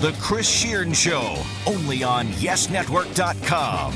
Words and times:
The 0.00 0.12
Chris 0.20 0.48
Shearn 0.48 0.92
Show, 0.92 1.36
only 1.66 2.04
on 2.04 2.28
YesNetwork.com. 2.28 3.92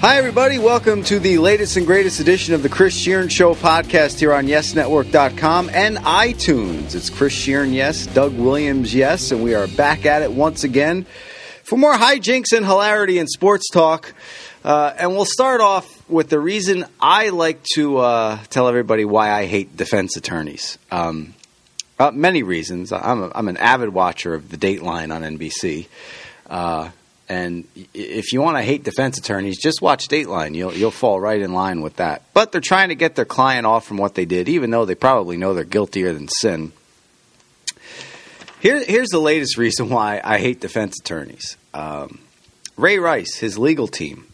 Hi, 0.00 0.16
everybody. 0.16 0.58
Welcome 0.58 1.04
to 1.04 1.20
the 1.20 1.38
latest 1.38 1.76
and 1.76 1.86
greatest 1.86 2.18
edition 2.18 2.54
of 2.54 2.64
the 2.64 2.68
Chris 2.68 2.92
Shearn 2.92 3.28
Show 3.28 3.54
podcast 3.54 4.18
here 4.18 4.34
on 4.34 4.48
YesNetwork.com 4.48 5.70
and 5.72 5.98
iTunes. 5.98 6.96
It's 6.96 7.08
Chris 7.08 7.32
Shearn, 7.32 7.72
yes, 7.72 8.06
Doug 8.06 8.36
Williams, 8.36 8.92
yes, 8.92 9.30
and 9.30 9.44
we 9.44 9.54
are 9.54 9.68
back 9.68 10.04
at 10.06 10.22
it 10.22 10.32
once 10.32 10.64
again 10.64 11.06
for 11.62 11.76
more 11.76 11.94
hijinks 11.94 12.52
and 12.52 12.66
hilarity 12.66 13.20
and 13.20 13.30
sports 13.30 13.70
talk. 13.70 14.12
Uh, 14.64 14.92
and 14.98 15.12
we'll 15.12 15.24
start 15.24 15.60
off 15.60 16.08
with 16.10 16.30
the 16.30 16.40
reason 16.40 16.84
I 17.00 17.28
like 17.28 17.62
to 17.74 17.98
uh, 17.98 18.38
tell 18.50 18.66
everybody 18.66 19.04
why 19.04 19.30
I 19.30 19.46
hate 19.46 19.76
defense 19.76 20.16
attorneys. 20.16 20.78
Um, 20.90 21.32
uh, 21.98 22.10
many 22.10 22.42
reasons. 22.42 22.92
I'm, 22.92 23.22
a, 23.22 23.32
I'm 23.34 23.48
an 23.48 23.56
avid 23.56 23.90
watcher 23.90 24.34
of 24.34 24.50
the 24.50 24.56
Dateline 24.56 25.14
on 25.14 25.22
NBC. 25.22 25.86
Uh, 26.48 26.90
and 27.28 27.66
if 27.94 28.32
you 28.32 28.42
want 28.42 28.58
to 28.58 28.62
hate 28.62 28.84
defense 28.84 29.16
attorneys, 29.16 29.58
just 29.58 29.80
watch 29.80 30.08
Dateline. 30.08 30.54
You'll 30.54 30.74
you'll 30.74 30.90
fall 30.90 31.18
right 31.18 31.40
in 31.40 31.54
line 31.54 31.80
with 31.80 31.96
that. 31.96 32.22
But 32.34 32.52
they're 32.52 32.60
trying 32.60 32.90
to 32.90 32.94
get 32.94 33.14
their 33.14 33.24
client 33.24 33.66
off 33.66 33.86
from 33.86 33.96
what 33.96 34.14
they 34.14 34.26
did, 34.26 34.48
even 34.48 34.70
though 34.70 34.84
they 34.84 34.94
probably 34.94 35.36
know 35.36 35.54
they're 35.54 35.64
guiltier 35.64 36.12
than 36.12 36.28
sin. 36.28 36.72
Here, 38.60 38.82
here's 38.84 39.08
the 39.08 39.20
latest 39.20 39.56
reason 39.56 39.88
why 39.88 40.20
I 40.22 40.38
hate 40.38 40.60
defense 40.60 40.98
attorneys. 41.00 41.56
Um, 41.72 42.20
Ray 42.76 42.98
Rice, 42.98 43.36
his 43.36 43.58
legal 43.58 43.88
team, 43.88 44.26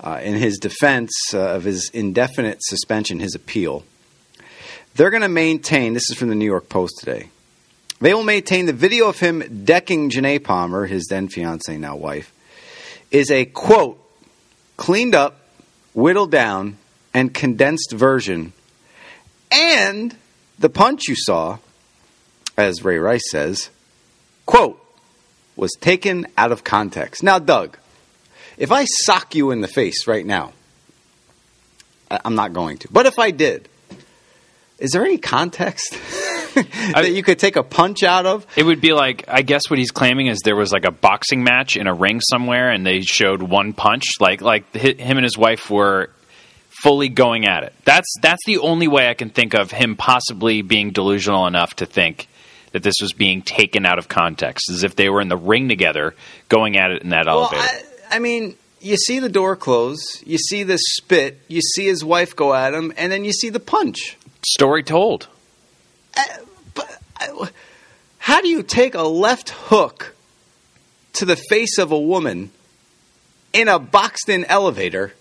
uh, 0.00 0.20
in 0.22 0.34
his 0.34 0.58
defense 0.58 1.12
uh, 1.34 1.56
of 1.56 1.64
his 1.64 1.90
indefinite 1.92 2.58
suspension, 2.62 3.20
his 3.20 3.34
appeal, 3.34 3.84
they're 4.94 5.10
going 5.10 5.22
to 5.22 5.28
maintain. 5.28 5.94
This 5.94 6.10
is 6.10 6.16
from 6.16 6.28
the 6.28 6.34
New 6.34 6.46
York 6.46 6.68
Post 6.68 6.98
today. 6.98 7.28
They 8.00 8.14
will 8.14 8.24
maintain 8.24 8.66
the 8.66 8.72
video 8.72 9.08
of 9.08 9.20
him 9.20 9.64
decking 9.64 10.10
Janay 10.10 10.42
Palmer, 10.42 10.86
his 10.86 11.06
then 11.08 11.28
fiancee, 11.28 11.76
now 11.76 11.96
wife, 11.96 12.32
is 13.10 13.30
a 13.30 13.44
quote, 13.44 14.02
cleaned 14.76 15.14
up, 15.14 15.40
whittled 15.92 16.30
down, 16.30 16.78
and 17.12 17.34
condensed 17.34 17.92
version. 17.92 18.52
And 19.52 20.16
the 20.58 20.70
punch 20.70 21.08
you 21.08 21.16
saw, 21.16 21.58
as 22.56 22.84
Ray 22.84 22.98
Rice 22.98 23.30
says, 23.30 23.68
quote, 24.46 24.78
was 25.56 25.72
taken 25.80 26.26
out 26.38 26.52
of 26.52 26.64
context. 26.64 27.22
Now, 27.22 27.38
Doug, 27.38 27.76
if 28.56 28.72
I 28.72 28.84
sock 28.86 29.34
you 29.34 29.50
in 29.50 29.60
the 29.60 29.68
face 29.68 30.06
right 30.06 30.24
now, 30.24 30.52
I'm 32.10 32.34
not 32.34 32.52
going 32.52 32.78
to, 32.78 32.88
but 32.90 33.06
if 33.06 33.18
I 33.18 33.30
did, 33.30 33.68
is 34.80 34.90
there 34.92 35.04
any 35.04 35.18
context? 35.18 35.92
that 36.54 37.12
you 37.12 37.22
could 37.22 37.38
take 37.38 37.56
a 37.56 37.62
punch 37.62 38.02
out 38.02 38.26
of. 38.26 38.46
It 38.56 38.64
would 38.64 38.80
be 38.80 38.92
like 38.92 39.24
I 39.28 39.42
guess 39.42 39.68
what 39.68 39.78
he's 39.78 39.90
claiming 39.90 40.26
is 40.26 40.40
there 40.40 40.56
was 40.56 40.72
like 40.72 40.84
a 40.84 40.90
boxing 40.90 41.44
match 41.44 41.76
in 41.76 41.86
a 41.86 41.94
ring 41.94 42.20
somewhere, 42.20 42.70
and 42.70 42.84
they 42.84 43.02
showed 43.02 43.42
one 43.42 43.72
punch. 43.72 44.04
Like 44.18 44.40
like 44.40 44.74
him 44.74 45.16
and 45.16 45.24
his 45.24 45.38
wife 45.38 45.70
were 45.70 46.10
fully 46.82 47.08
going 47.08 47.46
at 47.46 47.62
it. 47.62 47.74
That's 47.84 48.08
that's 48.20 48.44
the 48.46 48.58
only 48.58 48.88
way 48.88 49.08
I 49.08 49.14
can 49.14 49.30
think 49.30 49.54
of 49.54 49.70
him 49.70 49.96
possibly 49.96 50.62
being 50.62 50.90
delusional 50.90 51.46
enough 51.46 51.76
to 51.76 51.86
think 51.86 52.26
that 52.72 52.82
this 52.82 52.96
was 53.00 53.12
being 53.12 53.42
taken 53.42 53.84
out 53.84 53.98
of 53.98 54.08
context, 54.08 54.70
as 54.70 54.84
if 54.84 54.96
they 54.96 55.08
were 55.08 55.20
in 55.20 55.28
the 55.28 55.36
ring 55.36 55.68
together, 55.68 56.14
going 56.48 56.76
at 56.76 56.90
it 56.90 57.02
in 57.02 57.10
that 57.10 57.26
well, 57.26 57.50
elevator. 57.52 57.62
I, 58.10 58.16
I 58.16 58.18
mean, 58.20 58.56
you 58.80 58.96
see 58.96 59.18
the 59.18 59.28
door 59.28 59.56
close, 59.56 60.22
you 60.24 60.38
see 60.38 60.62
the 60.62 60.78
spit, 60.78 61.40
you 61.48 61.60
see 61.60 61.86
his 61.86 62.04
wife 62.04 62.34
go 62.34 62.54
at 62.54 62.72
him, 62.72 62.92
and 62.96 63.10
then 63.10 63.24
you 63.24 63.32
see 63.32 63.50
the 63.50 63.60
punch. 63.60 64.16
Story 64.46 64.82
told. 64.82 65.28
Uh, 66.16 66.22
but 66.74 66.98
uh, 67.20 67.46
how 68.18 68.40
do 68.40 68.48
you 68.48 68.62
take 68.62 68.94
a 68.94 69.02
left 69.02 69.50
hook 69.50 70.14
to 71.14 71.24
the 71.24 71.36
face 71.36 71.78
of 71.78 71.92
a 71.92 71.98
woman 71.98 72.50
in 73.52 73.68
a 73.68 73.78
boxed 73.78 74.28
in 74.28 74.44
elevator 74.44 75.12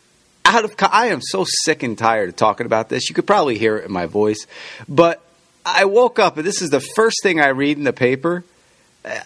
out 0.45 0.65
of 0.65 0.73
I 0.91 1.07
am 1.07 1.21
so 1.21 1.45
sick 1.47 1.83
and 1.83 1.97
tired 1.97 2.29
of 2.29 2.35
talking 2.35 2.65
about 2.65 2.89
this. 2.89 3.09
You 3.09 3.15
could 3.15 3.27
probably 3.27 3.57
hear 3.57 3.77
it 3.77 3.85
in 3.85 3.91
my 3.91 4.05
voice. 4.07 4.47
But 4.87 5.21
I 5.65 5.85
woke 5.85 6.17
up 6.17 6.37
and 6.37 6.45
this 6.45 6.61
is 6.61 6.69
the 6.69 6.79
first 6.79 7.17
thing 7.21 7.39
I 7.39 7.49
read 7.49 7.77
in 7.77 7.83
the 7.83 7.93
paper. 7.93 8.43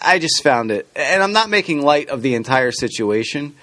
I 0.02 0.18
just 0.18 0.42
found 0.42 0.70
it. 0.70 0.86
And 0.94 1.22
I'm 1.22 1.32
not 1.32 1.48
making 1.48 1.82
light 1.82 2.08
of 2.08 2.22
the 2.22 2.34
entire 2.34 2.72
situation. 2.72 3.54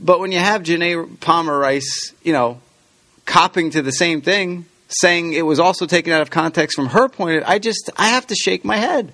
But 0.00 0.20
when 0.20 0.32
you 0.32 0.38
have 0.38 0.62
Janay 0.62 1.20
Palmer 1.20 1.58
Rice, 1.58 2.12
you 2.22 2.32
know, 2.32 2.60
copping 3.24 3.70
to 3.70 3.82
the 3.82 3.92
same 3.92 4.20
thing, 4.20 4.64
saying 4.88 5.32
it 5.32 5.42
was 5.42 5.58
also 5.58 5.86
taken 5.86 6.12
out 6.12 6.22
of 6.22 6.30
context 6.30 6.76
from 6.76 6.86
her 6.86 7.08
point. 7.08 7.38
Of, 7.38 7.44
I 7.46 7.58
just 7.58 7.90
I 7.96 8.08
have 8.08 8.26
to 8.28 8.34
shake 8.34 8.64
my 8.64 8.76
head. 8.76 9.12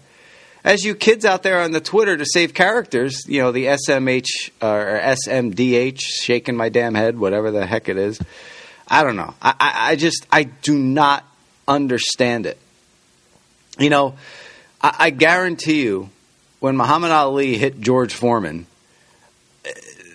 As 0.65 0.85
you 0.85 0.95
kids 0.95 1.25
out 1.25 1.43
there 1.43 1.61
on 1.61 1.73
the 1.73 1.81
Twitter 1.81 2.17
to 2.17 2.25
save 2.25 2.55
characters, 2.55 3.23
you 3.27 3.41
know 3.41 3.51
the 3.51 3.67
SMH 3.67 4.51
or 4.61 5.01
SMDH, 5.01 6.01
shaking 6.01 6.57
my 6.57 6.69
damn 6.69 6.95
head, 6.95 7.19
whatever 7.19 7.51
the 7.51 7.67
heck 7.67 7.89
it 7.89 7.97
is. 7.97 8.21
I 8.87 9.03
don't 9.03 9.17
know. 9.17 9.35
I, 9.41 9.55
I, 9.59 9.91
I 9.93 9.97
just 9.97 10.27
I 10.31 10.45
do 10.45 10.79
not 10.79 11.25
understand 11.67 12.47
it. 12.47 12.59
You 13.79 13.91
know, 13.91 14.15
I, 14.81 14.95
I 14.99 15.11
guarantee 15.11 15.83
you, 15.83 16.11
when 16.61 16.77
Muhammad 16.77 17.11
Ali 17.11 17.59
hit 17.59 17.81
George 17.81 18.15
Foreman, 18.15 18.67
eh, 19.65 19.71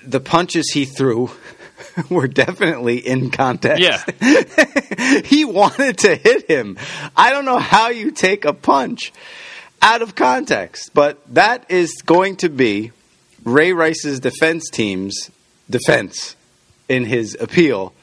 the 0.06 0.20
punches 0.20 0.72
he 0.72 0.86
threw 0.86 1.32
were 2.10 2.28
definitely 2.28 2.98
in 2.98 3.30
context. 3.32 3.82
Yeah. 3.82 5.22
he 5.26 5.46
wanted 5.46 6.00
to 6.00 6.16
hit 6.16 6.50
him. 6.50 6.78
I 7.16 7.32
don't 7.32 7.46
know 7.46 7.60
how 7.60 7.90
you 7.90 8.12
take 8.12 8.46
a 8.46 8.54
punch 8.54 9.14
out 9.82 10.02
of 10.02 10.16
context, 10.16 10.92
but 10.94 11.20
that 11.34 11.70
is 11.70 12.02
going 12.06 12.38
to 12.38 12.50
be 12.50 12.92
Ray 13.44 13.74
Rice's 13.74 14.20
defense 14.20 14.70
team's 14.70 15.32
defense 15.70 16.36
in 16.90 17.06
his 17.06 17.38
appeal 17.40 17.94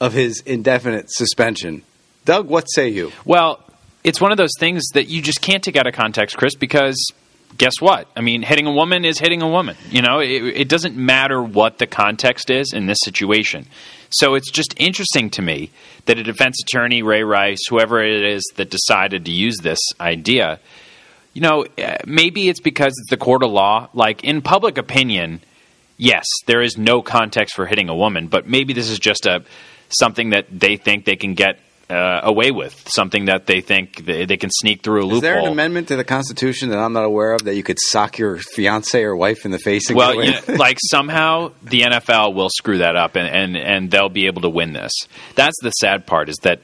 of 0.00 0.12
his 0.12 0.40
indefinite 0.40 1.10
suspension. 1.10 1.82
Doug, 2.24 2.48
what 2.48 2.64
say 2.64 2.88
you? 2.88 3.12
Well, 3.24 3.62
it's 4.02 4.20
one 4.20 4.32
of 4.32 4.38
those 4.38 4.52
things 4.58 4.84
that 4.94 5.08
you 5.08 5.22
just 5.22 5.40
can't 5.40 5.62
take 5.62 5.76
out 5.76 5.86
of 5.86 5.94
context, 5.94 6.36
Chris, 6.36 6.54
because 6.54 7.12
guess 7.56 7.74
what? 7.80 8.08
I 8.16 8.20
mean, 8.20 8.42
hitting 8.42 8.66
a 8.66 8.72
woman 8.72 9.04
is 9.04 9.18
hitting 9.18 9.42
a 9.42 9.48
woman. 9.48 9.76
You 9.90 10.02
know, 10.02 10.20
it, 10.20 10.42
it, 10.42 10.68
doesn't 10.68 10.96
matter 10.96 11.42
what 11.42 11.78
the 11.78 11.86
context 11.86 12.50
is 12.50 12.72
in 12.72 12.86
this 12.86 12.98
situation. 13.02 13.66
So 14.10 14.34
it's 14.34 14.50
just 14.50 14.74
interesting 14.76 15.30
to 15.30 15.42
me 15.42 15.70
that 16.06 16.18
a 16.18 16.22
defense 16.22 16.60
attorney, 16.62 17.02
Ray 17.02 17.22
Rice, 17.22 17.60
whoever 17.68 18.02
it 18.02 18.24
is 18.24 18.44
that 18.56 18.70
decided 18.70 19.24
to 19.26 19.30
use 19.30 19.58
this 19.58 19.80
idea, 20.00 20.60
you 21.32 21.42
know, 21.42 21.64
eh, 21.78 21.98
maybe 22.06 22.48
it's 22.48 22.60
because 22.60 22.92
it's 22.98 23.10
the 23.10 23.16
court 23.16 23.42
of 23.42 23.50
law. 23.50 23.88
Like 23.94 24.24
in 24.24 24.42
public 24.42 24.78
opinion, 24.78 25.40
yes, 25.96 26.26
there 26.46 26.62
is 26.62 26.76
no 26.76 27.02
context 27.02 27.54
for 27.54 27.66
hitting 27.66 27.88
a 27.88 27.94
woman, 27.94 28.28
but 28.28 28.48
maybe 28.48 28.72
this 28.72 28.88
is 28.88 28.98
just 28.98 29.26
a 29.26 29.44
something 29.90 30.30
that 30.30 30.46
they 30.50 30.76
think 30.76 31.04
they 31.04 31.16
can 31.16 31.34
get 31.34 31.58
uh, 31.90 32.20
away 32.22 32.50
with 32.50 32.88
something 32.88 33.24
that 33.26 33.46
they 33.46 33.60
think 33.60 34.04
they, 34.04 34.24
they, 34.24 34.36
can 34.36 34.50
sneak 34.50 34.82
through 34.82 35.00
a 35.00 35.02
loophole. 35.02 35.16
Is 35.16 35.22
there 35.22 35.38
an 35.38 35.48
amendment 35.48 35.88
to 35.88 35.96
the 35.96 36.04
Constitution 36.04 36.70
that 36.70 36.78
I'm 36.78 36.92
not 36.92 37.04
aware 37.04 37.32
of 37.32 37.44
that 37.44 37.56
you 37.56 37.62
could 37.62 37.78
sock 37.80 38.18
your 38.18 38.38
fiance 38.38 39.02
or 39.02 39.16
wife 39.16 39.44
in 39.44 39.50
the 39.50 39.58
face? 39.58 39.88
And 39.88 39.96
well, 39.96 40.14
you 40.22 40.32
know, 40.32 40.40
like 40.54 40.78
somehow 40.90 41.52
the 41.62 41.82
NFL 41.82 42.34
will 42.34 42.50
screw 42.50 42.78
that 42.78 42.94
up 42.94 43.16
and, 43.16 43.28
and, 43.28 43.56
and 43.56 43.90
they'll 43.90 44.08
be 44.08 44.26
able 44.26 44.42
to 44.42 44.48
win 44.48 44.72
this. 44.72 44.92
That's 45.34 45.56
the 45.62 45.70
sad 45.72 46.06
part 46.06 46.28
is 46.28 46.36
that 46.42 46.60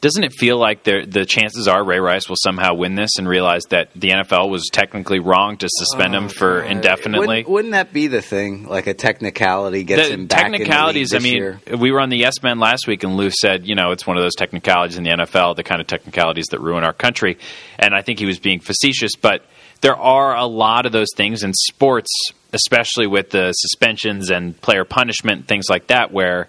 doesn't 0.00 0.24
it 0.24 0.32
feel 0.32 0.58
like 0.58 0.84
the 0.84 1.26
chances 1.28 1.68
are 1.68 1.84
Ray 1.84 2.00
Rice 2.00 2.28
will 2.28 2.36
somehow 2.42 2.74
win 2.74 2.94
this 2.94 3.10
and 3.18 3.28
realize 3.28 3.64
that 3.70 3.90
the 3.94 4.08
NFL 4.08 4.50
was 4.50 4.68
technically 4.72 5.18
wrong 5.18 5.58
to 5.58 5.68
suspend 5.68 6.14
oh, 6.14 6.18
him 6.18 6.28
for 6.28 6.62
God. 6.62 6.70
indefinitely? 6.70 7.26
Wouldn't, 7.26 7.48
wouldn't, 7.48 7.72
that 7.72 7.92
be 7.92 8.06
the 8.06 8.22
thing? 8.22 8.66
Like 8.66 8.86
a 8.86 8.94
technicality 8.94 9.84
gets 9.84 10.08
the 10.08 10.14
him 10.14 10.26
back 10.26 10.50
technicalities. 10.50 11.14
I 11.14 11.18
mean, 11.18 11.36
year? 11.36 11.60
we 11.78 11.92
were 11.92 12.00
on 12.00 12.08
the 12.08 12.16
Yes 12.16 12.42
Men 12.42 12.58
last 12.58 12.86
week, 12.86 13.02
and 13.02 13.16
Lou 13.16 13.30
said, 13.30 13.66
you 13.66 13.74
know, 13.74 13.90
it's 13.90 14.06
one 14.06 14.16
of 14.16 14.22
those 14.22 14.34
technicalities 14.34 14.96
in 14.96 15.04
the 15.04 15.10
NFL, 15.10 15.56
the 15.56 15.64
kind 15.64 15.80
of 15.80 15.86
technicalities 15.86 16.46
that 16.50 16.60
ruin 16.60 16.82
our 16.82 16.94
country. 16.94 17.36
And 17.78 17.94
I 17.94 18.00
think 18.00 18.18
he 18.18 18.26
was 18.26 18.38
being 18.38 18.60
facetious, 18.60 19.12
but 19.20 19.44
there 19.82 19.96
are 19.96 20.34
a 20.34 20.46
lot 20.46 20.86
of 20.86 20.92
those 20.92 21.08
things 21.14 21.42
in 21.42 21.52
sports, 21.52 22.10
especially 22.52 23.06
with 23.06 23.30
the 23.30 23.52
suspensions 23.52 24.30
and 24.30 24.58
player 24.60 24.84
punishment, 24.84 25.46
things 25.46 25.66
like 25.68 25.88
that, 25.88 26.10
where 26.10 26.48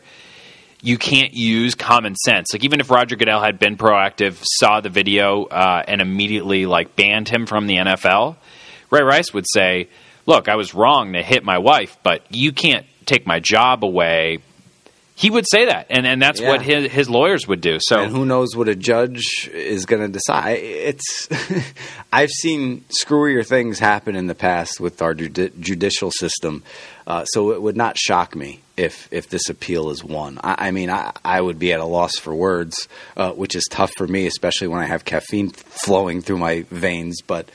you 0.82 0.98
can't 0.98 1.34
use 1.34 1.76
common 1.76 2.16
sense. 2.16 2.54
Like 2.54 2.64
even 2.64 2.80
if 2.80 2.90
Roger 2.90 3.16
Goodell 3.16 3.42
had 3.42 3.60
been 3.60 3.78
proactive, 3.78 4.38
saw 4.44 4.82
the 4.82 4.90
video, 4.90 5.46
uh, 5.46 5.84
and 5.88 6.02
immediately 6.02 6.66
like 6.66 6.96
banned 6.96 7.30
him 7.30 7.46
from 7.46 7.68
the 7.68 7.76
NFL, 7.76 8.36
Ray 8.90 9.04
Rice 9.04 9.34
would 9.34 9.46
say, 9.48 9.88
"Look, 10.26 10.50
I 10.50 10.56
was 10.56 10.74
wrong 10.74 11.14
to 11.14 11.22
hit 11.22 11.44
my 11.44 11.60
wife, 11.60 11.98
but 12.04 12.24
you 12.30 12.52
can't 12.52 12.86
take 13.06 13.28
my 13.28 13.40
job 13.40 13.86
away." 13.86 14.40
He 15.22 15.30
would 15.30 15.46
say 15.48 15.66
that, 15.66 15.86
and 15.92 16.08
and 16.08 16.20
that's 16.20 16.42
yeah. 16.42 16.50
what 16.50 16.64
his 16.64 16.92
his 16.92 17.08
lawyers 17.08 17.48
would 17.48 17.62
do. 17.62 17.78
So 17.80 18.00
and 18.00 18.12
who 18.12 18.26
knows 18.26 18.56
what 18.56 18.68
a 18.68 18.74
judge 18.74 19.48
is 19.54 19.86
going 19.86 20.02
to 20.02 20.08
decide? 20.08 20.58
It's 20.58 21.30
I've 22.12 22.32
seen 22.32 22.86
screwier 22.90 23.46
things 23.46 23.78
happen 23.78 24.16
in 24.16 24.26
the 24.26 24.34
past 24.34 24.80
with 24.80 25.00
our 25.00 25.14
judi- 25.14 25.52
judicial 25.60 26.10
system, 26.10 26.64
uh, 27.06 27.26
so 27.26 27.52
it 27.52 27.62
would 27.62 27.78
not 27.78 28.00
shock 28.00 28.36
me 28.36 28.62
if 28.78 29.08
if 29.12 29.30
this 29.30 29.48
appeal 29.48 29.92
is 29.92 30.04
won. 30.04 30.40
I, 30.44 30.70
I 30.70 30.72
mean, 30.72 30.90
I, 30.90 31.12
I, 31.24 31.40
would 31.40 31.60
be 31.60 31.72
at 31.72 31.80
a 31.80 31.86
loss 31.86 32.18
for 32.18 32.34
words, 32.34 32.88
uh, 33.16 33.32
which 33.34 33.56
is 33.56 33.68
tough 33.70 33.92
for 33.96 34.08
me, 34.08 34.26
especially 34.26 34.70
when 34.70 34.80
I 34.80 34.88
have 34.88 35.06
caffeine 35.06 35.52
flowing 35.52 36.24
through 36.24 36.40
my 36.40 36.66
veins. 36.72 37.22
But 37.22 37.48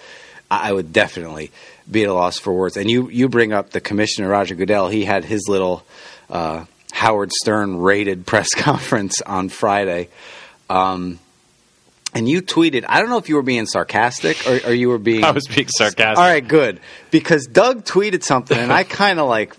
I 0.49 0.69
I 0.69 0.73
would 0.73 0.93
definitely 0.93 1.51
be 1.91 2.05
at 2.05 2.11
a 2.11 2.15
loss 2.15 2.39
for 2.39 2.53
words. 2.53 2.77
And 2.77 2.89
you 2.89 3.11
you 3.11 3.29
bring 3.29 3.53
up 3.53 3.71
the 3.71 3.81
commissioner 3.81 4.29
Roger 4.29 4.55
Goodell. 4.55 4.87
He 4.87 5.05
had 5.05 5.25
his 5.25 5.49
little 5.49 5.85
uh, 6.31 6.67
Howard 6.97 7.31
Stern 7.31 7.77
rated 7.77 8.25
press 8.25 8.49
conference 8.57 9.21
on 9.21 9.51
Friday. 9.51 10.09
Um, 10.71 11.19
and 12.15 12.27
you 12.27 12.41
tweeted, 12.41 12.87
I 12.89 13.01
don't 13.01 13.11
know 13.11 13.19
if 13.19 13.29
you 13.29 13.35
were 13.35 13.43
being 13.43 13.67
sarcastic 13.67 14.47
or, 14.49 14.71
or 14.71 14.73
you 14.73 14.89
were 14.89 14.99
being. 14.99 15.23
I 15.31 15.33
was 15.33 15.47
being 15.47 15.69
sarcastic. 15.69 16.17
All 16.17 16.25
right, 16.25 16.47
good. 16.47 16.81
Because 17.11 17.47
Doug 17.47 17.85
tweeted 17.85 18.23
something, 18.23 18.57
and 18.57 18.73
I 18.73 18.85
kind 19.03 19.21
of 19.21 19.29
like, 19.29 19.55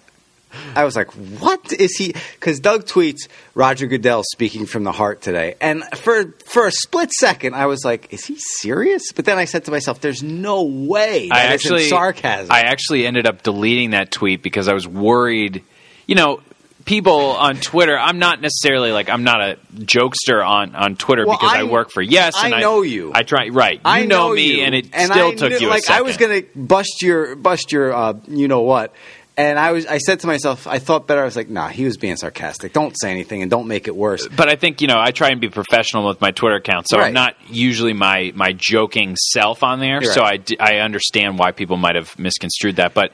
I 0.76 0.84
was 0.84 0.96
like, 0.96 1.12
what 1.40 1.72
is 1.74 1.96
he? 1.96 2.16
Because 2.34 2.60
Doug 2.60 2.86
tweets 2.86 3.28
Roger 3.54 3.86
Goodell 3.86 4.24
speaking 4.24 4.66
from 4.66 4.84
the 4.84 4.92
heart 4.92 5.22
today, 5.22 5.54
and 5.62 5.84
for 5.96 6.32
for 6.48 6.66
a 6.66 6.72
split 6.72 7.12
second, 7.12 7.54
I 7.54 7.68
was 7.68 7.86
like, 7.86 8.12
is 8.12 8.26
he 8.26 8.38
serious? 8.40 9.12
But 9.12 9.26
then 9.26 9.38
I 9.38 9.46
said 9.46 9.66
to 9.66 9.72
myself, 9.72 10.02
there's 10.02 10.24
no 10.24 10.64
way 10.64 11.30
I 11.32 11.42
actually 11.42 11.84
sarcasm. 11.84 12.52
I 12.52 12.62
actually 12.62 13.06
ended 13.06 13.28
up 13.28 13.44
deleting 13.44 13.92
that 13.92 14.10
tweet 14.10 14.42
because 14.42 14.68
I 14.68 14.74
was 14.74 14.88
worried. 14.88 15.64
You 16.08 16.16
know, 16.16 16.40
people 16.88 17.32
on 17.32 17.58
Twitter. 17.58 17.96
I'm 17.98 18.18
not 18.18 18.42
necessarily 18.42 18.92
like 18.92 19.10
I'm 19.10 19.24
not 19.24 19.42
a 19.42 19.58
jokester 19.76 20.44
on 20.44 20.74
on 20.76 20.96
Twitter 20.96 21.26
Well, 21.28 21.38
because 21.38 21.54
I, 21.54 21.60
I- 21.60 21.64
work 21.64 21.92
for 21.92 22.02
Yes. 22.02 22.34
I 22.36 22.50
and 22.50 22.62
know 22.62 22.82
you. 22.82 23.12
I 23.14 23.22
try 23.22 23.50
right. 23.50 23.76
You 23.76 23.82
I 23.86 24.06
know, 24.06 24.34
me, 24.34 24.58
you, 24.58 24.64
and 24.64 24.74
it 24.74 24.90
and 24.94 25.12
still 25.12 25.28
I 25.30 25.36
took 25.36 25.52
knew- 25.52 25.60
you. 25.60 25.68
like 25.70 25.88
I 25.90 26.02
was 26.02 26.18
gonna 26.18 26.42
bust 26.56 27.02
your 27.04 27.36
bust 27.36 27.72
your 27.72 27.94
uh, 27.94 28.14
you 28.28 28.48
know 28.48 28.62
what. 28.62 28.94
And 29.40 29.60
I 29.60 29.72
was, 29.72 29.86
I 29.86 30.00
said 30.00 30.22
to 30.22 30.28
myself, 30.28 30.66
I 30.66 30.80
thought 30.80 31.06
better. 31.06 31.22
I 31.22 31.26
was 31.26 31.36
like, 31.36 31.48
"Nah, 31.48 31.68
he 31.68 31.86
was 31.86 31.98
being 31.98 32.16
sarcastic. 32.16 32.74
Don't 32.74 33.00
say 33.00 33.12
anything, 33.12 33.44
and 33.44 33.52
don't 33.52 33.68
make 33.68 33.88
it 33.88 33.96
worse." 33.96 34.28
but 34.28 34.50
I 34.50 34.56
think 34.56 34.82
you 34.82 34.88
know 34.88 34.98
I 35.00 35.12
try 35.12 35.30
and 35.30 35.40
be 35.40 35.48
professional 35.48 36.08
with 36.08 36.20
my 36.22 36.32
Twitter 36.32 36.56
account, 36.56 36.88
so 36.90 36.98
Right. 36.98 37.06
I'm 37.10 37.14
not 37.14 37.36
usually 37.52 37.94
my 37.94 38.32
my 38.34 38.54
joking 38.54 39.16
self 39.16 39.62
on 39.62 39.80
there. 39.80 40.02
You're 40.02 40.12
So 40.14 40.22
right. 40.22 40.34
I 40.34 40.38
d- 40.38 40.58
I 40.60 40.78
understand 40.80 41.38
why 41.38 41.52
people 41.52 41.78
might 41.78 41.94
have 41.94 42.18
misconstrued 42.18 42.78
that, 42.78 42.96
but 42.96 43.12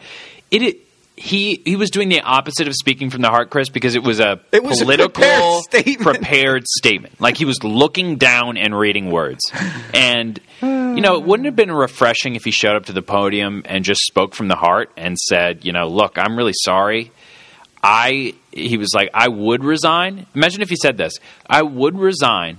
it. 0.50 0.62
it 0.62 0.78
he 1.16 1.62
he 1.64 1.76
was 1.76 1.90
doing 1.92 2.10
the 2.10 2.22
opposite 2.22 2.68
of 2.68 2.74
speaking 2.74 3.10
from 3.10 3.22
the 3.22 3.30
heart, 3.30 3.50
Chris, 3.50 3.70
because 3.70 3.96
it 3.96 4.04
was 4.04 4.20
a 4.20 4.40
It 4.52 4.64
was 4.64 4.82
a 4.82 4.84
political 4.86 5.10
prepared 5.10 5.64
statement. 5.64 6.02
prepared 6.02 6.68
statement. 6.68 7.22
Like 7.22 7.38
he 7.38 7.46
was 7.46 7.64
looking 7.64 8.18
down 8.18 8.58
and 8.58 8.78
reading 8.78 9.12
words. 9.12 9.42
And 9.94 10.40
you 10.62 11.02
know, 11.02 11.16
it 11.16 11.24
wouldn't 11.24 11.46
have 11.46 11.56
been 11.56 11.72
refreshing 11.72 12.36
if 12.36 12.44
he 12.44 12.52
showed 12.52 12.76
up 12.76 12.86
to 12.86 12.94
the 12.94 13.02
podium 13.02 13.62
and 13.66 13.84
just 13.86 14.02
spoke 14.02 14.34
from 14.34 14.48
the 14.48 14.56
heart 14.56 14.92
and 14.98 15.18
said, 15.18 15.66
you 15.66 15.72
know, 15.72 15.88
look, 15.88 16.18
I'm 16.18 16.36
really 16.38 16.54
sorry. 16.64 17.12
I 17.84 18.34
he 18.52 18.78
was 18.78 18.94
like, 18.94 19.10
I 19.14 19.28
would 19.28 19.64
resign. 19.64 20.26
Imagine 20.34 20.62
if 20.62 20.70
he 20.70 20.76
said 20.76 20.98
this. 20.98 21.14
I 21.48 21.62
would 21.64 21.98
resign, 21.98 22.58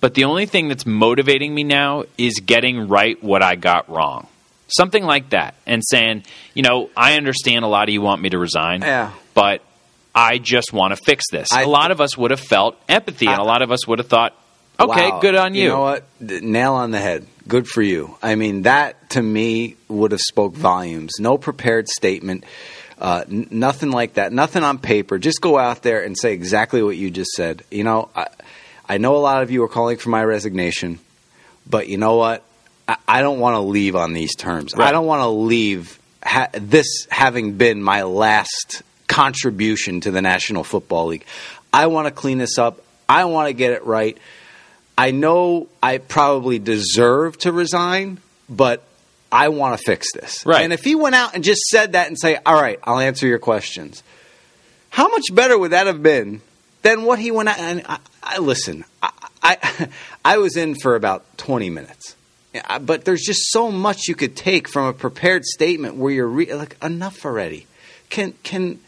but 0.00 0.14
the 0.14 0.24
only 0.24 0.46
thing 0.46 0.68
that's 0.68 0.86
motivating 0.86 1.54
me 1.54 1.64
now 1.64 2.04
is 2.18 2.40
getting 2.44 2.88
right 2.88 3.22
what 3.22 3.42
I 3.42 3.54
got 3.56 3.88
wrong. 3.88 4.28
Something 4.68 5.04
like 5.04 5.30
that. 5.30 5.54
And 5.66 5.82
saying, 5.84 6.24
you 6.54 6.62
know, 6.62 6.90
I 6.96 7.14
understand 7.16 7.64
a 7.64 7.68
lot 7.68 7.88
of 7.88 7.92
you 7.92 8.00
want 8.02 8.20
me 8.20 8.30
to 8.30 8.38
resign. 8.38 8.82
Yeah. 8.82 9.12
But 9.34 9.62
I 10.14 10.38
just 10.38 10.72
want 10.72 10.96
to 10.96 10.96
fix 11.04 11.24
this. 11.30 11.52
I- 11.52 11.62
a 11.62 11.68
lot 11.68 11.90
of 11.90 12.00
us 12.00 12.16
would 12.18 12.30
have 12.30 12.40
felt 12.40 12.76
empathy, 12.88 13.26
and 13.26 13.38
a 13.38 13.44
lot 13.44 13.62
of 13.62 13.70
us 13.70 13.86
would 13.86 13.98
have 14.00 14.08
thought, 14.08 14.34
okay, 14.80 15.10
Wow. 15.10 15.20
good 15.20 15.34
on 15.36 15.54
you. 15.54 15.64
You 15.64 15.68
know 15.68 15.80
what? 15.82 16.04
Nail 16.20 16.74
on 16.74 16.90
the 16.90 16.98
head. 16.98 17.26
Good 17.46 17.68
for 17.68 17.80
you. 17.82 18.16
I 18.22 18.34
mean, 18.34 18.62
that 18.62 19.10
to 19.10 19.22
me 19.22 19.76
would 19.88 20.10
have 20.12 20.20
spoke 20.20 20.54
volumes. 20.54 21.12
No 21.20 21.38
prepared 21.38 21.86
statement. 21.88 22.44
Uh, 22.98 23.24
n- 23.30 23.46
nothing 23.50 23.90
like 23.90 24.14
that. 24.14 24.32
Nothing 24.32 24.64
on 24.64 24.78
paper. 24.78 25.18
Just 25.18 25.40
go 25.42 25.58
out 25.58 25.82
there 25.82 26.02
and 26.02 26.16
say 26.18 26.32
exactly 26.32 26.82
what 26.82 26.96
you 26.96 27.10
just 27.10 27.30
said. 27.32 27.62
You 27.70 27.84
know, 27.84 28.08
I, 28.16 28.26
I 28.88 28.98
know 28.98 29.14
a 29.16 29.18
lot 29.18 29.42
of 29.42 29.50
you 29.50 29.62
are 29.62 29.68
calling 29.68 29.98
for 29.98 30.08
my 30.08 30.24
resignation, 30.24 30.98
but 31.68 31.88
you 31.88 31.98
know 31.98 32.16
what? 32.16 32.42
I, 32.88 33.22
don't 33.22 33.40
want 33.40 33.54
to 33.54 33.60
leave 33.60 33.96
on 33.96 34.12
these 34.12 34.36
terms. 34.36 34.72
Right. 34.76 34.88
I 34.88 34.92
don't 34.92 35.06
want 35.06 35.22
to 35.22 35.28
leave 35.28 35.98
ha- 36.22 36.48
this 36.52 37.06
having 37.10 37.54
been 37.56 37.82
my 37.82 38.02
last 38.02 38.82
contribution 39.08 40.00
to 40.02 40.10
the 40.10 40.22
National 40.22 40.64
Football 40.64 41.06
League. 41.06 41.24
I 41.72 41.86
want 41.86 42.06
to 42.06 42.12
clean 42.12 42.38
this 42.38 42.58
up. 42.58 42.82
I 43.08 43.24
want 43.24 43.48
to 43.48 43.52
get 43.52 43.72
it 43.72 43.84
right. 43.84 44.16
I 44.98 45.10
know 45.10 45.68
I 45.82 45.98
probably 45.98 46.58
deserve 46.58 47.38
to 47.38 47.52
resign, 47.52 48.18
but 48.48 48.82
I 49.30 49.48
want 49.48 49.78
to 49.78 49.84
fix 49.84 50.12
this. 50.12 50.44
Right. 50.46 50.62
And 50.62 50.72
if 50.72 50.82
he 50.82 50.94
went 50.94 51.14
out 51.14 51.34
and 51.34 51.44
just 51.44 51.60
said 51.62 51.92
that 51.92 52.06
and 52.06 52.18
say, 52.18 52.38
"All 52.46 52.54
right, 52.54 52.78
I'll 52.82 52.98
answer 52.98 53.26
your 53.26 53.38
questions," 53.38 54.02
how 54.88 55.08
much 55.08 55.24
better 55.32 55.58
would 55.58 55.72
that 55.72 55.86
have 55.86 56.02
been 56.02 56.40
than 56.82 57.04
what 57.04 57.18
he 57.18 57.30
went 57.30 57.48
out 57.48 57.58
and 57.58 57.82
I, 57.86 57.98
I 58.22 58.38
listen. 58.38 58.84
I, 59.02 59.10
I 59.42 59.88
I 60.24 60.38
was 60.38 60.56
in 60.56 60.74
for 60.76 60.94
about 60.96 61.24
twenty 61.36 61.68
minutes, 61.68 62.15
but 62.82 63.04
there's 63.04 63.22
just 63.22 63.50
so 63.50 63.70
much 63.70 64.08
you 64.08 64.14
could 64.14 64.36
take 64.36 64.68
from 64.68 64.86
a 64.86 64.92
prepared 64.92 65.44
statement 65.44 65.96
where 65.96 66.12
you're 66.12 66.26
re- 66.26 66.54
like 66.54 66.76
enough 66.82 67.24
already. 67.24 67.66
Can 68.10 68.34
can 68.42 68.78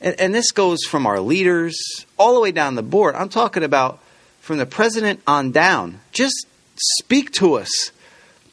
and, 0.00 0.20
and 0.20 0.34
this 0.34 0.50
goes 0.50 0.84
from 0.84 1.06
our 1.06 1.20
leaders 1.20 1.76
all 2.18 2.34
the 2.34 2.40
way 2.40 2.52
down 2.52 2.74
the 2.74 2.82
board. 2.82 3.14
I'm 3.14 3.28
talking 3.28 3.62
about 3.62 4.00
from 4.40 4.58
the 4.58 4.66
president 4.66 5.20
on 5.26 5.50
down. 5.50 6.00
Just 6.12 6.46
speak 6.76 7.32
to 7.32 7.54
us. 7.54 7.90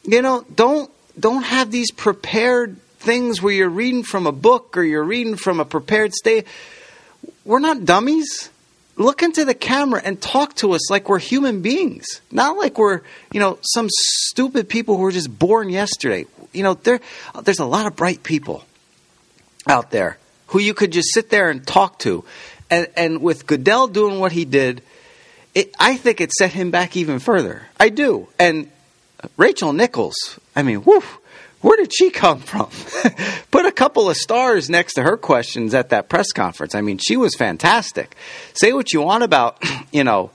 You 0.04 0.22
know, 0.22 0.44
don't 0.54 0.90
don't 1.18 1.42
have 1.42 1.70
these 1.70 1.90
prepared 1.90 2.78
things 2.98 3.42
where 3.42 3.52
you're 3.52 3.68
reading 3.68 4.02
from 4.02 4.26
a 4.26 4.32
book 4.32 4.76
or 4.76 4.82
you're 4.82 5.04
reading 5.04 5.36
from 5.36 5.60
a 5.60 5.64
prepared 5.64 6.14
state. 6.14 6.46
We're 7.44 7.58
not 7.58 7.84
dummies. 7.84 8.48
Look 8.96 9.22
into 9.22 9.44
the 9.44 9.54
camera 9.54 10.02
and 10.04 10.20
talk 10.20 10.54
to 10.56 10.72
us 10.72 10.90
like 10.90 11.08
we're 11.08 11.18
human 11.18 11.62
beings, 11.62 12.20
not 12.30 12.56
like 12.56 12.78
we're 12.78 13.00
you 13.32 13.40
know 13.40 13.58
some 13.62 13.88
stupid 13.90 14.68
people 14.68 14.96
who 14.96 15.02
were 15.02 15.12
just 15.12 15.36
born 15.38 15.70
yesterday. 15.70 16.26
You 16.52 16.62
know, 16.62 16.74
there 16.74 17.00
there's 17.42 17.58
a 17.58 17.64
lot 17.64 17.86
of 17.86 17.96
bright 17.96 18.22
people 18.22 18.64
out 19.66 19.90
there 19.90 20.18
who 20.52 20.58
you 20.60 20.74
could 20.74 20.92
just 20.92 21.12
sit 21.14 21.30
there 21.30 21.48
and 21.48 21.66
talk 21.66 21.98
to. 22.00 22.24
And, 22.70 22.86
and 22.96 23.22
with 23.22 23.46
Goodell 23.46 23.88
doing 23.88 24.18
what 24.18 24.32
he 24.32 24.44
did, 24.44 24.82
it, 25.54 25.74
I 25.78 25.96
think 25.96 26.20
it 26.20 26.32
set 26.32 26.52
him 26.52 26.70
back 26.70 26.96
even 26.96 27.18
further. 27.18 27.66
I 27.80 27.88
do. 27.88 28.28
And 28.38 28.70
Rachel 29.36 29.72
Nichols, 29.72 30.38
I 30.54 30.62
mean, 30.62 30.78
whew, 30.78 31.02
where 31.62 31.76
did 31.76 31.92
she 31.94 32.10
come 32.10 32.40
from? 32.40 32.68
Put 33.50 33.64
a 33.66 33.72
couple 33.72 34.10
of 34.10 34.16
stars 34.16 34.68
next 34.68 34.94
to 34.94 35.02
her 35.02 35.16
questions 35.16 35.72
at 35.74 35.88
that 35.88 36.08
press 36.08 36.30
conference. 36.32 36.74
I 36.74 36.80
mean, 36.82 36.98
she 36.98 37.16
was 37.16 37.34
fantastic. 37.34 38.14
Say 38.52 38.72
what 38.72 38.92
you 38.92 39.00
want 39.02 39.24
about, 39.24 39.62
you 39.92 40.04
know, 40.04 40.30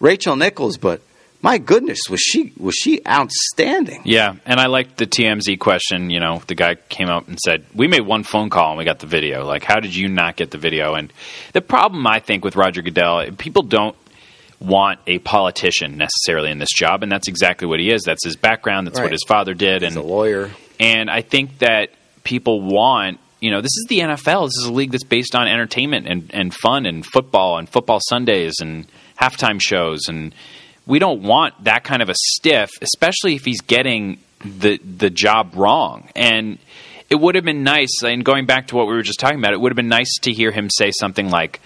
Rachel 0.00 0.34
Nichols, 0.36 0.76
but 0.78 1.00
my 1.42 1.56
goodness, 1.56 2.00
was 2.10 2.20
she 2.20 2.52
was 2.58 2.74
she 2.74 3.00
outstanding? 3.06 4.02
Yeah, 4.04 4.34
and 4.44 4.60
I 4.60 4.66
liked 4.66 4.98
the 4.98 5.06
TMZ 5.06 5.58
question. 5.58 6.10
You 6.10 6.20
know, 6.20 6.42
the 6.46 6.54
guy 6.54 6.74
came 6.74 7.08
up 7.08 7.28
and 7.28 7.38
said, 7.38 7.64
"We 7.74 7.86
made 7.88 8.02
one 8.02 8.24
phone 8.24 8.50
call 8.50 8.70
and 8.70 8.78
we 8.78 8.84
got 8.84 8.98
the 8.98 9.06
video. 9.06 9.46
Like, 9.46 9.64
how 9.64 9.80
did 9.80 9.94
you 9.94 10.08
not 10.08 10.36
get 10.36 10.50
the 10.50 10.58
video?" 10.58 10.94
And 10.94 11.10
the 11.54 11.62
problem 11.62 12.06
I 12.06 12.20
think 12.20 12.44
with 12.44 12.56
Roger 12.56 12.82
Goodell, 12.82 13.30
people 13.38 13.62
don't 13.62 13.96
want 14.58 15.00
a 15.06 15.18
politician 15.20 15.96
necessarily 15.96 16.50
in 16.50 16.58
this 16.58 16.72
job, 16.76 17.02
and 17.02 17.10
that's 17.10 17.28
exactly 17.28 17.66
what 17.66 17.80
he 17.80 17.90
is. 17.90 18.02
That's 18.04 18.22
his 18.22 18.36
background. 18.36 18.86
That's 18.86 18.98
Right. 18.98 19.06
what 19.06 19.12
his 19.12 19.24
father 19.26 19.54
did, 19.54 19.82
As 19.82 19.96
and 19.96 20.04
a 20.04 20.06
lawyer, 20.06 20.50
and 20.80 21.10
I 21.10 21.20
think 21.20 21.58
that 21.58 21.90
people 22.24 22.62
want, 22.62 23.20
you 23.38 23.50
know, 23.50 23.60
this 23.60 23.76
is 23.76 23.86
the 23.88 24.00
NFL. 24.00 24.46
This 24.46 24.56
is 24.56 24.64
a 24.64 24.72
league 24.72 24.90
that's 24.90 25.04
based 25.04 25.34
on 25.34 25.46
entertainment 25.46 26.08
and, 26.08 26.30
and 26.34 26.54
fun 26.54 26.86
and 26.86 27.04
football 27.04 27.58
and 27.58 27.68
football 27.68 28.00
Sundays 28.08 28.54
and 28.60 28.86
halftime 29.20 29.60
shows. 29.60 30.08
And 30.08 30.34
we 30.86 30.98
don't 30.98 31.22
want 31.22 31.64
that 31.64 31.84
kind 31.84 32.02
of 32.02 32.08
a 32.08 32.14
stiff, 32.16 32.70
especially 32.80 33.34
if 33.34 33.44
he's 33.44 33.60
getting 33.60 34.18
the 34.44 34.78
the 34.78 35.10
job 35.10 35.52
wrong. 35.54 36.08
And 36.16 36.58
it 37.10 37.16
would 37.16 37.34
have 37.34 37.44
been 37.44 37.62
nice, 37.62 38.02
and 38.02 38.24
going 38.24 38.46
back 38.46 38.68
to 38.68 38.76
what 38.76 38.86
we 38.86 38.94
were 38.94 39.02
just 39.02 39.20
talking 39.20 39.38
about, 39.38 39.52
it 39.52 39.60
would 39.60 39.72
have 39.72 39.76
been 39.76 39.88
nice 39.88 40.14
to 40.22 40.32
hear 40.32 40.52
him 40.52 40.70
say 40.70 40.92
something 40.92 41.28
like, 41.28 41.60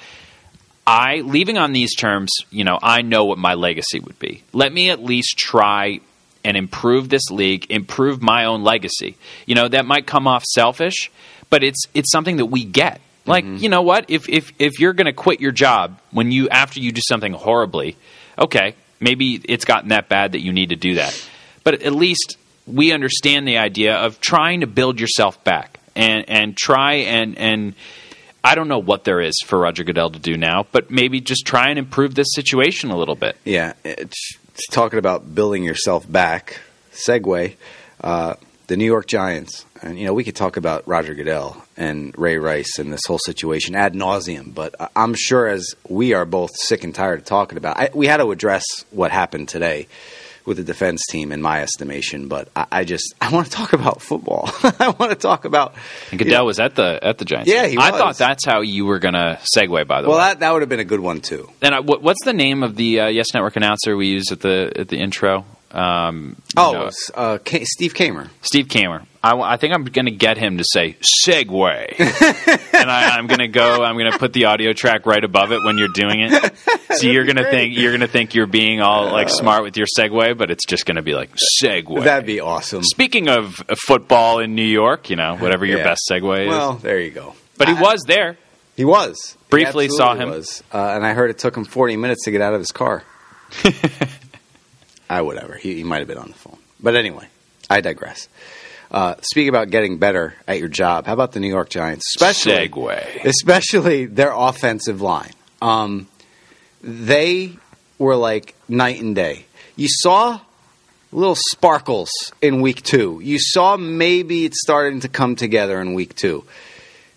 I 0.86 1.16
leaving 1.16 1.58
on 1.58 1.72
these 1.72 1.94
terms, 1.94 2.30
you 2.50 2.64
know, 2.64 2.78
I 2.82 3.02
know 3.02 3.26
what 3.26 3.38
my 3.38 3.54
legacy 3.54 4.00
would 4.00 4.18
be. 4.18 4.42
Let 4.52 4.72
me 4.72 4.90
at 4.90 5.04
least 5.04 5.36
try 5.36 6.00
and 6.44 6.56
improve 6.56 7.08
this 7.08 7.30
league, 7.30 7.70
improve 7.70 8.22
my 8.22 8.44
own 8.44 8.62
legacy. 8.62 9.16
You 9.46 9.54
know, 9.54 9.68
that 9.68 9.86
might 9.86 10.06
come 10.06 10.26
off 10.26 10.44
selfish, 10.44 11.10
but 11.50 11.64
it's 11.64 11.84
it's 11.94 12.10
something 12.10 12.36
that 12.36 12.46
we 12.46 12.64
get. 12.64 13.00
Like, 13.26 13.44
mm-hmm. 13.44 13.56
you 13.56 13.68
know 13.68 13.82
what? 13.82 14.10
If 14.10 14.28
if 14.28 14.52
if 14.58 14.78
you're 14.78 14.92
going 14.92 15.06
to 15.06 15.12
quit 15.12 15.40
your 15.40 15.52
job 15.52 15.98
when 16.10 16.30
you 16.30 16.48
after 16.48 16.80
you 16.80 16.92
do 16.92 17.00
something 17.06 17.32
horribly, 17.32 17.96
okay, 18.38 18.74
maybe 19.00 19.40
it's 19.44 19.64
gotten 19.64 19.88
that 19.88 20.08
bad 20.08 20.32
that 20.32 20.40
you 20.40 20.52
need 20.52 20.70
to 20.70 20.76
do 20.76 20.96
that. 20.96 21.28
But 21.64 21.82
at 21.82 21.92
least 21.92 22.36
we 22.66 22.92
understand 22.92 23.48
the 23.48 23.58
idea 23.58 23.96
of 23.96 24.20
trying 24.20 24.60
to 24.60 24.66
build 24.66 25.00
yourself 25.00 25.42
back 25.44 25.78
and 25.96 26.28
and 26.28 26.56
try 26.56 26.94
and 26.94 27.38
and 27.38 27.74
I 28.42 28.54
don't 28.54 28.68
know 28.68 28.78
what 28.78 29.04
there 29.04 29.22
is 29.22 29.40
for 29.44 29.58
Roger 29.58 29.84
Goodell 29.84 30.10
to 30.10 30.18
do 30.18 30.36
now, 30.36 30.66
but 30.70 30.90
maybe 30.90 31.20
just 31.20 31.46
try 31.46 31.70
and 31.70 31.78
improve 31.78 32.14
this 32.14 32.34
situation 32.34 32.90
a 32.90 32.96
little 32.96 33.14
bit. 33.14 33.38
Yeah, 33.44 33.72
it's 33.84 34.36
talking 34.70 34.98
about 34.98 35.34
building 35.34 35.64
yourself 35.64 36.10
back. 36.10 36.60
Segue, 36.92 37.56
uh, 38.02 38.34
the 38.66 38.76
New 38.76 38.84
York 38.84 39.06
Giants, 39.06 39.66
and 39.82 39.98
you 39.98 40.06
know 40.06 40.14
we 40.14 40.24
could 40.24 40.36
talk 40.36 40.56
about 40.56 40.86
Roger 40.86 41.14
Goodell 41.14 41.62
and 41.76 42.16
Ray 42.16 42.38
Rice 42.38 42.78
and 42.78 42.92
this 42.92 43.04
whole 43.06 43.18
situation 43.18 43.74
ad 43.74 43.94
nauseum, 43.94 44.54
but 44.54 44.74
I'm 44.96 45.14
sure 45.14 45.46
as 45.46 45.74
we 45.88 46.14
are 46.14 46.24
both 46.24 46.50
sick 46.54 46.84
and 46.84 46.94
tired 46.94 47.20
of 47.20 47.24
talking 47.24 47.58
about, 47.58 47.78
I, 47.78 47.90
we 47.94 48.06
had 48.06 48.18
to 48.18 48.30
address 48.30 48.64
what 48.90 49.10
happened 49.10 49.48
today 49.48 49.88
with 50.46 50.56
the 50.58 50.62
defense 50.64 51.02
team, 51.10 51.32
in 51.32 51.40
my 51.42 51.62
estimation. 51.62 52.28
But 52.28 52.48
I, 52.54 52.66
I 52.70 52.84
just 52.84 53.14
I 53.20 53.30
want 53.32 53.46
to 53.46 53.52
talk 53.52 53.72
about 53.72 54.02
football. 54.02 54.50
I 54.62 54.94
want 54.98 55.10
to 55.10 55.16
talk 55.16 55.44
about. 55.44 55.74
And 56.10 56.18
Goodell 56.18 56.46
was 56.46 56.60
at 56.60 56.74
the 56.74 56.98
at 57.02 57.18
the 57.18 57.24
Giants. 57.24 57.50
Yeah, 57.50 57.66
he 57.66 57.76
I 57.78 57.90
thought 57.90 58.16
that's 58.18 58.44
how 58.44 58.60
you 58.60 58.84
were 58.86 58.98
going 58.98 59.14
to 59.14 59.38
segue. 59.56 59.86
By 59.86 60.02
the 60.02 60.08
Well, 60.08 60.16
way, 60.16 60.20
well, 60.22 60.28
that 60.28 60.40
that 60.40 60.52
would 60.52 60.62
have 60.62 60.68
been 60.68 60.80
a 60.80 60.84
good 60.84 61.00
one 61.00 61.20
too. 61.20 61.48
and 61.62 61.74
I, 61.74 61.80
what, 61.80 62.02
what's 62.02 62.24
the 62.24 62.32
name 62.34 62.62
of 62.62 62.76
the 62.76 63.00
uh, 63.00 63.06
Yes 63.08 63.32
Network 63.34 63.56
announcer 63.56 63.96
we 63.96 64.08
used 64.08 64.32
at 64.32 64.40
the 64.40 64.72
at 64.76 64.88
the 64.88 64.98
intro? 64.98 65.44
Um, 65.70 66.36
Oh, 66.56 66.72
know, 66.72 66.90
uh, 67.16 67.38
Steve 67.64 67.94
Kamer. 67.94 68.28
Steve 68.42 68.66
Kamer. 68.68 69.04
I, 69.24 69.54
I 69.54 69.56
think 69.56 69.72
I'm 69.72 69.84
going 69.84 70.04
to 70.04 70.10
get 70.10 70.36
him 70.36 70.58
to 70.58 70.64
say 70.64 70.96
segue, 71.26 71.98
and 72.74 72.90
I, 72.90 73.16
I'm 73.16 73.26
going 73.26 73.38
to 73.38 73.48
go. 73.48 73.82
I'm 73.82 73.96
going 73.96 74.12
to 74.12 74.18
put 74.18 74.34
the 74.34 74.44
audio 74.44 74.74
track 74.74 75.06
right 75.06 75.24
above 75.24 75.50
it 75.50 75.60
when 75.64 75.78
you're 75.78 75.88
doing 75.94 76.20
it. 76.20 76.52
So 76.94 77.08
you're 77.08 77.24
going 77.24 77.36
to 77.38 77.50
think 77.50 77.76
you're 77.76 77.90
going 77.90 78.02
to 78.02 78.06
think 78.06 78.36
you're 78.36 78.46
being 78.46 78.80
all 78.80 79.10
like 79.10 79.26
uh, 79.26 79.30
smart 79.30 79.64
with 79.64 79.76
your 79.76 79.88
segue, 79.98 80.38
but 80.38 80.52
it's 80.52 80.64
just 80.64 80.86
going 80.86 80.94
to 80.94 81.02
be 81.02 81.14
like 81.14 81.30
segue. 81.60 82.04
That'd 82.04 82.24
be 82.24 82.38
awesome. 82.38 82.84
Speaking 82.84 83.28
of 83.28 83.60
uh, 83.68 83.74
football 83.74 84.38
in 84.38 84.54
New 84.54 84.62
York, 84.62 85.10
you 85.10 85.16
know, 85.16 85.36
whatever 85.36 85.66
your 85.66 85.78
Yeah. 85.78 85.84
best 85.84 86.02
segue 86.08 86.42
is. 86.44 86.48
Well, 86.48 86.74
there 86.74 87.00
you 87.00 87.10
go. 87.10 87.34
but 87.58 87.66
he 87.66 87.74
I- 87.74 87.80
was 87.80 88.04
there. 88.06 88.36
He 88.76 88.84
was 88.84 89.32
He 89.32 89.38
Briefly 89.50 89.88
saw 89.88 90.14
him. 90.14 90.28
Was. 90.30 90.62
Uh, 90.72 90.92
and 90.94 91.04
I 91.04 91.14
heard 91.14 91.30
it 91.30 91.38
took 91.38 91.56
him 91.56 91.64
40 91.64 91.96
minutes 91.96 92.24
to 92.26 92.30
get 92.30 92.40
out 92.40 92.54
of 92.54 92.60
his 92.60 92.70
car. 92.70 93.02
I 93.64 93.72
ah, 95.10 95.22
whatever. 95.24 95.54
He, 95.56 95.74
he 95.74 95.82
might 95.82 95.98
have 95.98 96.08
been 96.08 96.18
on 96.18 96.28
the 96.28 96.34
phone. 96.34 96.58
But 96.80 96.94
anyway, 96.94 97.26
I 97.68 97.80
digress. 97.80 98.28
Uh, 98.94 99.16
speaking 99.22 99.48
about 99.48 99.70
getting 99.70 99.98
better 99.98 100.34
at 100.46 100.60
your 100.60 100.68
job, 100.68 101.04
how 101.04 101.12
about 101.12 101.32
the 101.32 101.40
New 101.40 101.48
York 101.48 101.68
Giants, 101.68 102.04
especially 102.14 102.68
Segue. 102.68 103.24
especially 103.24 104.04
their 104.06 104.32
offensive 104.32 105.02
line? 105.02 105.32
Um, 105.60 106.06
they 106.80 107.58
were 107.98 108.14
like 108.14 108.54
night 108.68 109.02
and 109.02 109.16
day. 109.16 109.46
You 109.74 109.88
saw 109.90 110.38
little 111.10 111.34
sparkles 111.34 112.08
in 112.40 112.60
week 112.60 112.84
two. 112.84 113.18
You 113.20 113.40
saw 113.40 113.76
maybe 113.76 114.44
it's 114.44 114.60
starting 114.62 115.00
to 115.00 115.08
come 115.08 115.34
together 115.34 115.80
in 115.80 115.94
week 115.94 116.14
two. 116.14 116.44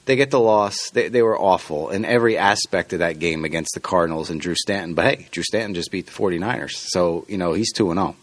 They 0.05 0.15
get 0.15 0.31
the 0.31 0.39
loss. 0.39 0.89
They, 0.89 1.09
they 1.09 1.21
were 1.21 1.37
awful 1.37 1.91
in 1.91 2.05
every 2.05 2.39
aspect 2.39 2.91
of 2.93 2.99
that 2.99 3.19
game 3.19 3.45
against 3.45 3.75
the 3.75 3.81
Cardinals 3.81 4.31
and 4.31 4.41
Drew 4.41 4.55
Stanton. 4.55 4.95
But 4.95 5.05
hey, 5.05 5.27
Drew 5.29 5.43
Stanton 5.43 5.75
just 5.75 5.91
beat 5.91 6.07
the 6.07 6.11
49ers. 6.11 6.71
So, 6.71 7.23
you 7.27 7.37
know, 7.37 7.53
he's 7.53 7.71
2 7.71 7.91
and 7.91 7.99
0. 7.99 8.15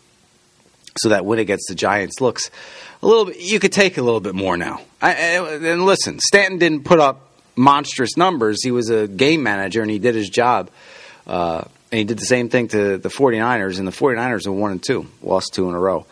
So 0.98 1.08
that 1.08 1.24
win 1.24 1.38
against 1.38 1.66
the 1.68 1.74
Giants 1.74 2.20
looks 2.20 2.50
a 3.02 3.06
little 3.06 3.26
bit, 3.26 3.40
you 3.40 3.58
could 3.60 3.72
take 3.72 3.98
a 3.98 4.02
little 4.02 4.20
bit 4.20 4.34
more 4.34 4.56
now. 4.56 4.80
I, 5.02 5.12
and 5.12 5.84
listen, 5.84 6.20
Stanton 6.20 6.58
didn't 6.58 6.84
put 6.84 7.00
up 7.00 7.28
monstrous 7.56 8.16
numbers. 8.16 8.62
He 8.62 8.70
was 8.70 8.90
a 8.90 9.08
game 9.08 9.42
manager 9.42 9.82
and 9.82 9.90
he 9.90 9.98
did 9.98 10.14
his 10.14 10.30
job. 10.30 10.70
Uh, 11.26 11.64
and 11.90 11.98
he 11.98 12.04
did 12.04 12.18
the 12.18 12.26
same 12.26 12.48
thing 12.48 12.68
to 12.68 12.98
the 12.98 13.08
49ers, 13.08 13.78
and 13.78 13.86
the 13.86 13.92
49ers 13.92 14.48
are 14.48 14.52
1 14.52 14.72
and 14.72 14.82
2, 14.82 15.06
lost 15.22 15.54
two 15.54 15.68
in 15.68 15.76
a 15.76 15.78
row. 15.78 16.06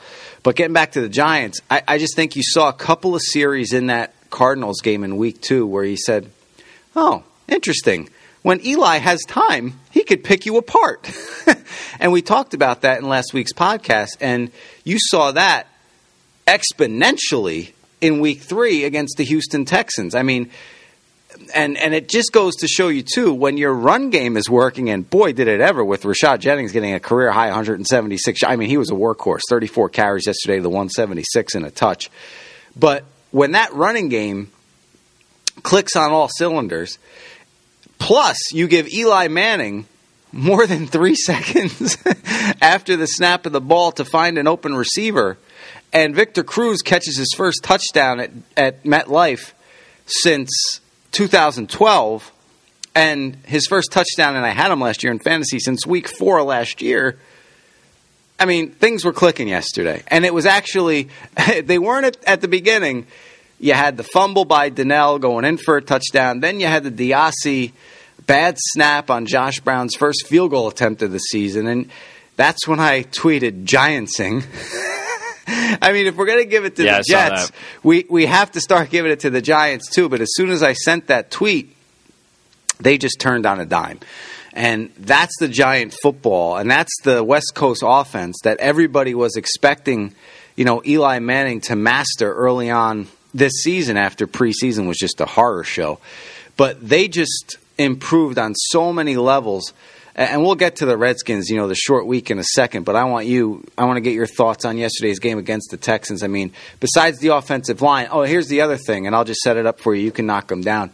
But 0.45 0.55
getting 0.55 0.73
back 0.73 0.93
to 0.93 1.01
the 1.01 1.09
Giants, 1.09 1.61
I, 1.69 1.83
I 1.89 1.99
just 1.99 2.15
think 2.15 2.37
you 2.37 2.43
saw 2.45 2.69
a 2.69 2.73
couple 2.73 3.17
of 3.17 3.21
series 3.21 3.73
in 3.73 3.87
that 3.87 4.15
Cardinals 4.31 4.81
game 4.81 5.03
in 5.03 5.17
week 5.17 5.41
two 5.41 5.67
where 5.67 5.85
he 5.85 5.97
said, 5.97 6.31
Oh, 6.95 7.25
interesting. 7.49 8.11
When 8.43 8.65
Eli 8.67 8.99
has 8.99 9.23
time, 9.23 9.79
he 9.91 10.03
could 10.03 10.25
pick 10.25 10.47
you 10.47 10.57
apart. 10.57 11.11
and 12.01 12.13
we 12.13 12.23
talked 12.23 12.55
about 12.55 12.83
that 12.83 12.99
in 12.99 13.09
last 13.09 13.33
week's 13.33 13.53
podcast, 13.53 14.17
and 14.21 14.51
you 14.85 14.99
saw 14.99 15.33
that 15.33 15.69
exponentially 16.47 17.73
in 18.01 18.21
week 18.21 18.41
three 18.41 18.85
against 18.85 19.17
the 19.17 19.25
Houston 19.25 19.65
Texans. 19.65 20.17
I 20.17 20.23
mean, 20.23 20.51
and 21.55 21.77
and 21.79 21.95
it 21.95 22.09
just 22.09 22.33
goes 22.33 22.57
to 22.57 22.69
show 22.69 22.89
you 22.89 23.03
too 23.03 23.33
when 23.33 23.57
your 23.57 23.73
run 23.73 24.11
game 24.11 24.37
is 24.37 24.51
working 24.51 24.91
and 24.91 25.09
boy 25.09 25.33
did 25.33 25.49
it 25.49 25.61
ever 25.61 25.85
with 25.85 26.03
Rashad 26.03 26.41
Jennings 26.41 26.73
getting 26.73 26.95
a 26.95 27.01
career 27.01 27.31
high 27.31 27.47
176 27.47 28.45
I 28.45 28.57
mean 28.57 28.69
he 28.69 28.77
was 28.77 28.91
a 28.91 28.95
workhorse 28.95 29.41
34 29.49 29.89
carries 29.89 30.27
yesterday 30.27 30.59
the 30.59 30.69
176 30.69 31.55
and 31.55 31.65
a 31.65 31.71
touch 31.71 32.11
but 32.77 33.05
when 33.31 33.53
that 33.53 33.73
running 33.73 34.09
game 34.09 34.51
clicks 35.63 35.97
on 35.97 36.13
all 36.13 36.29
cylinders 36.29 36.99
plus 38.03 38.53
you 38.53 38.67
give 38.67 38.93
Eli 38.93 39.29
Manning 39.29 39.87
more 40.33 40.67
than 40.67 40.89
3 40.89 41.15
seconds 41.27 41.97
after 42.61 42.97
the 42.97 43.07
snap 43.07 43.47
of 43.47 43.53
the 43.53 43.61
ball 43.61 43.93
to 43.93 44.05
find 44.05 44.39
an 44.39 44.49
open 44.49 44.75
receiver 44.75 45.39
and 45.93 46.15
Victor 46.15 46.43
Cruz 46.43 46.83
catches 46.83 47.17
his 47.17 47.33
first 47.37 47.63
touchdown 47.63 48.19
at 48.19 48.31
at 48.57 48.83
MetLife 48.83 49.53
since 50.07 50.81
2012 51.13 52.33
and 52.97 53.37
his 53.47 53.69
first 53.69 53.93
touchdown 53.93 54.35
and 54.35 54.45
I 54.45 54.51
had 54.51 54.73
him 54.73 54.81
last 54.81 55.05
year 55.05 55.13
in 55.13 55.21
fantasy 55.21 55.61
since 55.61 55.87
week 55.87 56.09
4 56.09 56.43
last 56.43 56.83
year. 56.83 57.21
I 58.37 58.47
mean 58.47 58.73
things 58.73 59.05
were 59.05 59.13
clicking 59.13 59.47
yesterday 59.47 60.03
and 60.09 60.25
it 60.25 60.35
was 60.35 60.45
actually 60.45 61.09
they 61.63 61.79
weren't 61.79 62.07
at, 62.07 62.25
at 62.25 62.41
the 62.41 62.49
beginning 62.49 63.07
you 63.63 63.73
had 63.73 63.97
the 63.97 64.03
fumble 64.03 64.45
by 64.45 64.69
Donnell 64.69 65.19
going 65.19 65.45
in 65.45 65.57
for 65.57 65.79
a 65.79 65.83
touchdown 65.83 66.41
then 66.41 66.61
you 66.61 66.67
had 66.67 66.85
the 66.85 67.11
DeOssie 67.11 67.73
bad 68.27 68.57
snap 68.59 69.11
on 69.11 69.25
Josh 69.27 69.61
Brown's 69.61 69.95
first 69.95 70.27
field 70.27 70.51
goal 70.51 70.69
attempt 70.69 71.01
of 71.03 71.13
the 71.13 71.19
season 71.19 71.67
and 71.67 71.91
that's 72.37 72.69
when 72.69 72.81
I 72.81 73.05
tweeted 73.05 73.65
giantsing 73.65 74.45
I 75.47 75.93
mean, 75.93 76.07
if 76.07 76.17
we're 76.17 76.27
going 76.27 76.45
to 76.45 76.49
give 76.49 76.65
it 76.65 76.77
to 76.77 76.85
Yeah, 76.85 76.99
the 76.99 77.05
Jets, 77.05 77.53
we, 77.83 78.07
we 78.09 78.27
have 78.27 78.53
to 78.53 78.61
start 78.61 78.91
giving 78.91 79.11
it 79.11 79.21
to 79.21 79.31
the 79.31 79.43
Giants 79.43 79.91
too. 79.91 80.09
But 80.09 80.21
as 80.21 80.29
soon 80.35 80.51
as 80.51 80.63
I 80.63 80.73
sent 80.73 81.09
that 81.09 81.31
tweet, 81.31 81.75
they 82.81 82.99
just 82.99 83.21
turned 83.21 83.47
on 83.47 83.61
a 83.61 83.67
dime. 83.67 84.01
And 84.53 84.93
that's 84.99 85.37
the 85.39 85.49
Giant 85.49 85.95
football, 86.03 86.59
and 86.59 86.71
that's 86.71 86.93
the 87.05 87.25
West 87.25 87.53
Coast 87.55 87.83
offense 87.85 88.39
that 88.45 88.59
everybody 88.59 89.15
was 89.15 89.37
expecting, 89.37 90.15
you 90.57 90.67
know, 90.67 90.83
Eli 90.85 91.21
Manning 91.21 91.63
to 91.63 91.77
master 91.77 92.33
early 92.33 92.71
on 92.71 93.09
this 93.35 93.53
season 93.63 93.97
after 93.97 94.27
preseason 94.27 94.87
was 94.87 94.99
just 94.99 95.21
a 95.21 95.27
horror 95.27 95.65
show. 95.65 95.99
But 96.57 96.87
they 96.87 97.09
just 97.09 97.57
improved 97.79 98.39
on 98.39 98.55
so 98.55 98.93
many 98.93 99.17
levels. 99.17 99.73
And 100.15 100.43
we'll 100.43 100.57
get 100.57 100.77
to 100.77 100.87
the 100.87 100.97
Redskins, 100.97 101.49
you 101.49 101.57
know, 101.57 101.69
the 101.69 101.75
short 101.75 102.07
week 102.07 102.31
in 102.31 102.39
a 102.39 102.45
second, 102.45 102.85
but 102.85 102.97
I 102.97 103.05
want 103.05 103.25
you 103.27 103.65
I 103.79 103.87
want 103.87 103.97
to 103.97 104.03
get 104.03 104.13
your 104.13 104.27
thoughts 104.27 104.67
on 104.67 104.77
yesterday's 104.77 105.19
game 105.19 105.39
against 105.39 105.71
the 105.71 105.79
Texans. 105.79 106.23
I 106.23 106.27
mean, 106.27 106.53
besides 106.81 107.19
the 107.19 107.29
offensive 107.29 107.81
line, 107.81 108.09
oh, 108.11 108.23
here's 108.23 108.49
the 108.49 108.61
other 108.61 108.77
thing, 108.77 109.07
and 109.07 109.17
I'll 109.17 109.25
just 109.25 109.41
set 109.41 109.57
it 109.57 109.65
up 109.65 109.81
for 109.81 109.95
you. 109.95 110.05
You 110.05 110.13
can 110.13 110.27
knock 110.27 110.49
them 110.49 110.61
down. 110.61 110.91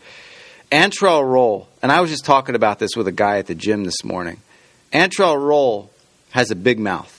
Antrel 0.71 1.29
Rolle, 1.29 1.67
and 1.83 1.91
I 1.91 2.01
was 2.01 2.11
just 2.11 2.25
talking 2.25 2.55
about 2.55 2.79
this 2.79 2.95
with 2.95 3.09
a 3.09 3.13
guy 3.13 3.39
at 3.39 3.47
the 3.47 3.57
gym 3.57 3.83
this 3.83 4.05
morning. 4.05 4.41
Antrel 4.93 5.37
Rolle 5.37 5.91
has 6.31 6.53
a 6.53 6.57
big 6.57 6.79
mouth, 6.79 7.18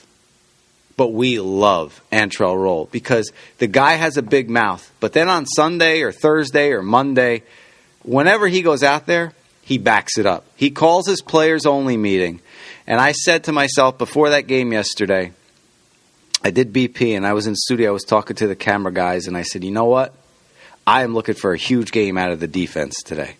but 0.99 1.13
we 1.13 1.39
love 1.39 2.03
Antrel 2.11 2.61
Rolle 2.61 2.89
because 2.91 3.31
the 3.57 3.67
guy 3.67 3.93
has 3.93 4.17
a 4.17 4.21
big 4.21 4.49
mouth. 4.49 4.91
But 4.99 5.13
then 5.13 5.29
on 5.29 5.45
Sunday 5.45 6.01
or 6.01 6.11
Thursday 6.11 6.73
or 6.73 6.83
Monday, 6.83 7.43
whenever 8.03 8.49
he 8.49 8.61
goes 8.61 8.83
out 8.83 9.05
there, 9.05 9.31
he 9.61 9.77
backs 9.77 10.17
it 10.17 10.25
up. 10.25 10.43
He 10.57 10.71
calls 10.71 11.07
his 11.07 11.21
players 11.21 11.65
only 11.65 11.95
meeting. 11.95 12.41
And 12.85 12.99
I 12.99 13.13
said 13.13 13.45
to 13.45 13.53
myself 13.53 13.97
before 13.97 14.31
that 14.31 14.47
game 14.47 14.73
yesterday, 14.73 15.31
I 16.43 16.51
did 16.51 16.73
BP 16.73 17.15
and 17.15 17.25
I 17.25 17.31
was 17.31 17.47
in 17.47 17.55
studio, 17.55 17.91
I 17.91 17.93
was 17.93 18.03
talking 18.03 18.35
to 18.35 18.47
the 18.47 18.55
camera 18.57 18.91
guys, 18.91 19.25
and 19.25 19.37
I 19.37 19.43
said, 19.43 19.63
you 19.63 19.71
know 19.71 19.85
what? 19.85 20.13
I 20.85 21.03
am 21.03 21.13
looking 21.13 21.35
for 21.35 21.53
a 21.53 21.57
huge 21.57 21.93
game 21.93 22.17
out 22.17 22.31
of 22.31 22.41
the 22.41 22.47
defense 22.47 23.01
today. 23.03 23.37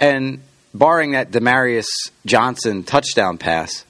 And 0.00 0.40
barring 0.74 1.12
that 1.12 1.30
Damaris 1.30 1.86
Johnson 2.26 2.82
touchdown 2.82 3.38
pass, 3.38 3.84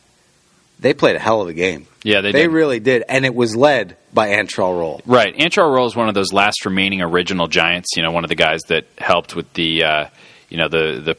they 0.81 0.95
played 0.95 1.17
a 1.17 1.19
hell 1.19 1.43
of 1.43 1.49
a 1.49 1.53
game. 1.53 1.87
Yeah, 2.03 2.21
they 2.23 2.33
They 2.33 2.43
did. 2.43 2.51
really 2.53 2.81
did. 2.81 3.05
And 3.09 3.25
it 3.25 3.35
was 3.35 3.55
led 3.55 3.97
by 4.13 4.31
Antrel 4.31 4.79
Rolle. 4.79 5.03
Right. 5.07 5.37
Antrel 5.37 5.73
Rolle 5.75 5.87
is 5.87 5.95
one 5.95 6.09
of 6.09 6.15
those 6.15 6.33
last 6.33 6.65
remaining 6.65 7.03
original 7.03 7.47
Giants. 7.47 7.91
You 7.97 8.03
know, 8.03 8.11
one 8.11 8.25
of 8.25 8.29
the 8.31 8.35
guys 8.37 8.61
that 8.69 8.87
helped 8.99 9.37
with 9.37 9.53
the, 9.53 9.85
uh, 9.85 10.07
you 10.49 10.57
know, 10.57 10.69
the 10.69 11.01
the 11.05 11.17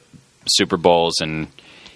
Super 0.48 0.78
Bowls, 0.78 1.22
and 1.22 1.48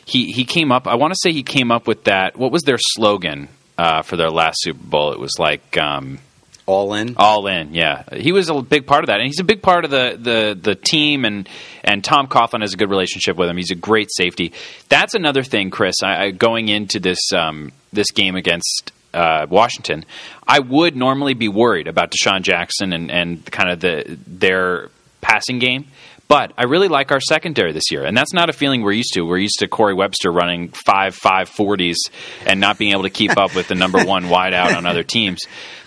he 0.06 0.32
he 0.32 0.46
came 0.46 0.72
up. 0.72 0.88
I 0.88 0.96
want 0.96 1.14
to 1.14 1.20
say 1.22 1.32
he 1.34 1.44
came 1.44 1.72
up 1.72 1.88
with 1.88 2.04
that. 2.06 2.38
What 2.38 2.52
was 2.52 2.62
their 2.64 2.78
slogan 2.80 3.48
uh, 3.78 4.04
for 4.04 4.16
their 4.18 4.30
last 4.30 4.58
Super 4.62 4.84
Bowl? 4.84 5.12
It 5.14 5.20
was 5.20 5.34
like. 5.40 5.78
Um, 5.78 6.20
All 6.68 6.96
in. 6.96 7.16
all 7.18 7.46
in, 7.46 7.76
yeah. 7.76 8.04
He 8.12 8.32
was 8.32 8.50
a 8.50 8.60
big 8.62 8.88
part 8.88 9.04
of 9.04 9.08
that, 9.08 9.20
and 9.20 9.28
he's 9.28 9.40
a 9.40 9.44
big 9.44 9.62
part 9.62 9.86
of 9.86 9.92
the 9.92 10.18
the 10.20 10.60
the 10.60 10.76
team. 10.76 11.24
And 11.24 11.48
and 11.84 12.04
Tom 12.04 12.28
Coughlin 12.28 12.62
has 12.62 12.74
a 12.74 12.78
good 12.78 12.90
relationship 12.90 13.38
with 13.38 13.50
him. 13.50 13.58
He's 13.58 13.72
a 13.72 13.76
great 13.76 14.10
safety. 14.12 14.52
That's 14.90 15.14
another 15.14 15.44
thing, 15.44 15.70
Chris. 15.70 15.98
I, 16.04 16.24
I 16.24 16.32
going 16.32 16.70
into 16.70 17.00
this 17.00 17.20
um, 17.34 17.72
this 17.94 18.10
game 18.10 18.36
against 18.36 18.92
uh, 19.14 19.46
Washington, 19.48 20.06
I 20.48 20.60
would 20.60 20.96
normally 20.96 21.36
be 21.36 21.48
worried 21.48 21.88
about 21.88 22.12
DeSean 22.12 22.42
Jackson 22.42 22.94
and 22.94 23.12
and 23.12 23.46
kind 23.46 23.70
of 23.70 23.80
the 23.80 24.18
their 24.26 24.90
passing 25.22 25.60
game. 25.60 25.86
But 26.28 26.54
I 26.58 26.64
really 26.64 26.88
like 26.88 27.12
our 27.12 27.20
secondary 27.20 27.72
this 27.72 27.92
year, 27.92 28.04
and 28.04 28.18
that's 28.18 28.34
not 28.34 28.50
a 28.50 28.54
feeling 28.54 28.82
we're 28.82 28.94
used 28.94 29.14
to. 29.14 29.22
We're 29.22 29.38
used 29.38 29.60
to 29.60 29.68
Corey 29.68 29.94
Webster 29.94 30.32
running 30.32 30.70
five 30.70 31.14
five 31.14 31.50
forties 31.50 31.98
and 32.46 32.60
not 32.60 32.80
being 32.80 32.94
able 32.94 33.04
to 33.04 33.12
keep 33.12 33.38
up 33.38 33.56
with 33.56 33.68
the 33.68 33.76
number 33.76 34.04
one 34.06 34.24
wideout 34.26 34.76
on 34.76 34.86
other 34.86 35.04
teams. 35.04 35.42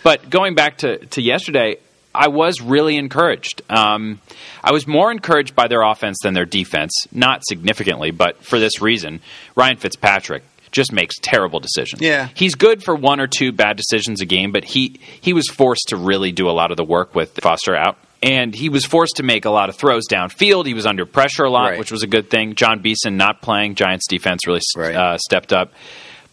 But 0.05 0.31
going 0.31 0.55
back 0.55 0.79
to, 0.79 0.99
to 1.07 1.23
yesterday, 1.23 1.79
I 2.15 2.29
was 2.29 2.61
really 2.61 2.97
encouraged. 2.97 3.63
Um, 3.69 4.21
I 4.63 4.73
was 4.73 4.87
more 4.87 5.11
encouraged 5.11 5.57
by 5.57 5.67
their 5.69 5.83
offense 5.83 6.19
than 6.23 6.35
their 6.35 6.47
defense, 6.47 6.93
not 7.13 7.43
significantly, 7.47 8.13
but 8.13 8.45
for 8.45 8.59
this 8.59 8.81
reason. 8.81 9.21
Ryan 9.57 9.77
Fitzpatrick, 9.77 10.45
just 10.71 10.93
makes 10.93 11.15
terrible 11.21 11.61
decisions. 11.61 12.03
Yeah. 12.03 12.29
he's 12.35 12.55
good 12.55 12.83
for 12.83 12.95
one 12.95 13.21
or 13.21 13.27
two 13.27 13.53
bad 13.53 13.77
decisions 13.77 14.21
a 14.21 14.27
game, 14.27 14.53
but 14.53 14.65
he 14.65 15.01
he 15.21 15.33
was 15.33 15.49
forced 15.49 15.89
to 15.89 15.97
really 15.97 16.33
do 16.33 16.49
a 16.49 16.53
lot 16.53 16.71
of 16.71 16.77
the 16.77 16.85
work 16.85 17.15
with 17.15 17.39
Foster 17.41 17.75
out. 17.75 17.99
And 18.23 18.55
he 18.55 18.69
was 18.69 18.85
forced 18.85 19.17
to 19.17 19.23
make 19.23 19.45
a 19.45 19.51
lot 19.51 19.69
of 19.69 19.77
throws 19.77 20.05
downfield. 20.11 20.67
He 20.67 20.75
was 20.75 20.87
under 20.87 21.07
pressure 21.07 21.45
a 21.45 21.51
lot, 21.51 21.71
Right. 21.71 21.79
which 21.79 21.93
was 21.93 22.03
a 22.03 22.09
good 22.09 22.31
thing. 22.31 22.55
Jon 22.57 22.81
Beason 22.81 23.17
not 23.17 23.43
playing, 23.43 23.77
Giants 23.77 24.07
defense 24.09 24.47
really 24.47 24.61
Right. 24.77 24.95
uh, 24.95 25.19
stepped 25.19 25.53
up. 25.53 25.73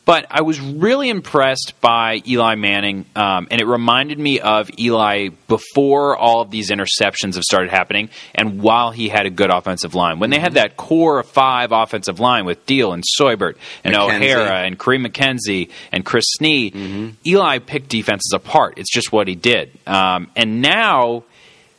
But 0.04 0.28
I 0.30 0.44
was 0.44 0.60
really 0.62 1.10
impressed 1.10 1.74
by 1.82 2.22
Eli 2.28 2.54
Manning, 2.54 3.06
um, 3.16 3.48
and 3.50 3.60
it 3.60 3.66
reminded 3.66 4.20
me 4.20 4.40
of 4.40 4.70
Eli 4.80 5.30
before 5.48 6.16
all 6.16 6.42
of 6.42 6.52
these 6.52 6.70
interceptions 6.70 7.34
have 7.34 7.44
started 7.44 7.72
happening, 7.72 8.10
and 8.36 8.62
while 8.62 8.92
he 8.92 9.10
had 9.10 9.26
a 9.26 9.32
good 9.32 9.50
offensive 9.50 9.96
line. 9.96 10.20
When 10.20 10.30
they 10.30 10.38
had 10.40 10.54
that 10.54 10.78
core 10.78 11.20
of 11.22 11.28
five 11.28 11.72
offensive 11.72 12.20
line 12.20 12.46
with 12.46 12.68
Diehl 12.68 12.94
and 12.94 13.04
Seubert 13.04 13.58
and 13.84 13.96
McKenzie. 13.96 14.16
O'Hara 14.16 14.60
and 14.60 14.78
Kareem 14.78 15.08
McKenzie 15.08 15.70
and 15.92 16.06
Chris 16.06 16.26
Snee, 16.40 17.16
Eli 17.26 17.58
picked 17.58 17.90
defenses 17.90 18.32
apart. 18.32 18.76
It's 18.78 18.94
just 18.94 19.12
what 19.12 19.28
he 19.28 19.34
did. 19.34 19.72
Um, 19.88 20.30
and 20.36 20.62
now 20.62 21.24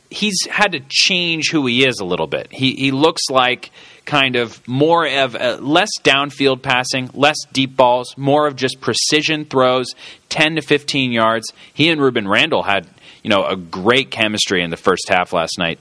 he's 0.09 0.45
had 0.49 0.73
to 0.73 0.79
change 0.87 1.51
who 1.51 1.65
he 1.65 1.85
is 1.85 1.99
a 1.99 2.05
little 2.05 2.27
bit. 2.27 2.51
He 2.51 2.73
he 2.73 2.91
looks 2.91 3.23
like 3.29 3.71
kind 4.05 4.35
of 4.37 4.65
more 4.67 5.05
of 5.05 5.35
uh, 5.35 5.57
less 5.59 5.89
downfield 6.01 6.61
passing, 6.61 7.09
less 7.13 7.37
deep 7.51 7.75
balls, 7.75 8.17
more 8.17 8.47
of 8.47 8.55
just 8.55 8.79
precision 8.79 9.45
throws, 9.45 9.87
10 10.29 10.55
to 10.55 10.61
15 10.61 11.11
yards. 11.11 11.53
He 11.73 11.89
and 11.89 11.99
Rueben 11.99 12.27
Randle 12.27 12.63
had, 12.63 12.87
you 13.21 13.29
know, 13.29 13.45
a 13.45 13.57
great 13.57 14.09
chemistry 14.09 14.63
in 14.63 14.69
the 14.69 14.77
first 14.77 15.09
half 15.09 15.33
last 15.33 15.59
night. 15.59 15.79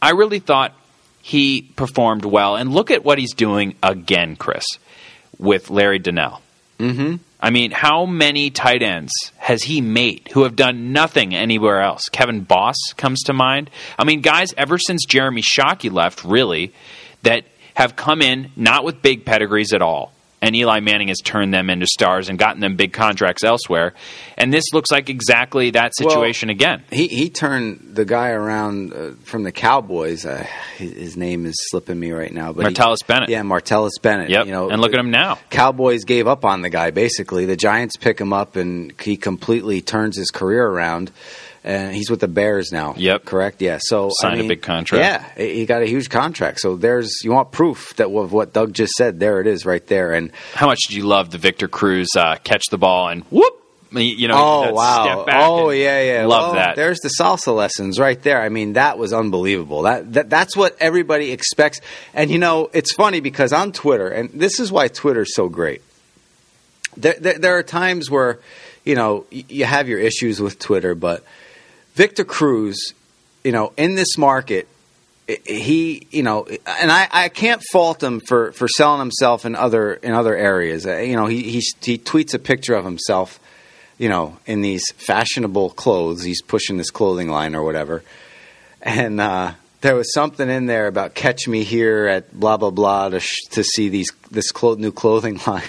I 0.00 0.10
really 0.10 0.38
thought 0.38 0.72
he 1.20 1.62
performed 1.62 2.24
well 2.24 2.54
and 2.54 2.72
look 2.72 2.90
at 2.90 3.04
what 3.04 3.18
he's 3.18 3.34
doing 3.34 3.74
again, 3.82 4.36
Chris, 4.36 4.64
with 5.38 5.68
Larry 5.68 5.98
Donnell. 5.98 6.40
I 7.44 7.50
mean, 7.50 7.72
how 7.72 8.06
many 8.06 8.48
tight 8.48 8.82
ends 8.82 9.12
has 9.36 9.64
he 9.64 9.82
made 9.82 10.30
who 10.32 10.44
have 10.44 10.56
done 10.56 10.94
nothing 10.94 11.34
anywhere 11.34 11.82
else? 11.82 12.08
Kevin 12.08 12.40
Boss 12.40 12.74
comes 12.96 13.20
to 13.24 13.34
mind. 13.34 13.68
I 13.98 14.04
mean, 14.04 14.22
guys, 14.22 14.54
ever 14.56 14.78
since 14.78 15.04
Jeremy 15.04 15.42
Shockey 15.42 15.92
left, 15.92 16.24
really, 16.24 16.72
that 17.22 17.44
have 17.74 17.96
come 17.96 18.22
in 18.22 18.50
not 18.56 18.82
with 18.82 19.02
big 19.02 19.26
pedigrees 19.26 19.74
at 19.74 19.82
all. 19.82 20.14
And 20.44 20.54
Eli 20.54 20.80
Manning 20.80 21.08
has 21.08 21.18
turned 21.18 21.54
them 21.54 21.70
into 21.70 21.86
stars 21.86 22.28
and 22.28 22.38
gotten 22.38 22.60
them 22.60 22.76
big 22.76 22.92
contracts 22.92 23.42
elsewhere. 23.44 23.94
And 24.36 24.52
this 24.52 24.64
looks 24.72 24.90
like 24.90 25.08
exactly 25.08 25.70
that 25.70 25.92
situation 25.96 26.50
again. 26.50 26.84
He 26.90 27.08
he 27.08 27.30
turned 27.30 27.94
the 27.94 28.04
guy 28.04 28.30
around 28.30 28.92
uh, 28.92 29.12
from 29.22 29.42
the 29.42 29.52
Cowboys. 29.52 30.26
Uh, 30.26 30.46
his, 30.76 30.92
his 30.92 31.16
name 31.16 31.46
is 31.46 31.54
slipping 31.70 31.98
me 31.98 32.12
right 32.12 32.32
now, 32.32 32.52
but 32.52 32.66
he- 32.66 32.74
Martellus 32.74 33.06
Bennett. 33.06 33.28
Yeah, 33.30 33.42
Martellus 33.42 34.00
Bennett. 34.02 34.30
Yep. 34.30 34.46
You 34.46 34.52
know, 34.52 34.70
and 34.70 34.80
look 34.80 34.92
at 34.92 34.98
him 35.00 35.10
now. 35.10 35.38
Cowboys 35.50 36.04
gave 36.04 36.26
up 36.26 36.44
on 36.44 36.62
the 36.62 36.70
guy 36.70 36.90
basically. 36.90 37.46
The 37.46 37.56
Giants 37.56 37.96
pick 37.96 38.20
him 38.20 38.32
up 38.32 38.56
and 38.56 38.92
he 39.00 39.16
completely 39.16 39.80
turns 39.80 40.16
his 40.16 40.30
career 40.30 40.66
around. 40.66 41.10
And 41.64 41.94
he's 41.94 42.10
with 42.10 42.20
the 42.20 42.28
Bears 42.28 42.72
now. 42.72 42.94
Yep. 42.94 43.24
Correct? 43.24 43.62
Yeah. 43.62 43.78
So 43.80 44.08
I 44.08 44.10
Signed 44.20 44.40
a 44.42 44.48
big 44.48 44.60
contract. 44.60 45.02
Yeah, 45.02 45.46
he 45.46 45.64
got 45.64 45.80
a 45.80 45.86
huge 45.86 46.10
contract. 46.10 46.60
So 46.60 46.76
there's 46.76 47.24
you 47.24 47.32
want 47.32 47.52
proof 47.52 47.96
that 47.96 48.10
of 48.10 48.32
what 48.32 48.52
Doug 48.52 48.74
just 48.74 48.92
said. 48.92 49.18
There 49.18 49.40
it 49.40 49.46
is, 49.46 49.64
right 49.64 49.84
there. 49.86 50.12
And 50.12 50.30
How 50.54 50.66
much 50.66 50.80
did 50.86 50.94
you 50.94 51.04
love 51.04 51.30
the 51.30 51.38
Victor 51.38 51.66
Cruz 51.66 52.08
uh, 52.16 52.36
catch 52.44 52.64
the 52.70 52.76
ball 52.76 53.08
and 53.08 53.24
whoop? 53.24 53.62
You 53.92 54.26
know, 54.28 54.34
oh 54.36 54.72
wow! 54.72 55.04
step 55.04 55.26
back 55.26 55.42
Oh 55.44 55.70
yeah, 55.70 56.02
yeah. 56.02 56.26
Love 56.26 56.46
Well, 56.48 56.54
that. 56.54 56.74
There's 56.76 56.98
the 56.98 57.10
salsa 57.18 57.54
lessons 57.54 57.98
right 57.98 58.20
there. 58.22 58.42
I 58.42 58.48
mean, 58.48 58.72
that 58.72 58.98
was 58.98 59.12
unbelievable. 59.12 59.82
That, 59.82 60.12
that 60.14 60.28
that's 60.30 60.56
what 60.56 60.76
everybody 60.80 61.30
expects. 61.30 61.80
And 62.12 62.30
you 62.30 62.38
know, 62.38 62.70
it's 62.72 62.92
funny 62.92 63.20
because 63.20 63.52
on 63.52 63.70
Twitter, 63.72 64.08
and 64.08 64.30
this 64.30 64.58
is 64.58 64.72
why 64.72 64.88
Twitter's 64.88 65.34
so 65.34 65.48
great. 65.48 65.80
There, 66.96 67.14
there, 67.18 67.38
there 67.38 67.58
are 67.58 67.62
times 67.62 68.10
where, 68.10 68.40
you 68.84 68.96
know, 68.96 69.26
you 69.30 69.64
have 69.64 69.88
your 69.88 69.98
issues 69.98 70.40
with 70.40 70.58
Twitter, 70.58 70.94
but 70.94 71.24
Victor 71.94 72.24
Cruz, 72.24 72.92
you 73.44 73.52
know, 73.52 73.72
in 73.76 73.94
this 73.94 74.18
market, 74.18 74.68
he, 75.46 76.06
you 76.10 76.22
know, 76.22 76.46
and 76.66 76.90
I, 76.92 77.08
I 77.10 77.28
can't 77.28 77.62
fault 77.72 78.02
him 78.02 78.20
for, 78.20 78.52
for 78.52 78.68
selling 78.68 78.98
himself 79.00 79.46
in 79.46 79.54
other 79.54 79.94
in 79.94 80.12
other 80.12 80.36
areas. 80.36 80.86
Uh, 80.86 80.96
You 80.98 81.16
know, 81.16 81.26
he, 81.26 81.42
he 81.42 81.62
he 81.80 81.98
tweets 81.98 82.34
a 82.34 82.38
picture 82.38 82.74
of 82.74 82.84
himself, 82.84 83.40
you 83.96 84.08
know, 84.08 84.36
in 84.44 84.60
these 84.60 84.82
fashionable 84.96 85.70
clothes. 85.70 86.24
He's 86.24 86.42
pushing 86.42 86.76
this 86.76 86.90
clothing 86.90 87.28
line 87.30 87.54
or 87.54 87.62
whatever, 87.62 88.02
and 88.82 89.18
uh, 89.20 89.52
there 89.80 89.94
was 89.94 90.12
something 90.12 90.50
in 90.50 90.66
there 90.66 90.88
about 90.88 91.14
catch 91.14 91.48
me 91.48 91.62
here 91.62 92.06
at 92.06 92.38
blah 92.38 92.58
blah 92.58 92.70
blah 92.70 93.08
to 93.08 93.20
sh- 93.20 93.44
to 93.52 93.64
see 93.64 93.88
these 93.88 94.10
this 94.30 94.50
clo- 94.50 94.74
new 94.74 94.92
clothing 94.92 95.40
line. 95.46 95.62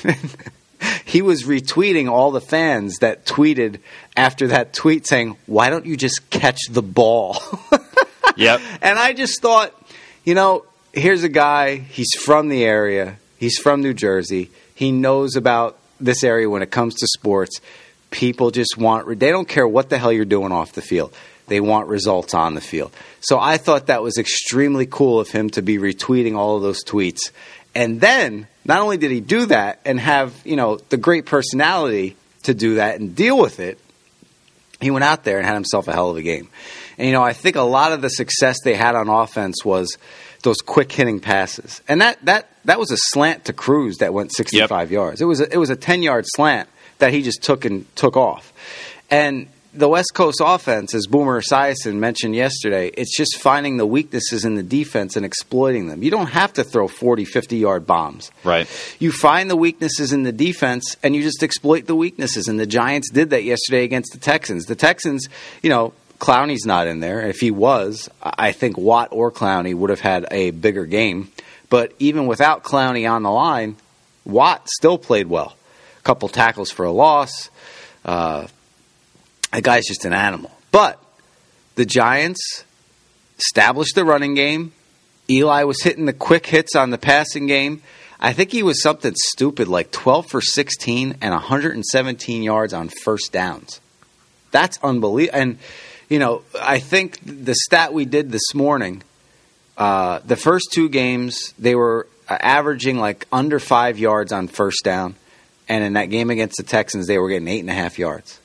He 1.16 1.22
was 1.22 1.44
retweeting 1.44 2.12
all 2.12 2.32
the 2.32 2.42
fans 2.42 2.98
that 2.98 3.26
tweeted 3.26 3.80
after 4.18 4.48
that 4.48 4.74
tweet 4.74 5.08
saying, 5.08 5.38
"Why 5.46 5.70
don't 5.70 5.86
you 5.86 5.96
just 5.96 6.30
catch 6.30 6.60
the 6.70 6.82
ball?" 6.82 7.42
Yep. 8.38 8.60
and 8.82 9.00
I 9.00 9.14
just 9.14 9.42
thought, 9.42 9.72
you 10.26 10.34
know, 10.34 10.66
here's 10.92 11.24
a 11.24 11.30
guy. 11.30 11.78
He's 11.78 12.14
from 12.20 12.50
the 12.50 12.66
area. 12.66 13.16
He's 13.38 13.58
from 13.58 13.82
New 13.82 13.94
Jersey. 13.94 14.52
He 14.74 14.92
knows 14.92 15.38
about 15.38 15.78
this 16.02 16.22
area 16.22 16.50
when 16.50 16.62
it 16.62 16.70
comes 16.70 16.96
to 16.96 17.08
sports. 17.08 17.62
People 18.12 18.52
just 18.52 18.78
want. 18.78 19.18
They 19.18 19.32
don't 19.32 19.48
care 19.48 19.66
what 19.66 19.90
the 19.90 19.98
hell 19.98 20.12
you're 20.12 20.26
doing 20.26 20.52
off 20.52 20.74
the 20.74 20.82
field. 20.82 21.16
They 21.48 21.62
want 21.62 21.88
results 21.88 22.34
on 22.34 22.56
the 22.56 22.62
field. 22.62 22.92
So 23.22 23.40
I 23.40 23.56
thought 23.56 23.88
that 23.88 24.04
was 24.04 24.18
extremely 24.18 24.86
cool 24.86 25.22
of 25.22 25.30
him 25.30 25.50
to 25.52 25.62
be 25.62 25.78
retweeting 25.78 26.36
all 26.36 26.58
of 26.58 26.62
those 26.62 26.84
tweets. 26.84 27.32
And 27.76 28.00
then, 28.00 28.48
not 28.64 28.82
only 28.82 28.98
did 28.98 29.12
he 29.12 29.20
do 29.20 29.48
that 29.48 29.82
and 29.86 30.00
have, 30.00 30.34
you 30.46 30.56
know, 30.56 30.78
the 30.90 30.98
great 30.98 31.26
personality 31.26 32.16
to 32.44 32.54
do 32.54 32.76
that 32.76 33.00
and 33.00 33.16
deal 33.16 33.38
with 33.38 33.60
it, 33.60 33.78
he 34.82 34.92
went 34.92 35.04
out 35.04 35.24
there 35.24 35.38
and 35.38 35.46
had 35.46 35.56
himself 35.56 35.88
a 35.88 35.94
hell 35.94 36.10
of 36.10 36.18
a 36.18 36.22
game. 36.22 36.50
And 36.98 37.08
you 37.08 37.14
know, 37.14 37.24
I 37.24 37.34
think 37.34 37.56
a 37.56 37.62
lot 37.62 37.92
of 37.92 38.02
the 38.02 38.10
success 38.10 38.58
they 38.64 38.76
had 38.76 38.96
on 38.96 39.10
offense 39.10 39.66
was 39.66 39.98
those 40.44 40.62
quick 40.62 40.92
hitting 40.92 41.20
passes, 41.20 41.82
and 41.88 42.02
that 42.02 42.24
that 42.26 42.50
that 42.66 42.80
was 42.80 42.92
a 42.92 42.98
slant 42.98 43.46
to 43.46 43.54
Cruz 43.54 43.98
that 43.98 44.14
went 44.14 44.34
65 44.34 44.92
yards. 44.92 45.22
It 45.22 45.26
was 45.26 45.42
a, 45.42 45.52
it 45.52 45.58
was 45.58 45.70
a 45.70 45.76
10 45.76 46.04
yard 46.04 46.26
slant 46.28 46.70
that 47.00 47.12
he 47.12 47.22
just 47.22 47.44
took 47.44 47.66
and 47.66 47.94
took 47.96 48.16
off. 48.16 48.54
And 49.10 49.48
the 49.78 49.90
West 49.90 50.14
Coast 50.14 50.42
offense, 50.44 50.94
as 50.94 51.08
Boomer 51.08 51.42
Esiason 51.42 51.96
mentioned 51.96 52.36
yesterday, 52.36 52.88
it's 52.90 53.16
just 53.16 53.38
finding 53.38 53.78
the 53.78 53.86
weaknesses 53.86 54.46
in 54.46 54.56
the 54.56 54.64
defense 54.64 55.16
and 55.16 55.26
exploiting 55.26 55.88
them. 55.88 56.02
You 56.02 56.12
don't 56.12 56.28
have 56.28 56.54
to 56.54 56.64
throw 56.64 56.88
40, 56.88 57.26
50 57.26 57.58
yard 57.58 57.86
bombs. 57.86 58.32
Right. 58.44 58.68
You 59.00 59.12
find 59.12 59.50
the 59.50 59.56
weaknesses 59.56 60.14
in 60.14 60.24
the 60.24 60.32
defense 60.32 60.96
and 61.04 61.16
you 61.16 61.22
just 61.22 61.44
exploit 61.44 61.86
the 61.86 61.96
weaknesses. 61.96 62.48
And 62.48 62.60
the 62.60 62.66
Giants 62.66 63.10
did 63.12 63.30
that 63.32 63.44
yesterday 63.44 63.84
against 63.84 64.14
the 64.14 64.20
Texans. 64.20 64.66
The 64.66 64.76
Texans, 64.76 65.28
you 65.62 65.70
know, 65.70 65.94
Clowney's 66.20 66.66
not 66.66 66.88
in 66.88 67.02
there. 67.02 67.22
If 67.22 67.40
he 67.40 67.52
was, 67.52 68.10
I 68.22 68.52
think 68.52 68.78
Watt 68.78 69.10
or 69.12 69.32
Clowney 69.32 69.76
would 69.76 69.90
have 69.90 70.00
had 70.00 70.26
a 70.32 70.52
bigger 70.52 70.86
game. 70.86 71.32
But 71.70 71.94
even 72.00 72.28
without 72.28 72.64
Clowney 72.64 73.10
on 73.10 73.24
the 73.24 73.32
line, 73.32 73.76
Watt 74.24 74.70
still 74.70 74.98
played 74.98 75.28
well. 75.28 75.56
A 76.00 76.02
couple 76.04 76.30
tackles 76.30 76.72
for 76.72 76.86
a 76.86 76.92
loss. 76.92 77.50
Uh, 78.06 78.48
the 79.56 79.62
guy's 79.62 79.86
just 79.86 80.06
an 80.06 80.14
animal. 80.14 80.52
But 80.72 81.02
the 81.76 81.86
Giants 81.86 82.64
established 83.38 83.96
the 83.96 84.06
running 84.06 84.36
game. 84.36 84.74
Eli 85.30 85.64
was 85.64 85.82
hitting 85.82 86.06
the 86.06 86.14
quick 86.14 86.46
hits 86.46 86.76
on 86.76 86.90
the 86.90 86.98
passing 86.98 87.48
game. 87.48 87.82
I 88.20 88.34
think 88.34 88.52
he 88.52 88.64
was 88.64 88.82
something 88.82 89.14
stupid 89.16 89.68
like 89.68 89.92
12 89.92 90.28
for 90.30 90.42
16 90.42 91.18
and 91.22 91.32
117 91.32 92.44
yards 92.44 92.74
on 92.74 92.90
first 92.90 93.32
downs. 93.32 93.82
That's 94.52 94.78
unbelievable. 94.84 95.40
And, 95.40 95.58
you 96.10 96.20
know, 96.20 96.44
I 96.62 96.80
think 96.80 97.20
the 97.24 97.56
stat 97.56 97.94
we 97.94 98.06
did 98.06 98.32
this 98.32 98.54
morning, 98.54 99.04
uh, 99.78 100.20
the 100.26 100.38
first 100.38 100.70
two 100.72 100.88
games, 100.88 101.54
they 101.60 101.76
were 101.76 102.08
uh, 102.30 102.38
averaging 102.40 102.98
like 102.98 103.28
under 103.32 103.60
five 103.60 104.00
yards 104.00 104.32
on 104.32 104.48
first 104.48 104.84
down. 104.84 105.16
And 105.68 105.84
in 105.84 105.94
that 105.94 106.06
game 106.06 106.30
against 106.30 106.58
the 106.58 106.64
Texans, 106.64 107.08
they 107.08 107.18
were 107.18 107.30
getting 107.30 107.48
eight 107.48 107.62
and 107.62 107.70
a 107.70 107.74
half 107.74 107.98
yards 107.98 108.40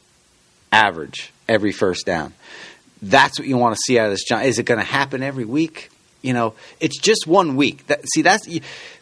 average 0.73 1.33
every 1.49 1.73
first 1.73 2.07
down. 2.07 2.35
That's 3.03 3.39
what 3.39 3.49
you 3.49 3.57
want 3.57 3.75
to 3.75 3.81
see 3.87 3.99
out 3.99 4.07
of 4.07 4.13
this. 4.13 4.25
Gi- 4.25 4.47
Is 4.47 4.59
it 4.59 4.65
going 4.65 4.79
to 4.81 4.87
happen 4.87 5.23
every 5.23 5.45
week? 5.45 5.91
You 6.23 6.35
know, 6.35 6.55
it's 6.81 6.99
just 6.99 7.27
one 7.27 7.57
week. 7.57 7.87
That, 7.87 8.01
see, 8.13 8.23
that's 8.23 8.47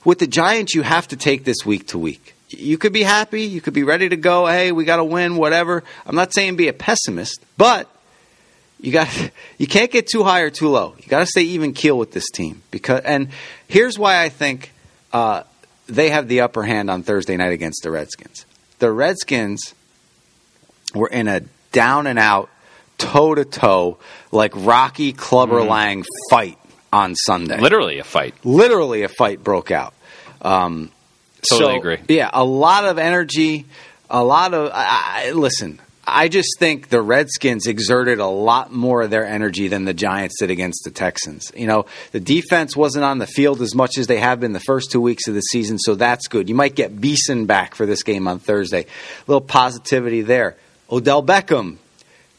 with 0.05 0.21
the 0.21 0.27
Giants. 0.29 0.75
You 0.75 0.83
have 0.83 1.09
to 1.09 1.17
take 1.17 1.45
this 1.45 1.67
week 1.67 1.89
to 1.89 1.99
week. 1.99 2.35
You 2.49 2.79
could 2.79 2.93
be 2.93 3.03
happy. 3.03 3.43
You 3.43 3.61
could 3.61 3.75
be 3.75 3.83
ready 3.83 4.09
to 4.09 4.17
go. 4.17 4.47
Hey, 4.47 4.71
we 4.73 4.85
got 4.85 4.97
to 4.97 5.05
win. 5.05 5.37
Whatever. 5.37 5.83
I'm 6.07 6.15
not 6.15 6.33
saying 6.33 6.57
be 6.57 6.69
a 6.69 6.73
pessimist, 6.73 7.45
but 7.57 7.89
you 8.81 8.93
got 8.93 9.09
you 9.59 9.67
can't 9.67 9.91
get 9.91 10.07
too 10.07 10.23
high 10.23 10.41
or 10.43 10.51
too 10.51 10.69
low. 10.69 10.95
You 10.99 11.09
got 11.09 11.21
to 11.21 11.27
stay 11.27 11.43
even 11.43 11.73
keel 11.73 11.99
with 11.99 12.13
this 12.13 12.31
team 12.31 12.63
because. 12.71 13.03
And 13.03 13.31
here's 13.67 13.99
why 13.99 14.23
I 14.23 14.29
think 14.29 14.73
uh, 15.13 15.43
they 15.89 16.11
have 16.11 16.29
the 16.29 16.43
upper 16.43 16.63
hand 16.63 16.89
on 16.89 17.03
Thursday 17.03 17.37
night 17.37 17.53
against 17.53 17.83
the 17.83 17.91
Redskins. 17.91 18.47
The 18.79 18.93
Redskins 18.93 19.75
were 20.95 21.09
in 21.09 21.27
a 21.27 21.43
down 21.73 22.07
and 22.07 22.19
out, 22.19 22.51
toe 22.99 23.35
to 23.35 23.45
toe, 23.45 23.99
like 24.33 24.53
Rocky 24.55 25.13
Clubber 25.13 25.63
Lang 25.63 26.05
fight 26.31 26.59
on 26.93 27.15
Sunday. 27.15 27.61
Literally 27.61 27.99
a 27.99 28.05
fight. 28.05 28.35
Literally, 28.45 29.03
a 29.03 29.09
fight 29.09 29.43
broke 29.43 29.71
out. 29.71 29.95
Um, 30.43 30.91
Totally 31.49 31.75
So, 31.75 31.79
agree. 31.79 31.99
Yeah, 32.09 32.31
a 32.33 32.45
lot 32.45 32.85
of 32.85 32.99
energy, 32.99 33.67
a 34.11 34.25
lot 34.25 34.55
of. 34.55 34.71
I, 34.75 35.29
I, 35.29 35.31
listen, 35.33 35.81
I 36.05 36.27
just 36.29 36.49
think 36.59 36.89
the 36.89 37.01
Redskins 37.01 37.67
exerted 37.69 38.19
a 38.19 38.27
lot 38.27 38.73
more 38.73 39.03
of 39.03 39.11
their 39.11 39.25
energy 39.25 39.69
than 39.69 39.85
the 39.85 39.95
Giants 39.95 40.37
did 40.41 40.51
against 40.51 40.83
the 40.85 40.91
Texans. 40.91 41.53
You 41.55 41.67
know, 41.69 41.87
the 42.11 42.19
defense 42.21 42.77
wasn't 42.77 43.05
on 43.05 43.19
the 43.19 43.27
field 43.27 43.63
as 43.63 43.75
much 43.75 43.99
as 43.99 44.09
they 44.09 44.19
have 44.19 44.41
been 44.41 44.53
the 44.53 44.61
first 44.61 44.91
two 44.91 45.01
weeks 45.01 45.29
of 45.29 45.35
the 45.35 45.41
season, 45.43 45.79
so 45.79 45.95
that's 45.95 46.27
good. 46.27 46.49
You 46.49 46.57
might 46.57 46.75
get 46.75 47.01
Beason 47.01 47.47
back 47.47 47.75
for 47.77 47.87
this 47.87 48.03
game 48.03 48.27
on 48.27 48.41
Thursday. 48.41 48.83
A 48.83 48.87
little 49.29 49.41
positivity 49.41 50.23
there. 50.23 50.57
Odell 50.91 51.23
Beckham, 51.23 51.77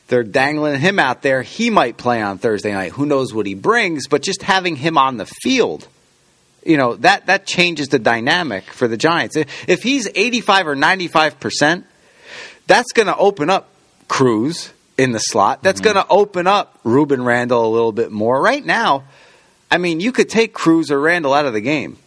they're 0.07 0.23
dangling 0.23 0.79
him 0.79 0.97
out 0.97 1.21
there. 1.21 1.43
He 1.43 1.69
might 1.69 1.97
play 1.97 2.21
on 2.21 2.39
Thursday 2.39 2.73
night. 2.73 2.93
Who 2.93 3.05
knows 3.05 3.33
what 3.33 3.45
he 3.45 3.53
brings? 3.53 4.07
But 4.07 4.23
just 4.23 4.41
having 4.41 4.75
him 4.75 4.97
on 4.97 5.17
the 5.17 5.25
field, 5.25 5.88
you 6.65 6.77
know 6.77 6.95
that 6.95 7.27
that 7.27 7.45
changes 7.45 7.89
the 7.89 7.99
dynamic 7.99 8.63
for 8.65 8.88
the 8.88 8.97
Giants. 8.97 9.35
If 9.35 9.83
he's 9.83 10.09
eighty 10.15 10.41
five 10.41 10.67
or 10.67 10.75
ninety 10.75 11.07
five 11.07 11.39
percent, 11.39 11.85
that's 12.67 12.91
going 12.91 13.07
to 13.07 13.15
open 13.15 13.49
up 13.49 13.69
Cruz 14.07 14.73
in 14.97 15.12
the 15.12 15.19
slot. 15.19 15.63
That's 15.63 15.79
going 15.79 15.95
to 15.95 16.05
open 16.09 16.47
up 16.47 16.77
Rueben 16.83 17.23
Randle 17.23 17.65
a 17.65 17.71
little 17.71 17.91
bit 17.91 18.12
more. 18.12 18.41
Right 18.41 18.65
now, 18.65 19.03
I 19.71 19.77
mean, 19.77 19.99
you 19.99 20.12
could 20.12 20.29
take 20.29 20.53
Cruz 20.53 20.91
or 20.91 20.99
Randle 20.99 21.33
out 21.33 21.45
of 21.45 21.53
the 21.53 21.62
game. 21.62 21.97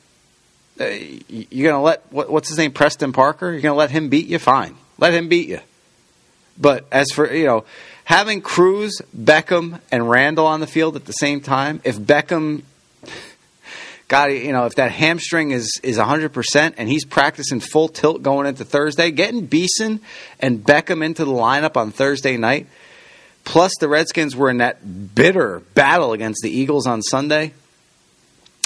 Uh, 0.78 0.86
you're 1.28 1.70
going 1.70 1.80
to 1.80 1.84
let 1.84 2.12
what, 2.12 2.30
what's 2.30 2.48
his 2.48 2.58
name, 2.58 2.72
Preston 2.72 3.12
Parker? 3.12 3.52
You're 3.52 3.60
going 3.60 3.72
to 3.72 3.78
let 3.78 3.90
him 3.90 4.08
beat 4.08 4.26
you? 4.26 4.38
Fine, 4.38 4.74
let 4.98 5.14
him 5.14 5.28
beat 5.28 5.48
you. 5.48 5.60
But 6.58 6.86
as 6.92 7.10
for 7.12 7.32
you 7.32 7.46
know, 7.46 7.64
having 8.04 8.40
Cruz, 8.40 9.00
Beckham, 9.16 9.80
and 9.90 10.08
Randle 10.08 10.46
on 10.46 10.60
the 10.60 10.66
field 10.66 10.96
at 10.96 11.04
the 11.06 11.12
same 11.12 11.40
time, 11.40 11.80
if 11.84 11.98
Beckham 11.98 12.62
got 14.08 14.26
you 14.26 14.52
know 14.52 14.66
if 14.66 14.74
that 14.74 14.90
hamstring 14.90 15.52
is 15.52 15.80
is 15.82 15.96
100% 15.96 16.74
and 16.76 16.88
he's 16.88 17.04
practicing 17.04 17.60
full 17.60 17.88
tilt 17.88 18.22
going 18.22 18.46
into 18.46 18.64
Thursday, 18.64 19.10
getting 19.10 19.46
Beason 19.46 20.00
and 20.38 20.62
Beckham 20.62 21.04
into 21.04 21.24
the 21.24 21.32
lineup 21.32 21.76
on 21.76 21.90
Thursday 21.90 22.36
night, 22.36 22.66
plus 23.44 23.72
the 23.80 23.88
Redskins 23.88 24.36
were 24.36 24.50
in 24.50 24.58
that 24.58 25.14
bitter 25.14 25.60
battle 25.74 26.12
against 26.12 26.42
the 26.42 26.50
Eagles 26.50 26.86
on 26.86 27.02
Sunday. 27.02 27.54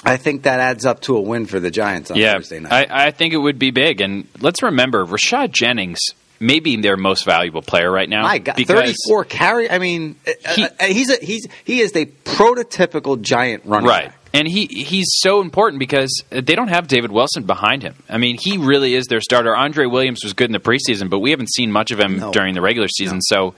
I 0.04 0.18
think 0.18 0.42
that 0.42 0.60
adds 0.60 0.84
up 0.84 1.00
to 1.02 1.16
a 1.16 1.20
win 1.20 1.46
for 1.46 1.58
the 1.58 1.70
Giants 1.70 2.10
on 2.10 2.16
yeah, 2.16 2.34
Thursday 2.34 2.60
night. 2.60 2.90
I, 2.90 3.06
I 3.06 3.10
think 3.10 3.32
it 3.32 3.38
would 3.38 3.58
be 3.58 3.70
big. 3.70 4.00
And 4.00 4.28
let's 4.40 4.62
remember, 4.62 5.04
Rashad 5.04 5.52
Jennings 5.52 6.00
may 6.40 6.60
be 6.60 6.76
their 6.76 6.96
most 6.96 7.24
valuable 7.24 7.62
player 7.62 7.90
right 7.90 8.08
now. 8.08 8.22
My 8.22 8.38
God, 8.38 8.56
thirty-four 8.56 9.24
carry. 9.24 9.70
I 9.70 9.78
mean, 9.78 10.16
He- 10.54 10.64
uh, 10.64 10.68
uh, 10.80 10.84
he's 10.86 11.10
a, 11.10 11.16
he's 11.24 11.46
he 11.64 11.80
is 11.80 11.92
the 11.92 12.06
prototypical 12.06 13.20
giant 13.20 13.64
running 13.64 13.88
Right. 13.88 14.06
back. 14.06 14.18
And 14.34 14.46
he 14.46 14.66
he's 14.66 15.06
so 15.20 15.40
important 15.40 15.78
because 15.78 16.10
they 16.28 16.54
don't 16.54 16.68
have 16.68 16.88
David 16.88 17.10
Wilson 17.10 17.44
behind 17.44 17.82
him. 17.82 17.94
I 18.08 18.18
mean, 18.18 18.36
he 18.38 18.58
really 18.58 18.94
is 18.94 19.06
their 19.06 19.22
starter. 19.22 19.56
Andre 19.56 19.86
Williams 19.86 20.22
was 20.22 20.34
good 20.34 20.46
in 20.48 20.52
the 20.52 20.58
preseason, 20.60 21.08
but 21.08 21.20
we 21.20 21.30
haven't 21.30 21.50
seen 21.54 21.72
much 21.72 21.90
of 21.90 21.98
him 21.98 22.18
No. 22.18 22.32
during 22.32 22.54
the 22.54 22.60
regular 22.60 22.88
season. 22.88 23.22
So 23.22 23.54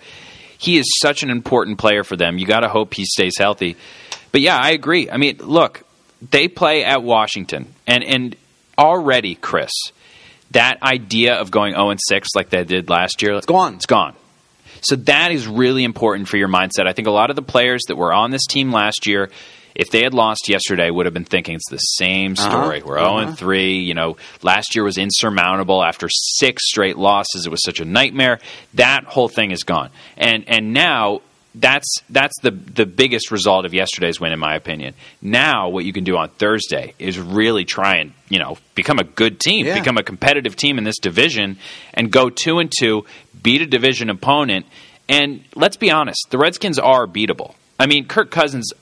he 0.57 0.79
is 0.79 0.87
such 1.01 1.25
an 1.25 1.31
important 1.31 1.79
player 1.79 2.05
for 2.05 2.17
them. 2.17 2.39
You 2.39 2.47
got 2.47 2.61
to 2.61 2.69
hope 2.69 2.95
he 2.95 3.05
stays 3.07 3.35
healthy. 3.39 3.77
But 4.31 4.41
yeah, 4.41 4.57
I 4.57 4.71
agree. 4.71 5.11
I 5.11 5.17
mean, 5.17 5.39
look, 5.41 5.83
they 6.31 6.47
play 6.47 6.85
at 6.85 7.03
Washington, 7.03 7.75
and 7.87 8.05
and 8.05 8.37
already, 8.79 9.35
Chris, 9.35 9.73
that 10.53 10.83
idea 10.83 11.35
of 11.35 11.51
going 11.51 11.75
zero 11.75 11.91
and 11.91 12.01
six 12.03 12.29
like 12.35 12.51
they 12.51 12.65
did 12.65 12.89
last 12.89 13.23
year, 13.23 13.35
it's 13.35 13.47
gone. 13.47 13.75
It's 13.75 13.87
gone. 13.87 14.15
So 14.81 14.97
that 14.97 15.33
is 15.33 15.47
really 15.47 15.85
important 15.85 16.29
for 16.29 16.37
your 16.37 16.49
mindset. 16.49 16.87
I 16.87 16.93
think 16.93 17.09
a 17.09 17.13
lot 17.13 17.31
of 17.31 17.37
the 17.37 17.43
players 17.43 17.83
that 17.89 17.97
were 17.97 18.13
on 18.13 18.31
this 18.31 18.47
team 18.47 18.73
last 18.73 19.07
year, 19.07 19.31
if 19.75 19.91
they 19.91 20.03
had 20.03 20.15
lost 20.15 20.49
yesterday, 20.49 20.91
would 20.91 21.07
have 21.07 21.15
been 21.15 21.25
thinking 21.25 21.57
it's 21.57 21.71
the 21.71 21.79
same 21.79 22.33
uh-huh. 22.33 22.51
story. 22.51 22.83
We're 22.83 22.99
0 22.99 23.19
and 23.19 23.29
uh-huh. 23.29 23.37
3. 23.37 23.79
You 23.79 23.95
know, 23.95 24.17
last 24.43 24.75
year 24.75 24.85
was 24.85 24.99
insurmountable 24.99 25.83
after 25.83 26.09
six 26.09 26.69
straight 26.69 26.97
losses. 26.97 27.47
It 27.47 27.51
was 27.51 27.63
such 27.63 27.81
a 27.81 27.85
nightmare. 27.85 28.39
That 28.75 29.05
whole 29.05 29.29
thing 29.29 29.51
is 29.51 29.65
gone. 29.65 29.91
And 30.17 30.45
and 30.49 30.73
now 30.73 31.23
that's 31.61 32.03
that's 32.11 32.35
the 32.43 32.51
the 32.51 32.87
biggest 32.87 33.31
result 33.31 33.65
of 33.65 33.75
yesterday's 33.75 34.21
win, 34.21 34.33
in 34.33 34.39
my 34.39 34.55
opinion. 34.55 34.95
Now, 35.21 35.69
what 35.69 35.85
you 35.85 35.93
can 35.93 36.05
do 36.05 36.17
on 36.17 36.29
Thursday 36.31 36.95
is 36.99 37.19
really 37.19 37.65
try 37.65 37.97
and 37.97 38.13
you 38.29 38.39
know 38.39 38.57
become 38.75 38.99
a 38.99 39.05
good 39.05 39.41
team, 39.41 39.67
Yeah. 39.67 39.79
become 39.79 39.99
a 39.99 40.03
competitive 40.03 40.57
team 40.57 40.79
in 40.79 40.85
this 40.85 40.99
division, 40.99 41.59
and 41.95 42.11
go 42.11 42.31
two 42.31 42.59
and 42.59 42.73
two, 42.77 43.05
beat 43.43 43.61
a 43.63 43.67
division 43.67 44.11
opponent. 44.11 44.67
And 45.09 45.43
let's 45.55 45.77
be 45.77 45.91
honest, 45.91 46.27
the 46.31 46.39
Redskins 46.39 46.79
are 46.79 47.07
beatable. 47.07 47.55
I 47.79 47.87
mean, 47.87 48.07
Kirk 48.07 48.31
Cousins, 48.31 48.73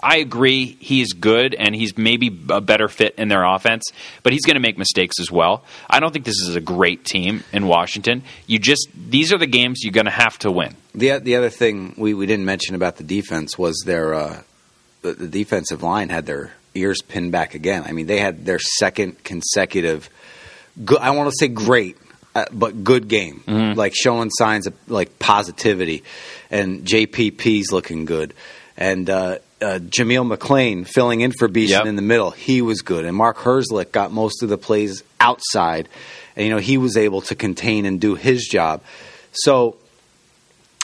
I 0.00 0.18
agree 0.18 0.76
he's 0.80 1.12
good 1.12 1.54
and 1.54 1.74
he's 1.74 1.98
maybe 1.98 2.28
a 2.50 2.60
better 2.60 2.88
fit 2.88 3.16
in 3.18 3.28
their 3.28 3.44
offense, 3.44 3.84
but 4.22 4.32
he's 4.32 4.44
going 4.44 4.54
to 4.54 4.60
make 4.60 4.78
mistakes 4.78 5.18
as 5.20 5.30
well. 5.30 5.64
I 5.90 5.98
don't 5.98 6.12
think 6.12 6.24
this 6.24 6.40
is 6.40 6.54
a 6.54 6.60
great 6.60 7.04
team 7.04 7.42
in 7.52 7.66
Washington. 7.66 8.22
You 8.46 8.58
just 8.58 8.88
these 8.94 9.32
are 9.32 9.38
the 9.38 9.46
games 9.46 9.80
you're 9.82 9.92
going 9.92 10.06
to 10.06 10.12
have 10.12 10.38
to 10.40 10.50
win. 10.50 10.76
The 10.94 11.18
the 11.18 11.36
other 11.36 11.50
thing 11.50 11.94
we, 11.96 12.14
we 12.14 12.26
didn't 12.26 12.44
mention 12.44 12.74
about 12.74 12.96
the 12.96 13.04
defense 13.04 13.58
was 13.58 13.82
their 13.84 14.14
uh, 14.14 14.42
the, 15.02 15.12
the 15.12 15.28
defensive 15.28 15.82
line 15.82 16.08
had 16.08 16.26
their 16.26 16.52
ears 16.74 17.02
pinned 17.02 17.32
back 17.32 17.54
again. 17.54 17.84
I 17.86 17.92
mean, 17.92 18.06
they 18.06 18.18
had 18.18 18.44
their 18.44 18.58
second 18.58 19.24
consecutive. 19.24 20.08
Good, 20.84 20.98
I 20.98 21.10
want 21.10 21.30
to 21.30 21.36
say 21.38 21.48
great, 21.48 21.96
uh, 22.34 22.44
but 22.52 22.84
good 22.84 23.08
game, 23.08 23.42
like 23.76 23.94
showing 23.94 24.30
signs 24.30 24.66
of 24.66 24.74
like 24.88 25.18
positivity, 25.18 26.04
and 26.50 26.84
JPP's 26.84 27.72
looking 27.72 28.04
good, 28.04 28.34
and 28.76 29.08
uh, 29.08 29.38
uh, 29.60 29.78
Jameel 29.80 30.36
McClain 30.36 30.86
filling 30.86 31.20
in 31.22 31.32
for 31.32 31.48
Beason 31.48 31.78
Yep. 31.78 31.86
in 31.86 31.96
the 31.96 32.02
middle, 32.02 32.30
he 32.30 32.62
was 32.62 32.82
good, 32.82 33.04
and 33.04 33.16
Mark 33.16 33.38
Herzlich 33.38 33.90
got 33.92 34.12
most 34.12 34.42
of 34.42 34.48
the 34.48 34.58
plays 34.58 35.02
outside, 35.20 35.88
and 36.36 36.44
you 36.46 36.50
know 36.52 36.58
he 36.60 36.78
was 36.78 36.96
able 36.96 37.22
to 37.22 37.34
contain 37.34 37.86
and 37.86 38.00
do 38.00 38.14
his 38.14 38.46
job. 38.46 38.82
So 39.32 39.76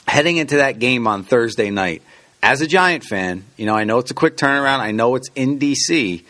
heading 0.06 0.36
into 0.36 0.56
that 0.56 0.78
game 0.78 1.06
on 1.06 1.24
Thursday 1.24 1.70
night, 1.70 2.02
as 2.42 2.60
a 2.60 2.66
Giant 2.66 3.04
fan, 3.04 3.44
you 3.56 3.66
know, 3.66 3.74
I 3.74 3.84
know 3.84 3.98
it's 3.98 4.10
a 4.10 4.14
quick 4.14 4.36
turnaround. 4.36 4.80
I 4.80 4.90
know 4.90 5.14
it's 5.14 5.28
in 5.34 5.58
DC, 5.58 6.24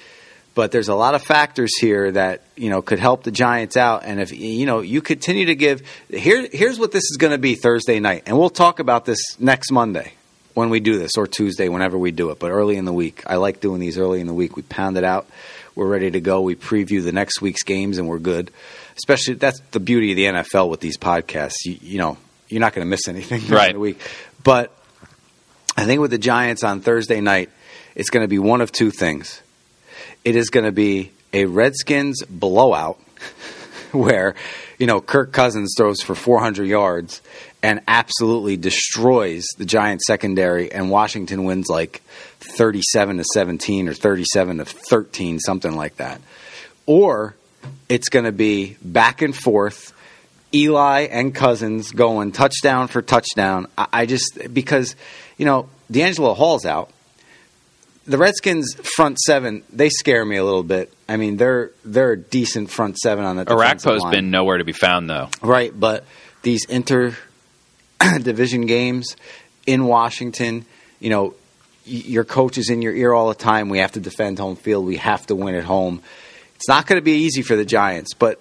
but 0.54 0.70
there's 0.70 0.88
a 0.88 0.94
lot 0.94 1.14
of 1.14 1.22
factors 1.22 1.76
here 1.78 2.10
that, 2.12 2.42
you 2.56 2.68
know, 2.70 2.82
could 2.82 2.98
help 2.98 3.22
the 3.24 3.30
Giants 3.30 3.76
out. 3.76 4.04
And 4.04 4.20
if, 4.20 4.32
you 4.32 4.66
know, 4.66 4.80
you 4.80 5.00
continue 5.00 5.46
to 5.46 5.54
give, 5.54 5.82
here, 6.10 6.46
here's 6.52 6.78
what 6.78 6.92
this 6.92 7.04
is 7.04 7.16
going 7.18 7.30
to 7.32 7.38
be 7.38 7.54
Thursday 7.54 8.00
night. 8.00 8.24
And 8.26 8.38
we'll 8.38 8.50
talk 8.50 8.78
about 8.78 9.04
this 9.04 9.18
next 9.40 9.70
Monday 9.72 10.12
when 10.54 10.68
we 10.68 10.80
do 10.80 10.98
this 10.98 11.16
or 11.16 11.26
Tuesday, 11.26 11.68
whenever 11.70 11.96
we 11.96 12.10
do 12.10 12.30
it, 12.30 12.38
but 12.38 12.50
early 12.50 12.76
in 12.76 12.84
the 12.84 12.92
week. 12.92 13.22
I 13.26 13.36
like 13.36 13.60
doing 13.60 13.80
these 13.80 13.96
early 13.96 14.20
in 14.20 14.26
the 14.26 14.34
week. 14.34 14.54
We 14.56 14.62
pound 14.62 14.98
it 14.98 15.04
out. 15.04 15.26
We're 15.74 15.86
ready 15.88 16.10
to 16.10 16.20
go. 16.20 16.42
We 16.42 16.54
preview 16.54 17.02
the 17.02 17.12
next 17.12 17.40
week's 17.40 17.62
games 17.62 17.96
and 17.96 18.06
we're 18.06 18.18
good. 18.18 18.50
Especially, 18.96 19.34
that's 19.34 19.60
the 19.70 19.80
beauty 19.80 20.10
of 20.12 20.16
the 20.16 20.24
NFL 20.26 20.68
with 20.68 20.80
these 20.80 20.98
podcasts. 20.98 21.64
You, 21.64 21.78
you 21.80 21.98
know, 21.98 22.18
you're 22.48 22.60
not 22.60 22.74
going 22.74 22.84
to 22.86 22.90
miss 22.90 23.08
anything 23.08 23.40
during 23.46 23.54
Right. 23.54 23.72
the 23.72 23.78
week. 23.80 23.98
But 24.44 24.70
I 25.78 25.86
think 25.86 26.02
with 26.02 26.10
the 26.10 26.18
Giants 26.18 26.62
on 26.62 26.82
Thursday 26.82 27.22
night, 27.22 27.48
it's 27.94 28.10
going 28.10 28.22
to 28.24 28.28
be 28.28 28.38
one 28.38 28.60
of 28.60 28.70
two 28.72 28.90
things. 28.90 29.41
It 30.24 30.36
is 30.36 30.50
going 30.50 30.64
to 30.64 30.72
be 30.72 31.12
a 31.32 31.46
Redskins 31.46 32.22
blowout 32.28 32.98
where, 33.92 34.34
you 34.78 34.86
know, 34.86 35.00
Kirk 35.00 35.32
Cousins 35.32 35.74
throws 35.76 36.00
for 36.02 36.14
400 36.14 36.64
yards 36.64 37.22
and 37.62 37.80
absolutely 37.86 38.56
destroys 38.56 39.46
the 39.58 39.64
Giants 39.64 40.06
secondary 40.06 40.72
and 40.72 40.90
Washington 40.90 41.44
wins 41.44 41.68
like 41.68 42.02
37 42.40 43.18
to 43.18 43.24
17 43.24 43.88
or 43.88 43.94
37 43.94 44.58
to 44.58 44.64
13 44.64 45.38
something 45.38 45.74
like 45.74 45.96
that. 45.96 46.20
Or 46.86 47.34
it's 47.88 48.08
going 48.08 48.24
to 48.24 48.32
be 48.32 48.76
back 48.82 49.22
and 49.22 49.34
forth 49.34 49.92
Eli 50.54 51.02
and 51.10 51.34
Cousins 51.34 51.92
going 51.92 52.32
touchdown 52.32 52.88
for 52.88 53.00
touchdown. 53.00 53.66
I, 53.78 53.86
I 53.92 54.06
just 54.06 54.38
because 54.52 54.96
you 55.38 55.46
know 55.46 55.68
DeAngelo 55.90 56.36
Hall's 56.36 56.66
out. 56.66 56.90
The 58.06 58.18
Redskins 58.18 58.74
front 58.74 59.18
seven 59.20 59.62
they 59.72 59.88
scare 59.88 60.24
me 60.24 60.36
a 60.36 60.44
little 60.44 60.62
bit. 60.64 60.92
I 61.08 61.16
mean 61.16 61.36
they're 61.36 61.70
they're 61.84 62.12
a 62.12 62.18
decent 62.18 62.70
front 62.70 62.98
seven 62.98 63.24
on 63.24 63.36
the 63.36 63.44
defensive 63.44 63.90
Orakpo's 63.92 64.02
line. 64.02 64.12
been 64.12 64.30
nowhere 64.30 64.58
to 64.58 64.64
be 64.64 64.72
found 64.72 65.08
though. 65.08 65.28
right, 65.42 65.72
but 65.78 66.04
these 66.42 66.64
inter 66.64 67.16
division 68.22 68.66
games 68.66 69.16
in 69.66 69.84
Washington, 69.86 70.64
you 70.98 71.10
know, 71.10 71.34
y- 71.86 72.02
your 72.06 72.24
coach 72.24 72.58
is 72.58 72.68
in 72.70 72.82
your 72.82 72.94
ear 72.94 73.12
all 73.12 73.28
the 73.28 73.34
time. 73.36 73.68
We 73.68 73.78
have 73.78 73.92
to 73.92 74.00
defend 74.00 74.38
home 74.38 74.56
field. 74.56 74.84
We 74.86 74.96
have 74.96 75.26
to 75.28 75.36
win 75.36 75.54
at 75.54 75.64
home. 75.64 76.02
It's 76.56 76.68
not 76.68 76.86
going 76.86 76.98
to 77.00 77.04
be 77.04 77.24
easy 77.24 77.42
for 77.42 77.54
the 77.56 77.64
Giants, 77.64 78.14
but 78.14 78.40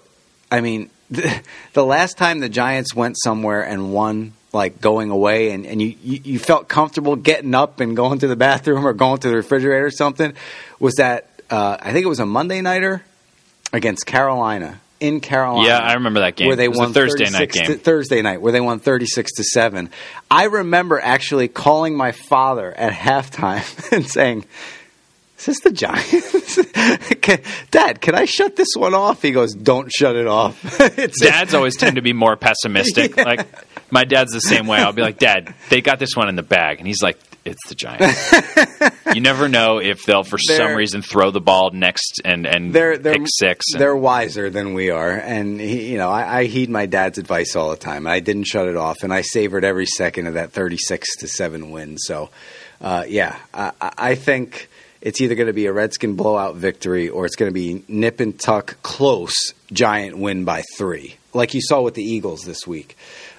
I 0.50 0.60
mean, 0.60 0.90
the, 1.10 1.40
the 1.72 1.84
last 1.84 2.18
time 2.18 2.40
the 2.40 2.48
Giants 2.48 2.94
went 2.94 3.16
somewhere 3.22 3.62
and 3.62 3.92
won, 3.92 4.32
like 4.52 4.80
going 4.80 5.10
away, 5.10 5.50
and, 5.52 5.64
and 5.66 5.80
you, 5.80 5.94
you, 6.02 6.20
you 6.24 6.38
felt 6.38 6.68
comfortable 6.68 7.16
getting 7.16 7.54
up 7.54 7.80
and 7.80 7.96
going 7.96 8.18
to 8.18 8.28
the 8.28 8.36
bathroom 8.36 8.86
or 8.86 8.92
going 8.92 9.18
to 9.20 9.28
the 9.28 9.36
refrigerator 9.36 9.86
or 9.86 9.90
something, 9.90 10.34
was 10.78 10.94
that 10.96 11.28
uh, 11.50 11.76
I 11.80 11.92
think 11.92 12.04
it 12.04 12.08
was 12.08 12.20
a 12.20 12.26
Monday 12.26 12.60
nighter 12.60 13.02
against 13.72 14.04
Carolina 14.06 14.80
in 15.00 15.20
Carolina. 15.20 15.66
Yeah, 15.66 15.78
I 15.78 15.94
remember 15.94 16.20
that 16.20 16.36
game. 16.36 16.46
Where 16.48 16.56
they 16.56 16.66
It 16.66 16.68
was 16.68 16.78
a 16.78 16.82
won 16.82 16.92
Thursday 16.92 17.24
night 17.24 17.50
36 17.52 17.58
to- 17.58 17.66
game. 17.74 17.78
Thursday 17.78 18.22
night, 18.22 18.40
where 18.40 18.52
they 18.52 18.60
won 18.60 18.78
thirty 18.78 19.06
six 19.06 19.32
to 19.32 19.44
seven. 19.44 19.90
I 20.30 20.44
remember 20.44 21.00
actually 21.00 21.48
calling 21.48 21.96
my 21.96 22.12
father 22.12 22.72
at 22.72 22.92
halftime 22.92 23.92
and 23.92 24.06
saying, 24.06 24.44
Is 25.38 25.46
this 25.46 25.60
the 25.60 25.72
Giants? 25.72 26.58
can, 27.22 27.40
Dad, 27.70 28.00
can 28.00 28.14
I 28.14 28.26
shut 28.26 28.54
this 28.56 28.76
one 28.76 28.94
off? 28.94 29.22
He 29.22 29.32
goes, 29.32 29.54
Don't 29.54 29.90
shut 29.90 30.14
it 30.14 30.26
off. 30.28 30.62
Dads 31.20 31.54
always 31.54 31.76
tend 31.76 31.96
to 31.96 32.02
be 32.02 32.12
more 32.12 32.36
pessimistic. 32.36 33.16
Yeah. 33.16 33.24
Like 33.24 33.46
my 33.92 34.04
dad's 34.04 34.32
the 34.32 34.40
same 34.40 34.66
way. 34.66 34.78
I'll 34.78 34.92
be 34.92 35.02
like, 35.02 35.18
Dad, 35.18 35.54
they 35.70 35.80
got 35.80 35.98
this 36.00 36.16
one 36.16 36.28
in 36.28 36.34
the 36.34 36.42
bag, 36.42 36.78
and 36.78 36.86
he's 36.88 37.02
like, 37.02 37.18
It's 37.44 37.60
the 37.68 37.74
Giants. 37.76 38.32
you 39.14 39.20
never 39.20 39.48
know 39.48 39.78
if 39.78 40.04
they'll, 40.04 40.24
for 40.24 40.38
some 40.38 40.56
They're- 40.56 40.76
reason, 40.76 41.02
throw 41.02 41.30
the 41.30 41.40
ball 41.40 41.70
next 41.72 42.20
and 42.24 42.46
and 42.46 42.72
they're 42.72 42.96
they're 42.98 43.14
pick 43.14 43.26
six. 43.28 43.66
and- 43.72 43.80
they're 43.80 43.96
wiser 43.96 44.48
than 44.50 44.74
we 44.74 44.90
are, 44.90 45.10
and 45.10 45.60
he, 45.60 45.92
you 45.92 45.98
know 45.98 46.08
I, 46.10 46.40
I 46.40 46.44
heed 46.44 46.70
my 46.70 46.86
dad's 46.86 47.18
advice 47.18 47.54
all 47.54 47.70
the 47.70 47.76
time. 47.76 48.06
I 48.06 48.20
didn't 48.20 48.44
shut 48.44 48.66
it 48.68 48.76
off, 48.76 49.02
and 49.02 49.12
I 49.12 49.20
savored 49.22 49.64
every 49.64 49.86
second 49.86 50.26
of 50.26 50.34
that 50.34 50.52
thirty-six 50.52 51.16
to 51.18 51.28
seven 51.28 51.70
win. 51.70 51.98
So, 51.98 52.30
uh, 52.80 53.04
yeah, 53.06 53.36
I, 53.52 53.72
I 53.80 53.92
I 53.98 54.14
think 54.14 54.68
it's 55.00 55.20
either 55.20 55.34
going 55.34 55.48
to 55.48 55.52
be 55.52 55.66
a 55.66 55.72
Redskin 55.72 56.14
blowout 56.14 56.54
victory 56.54 57.08
or 57.08 57.26
it's 57.26 57.34
going 57.34 57.50
to 57.50 57.54
be 57.54 57.82
nip 57.88 58.20
and 58.20 58.38
tuck 58.38 58.80
close 58.82 59.34
giant 59.72 60.16
win 60.16 60.44
by 60.44 60.62
three, 60.76 61.16
like 61.34 61.54
you 61.54 61.60
saw 61.60 61.82
with 61.82 61.94
the 61.94 62.04
Eagles 62.04 62.42
this 62.42 62.66
week. 62.68 62.96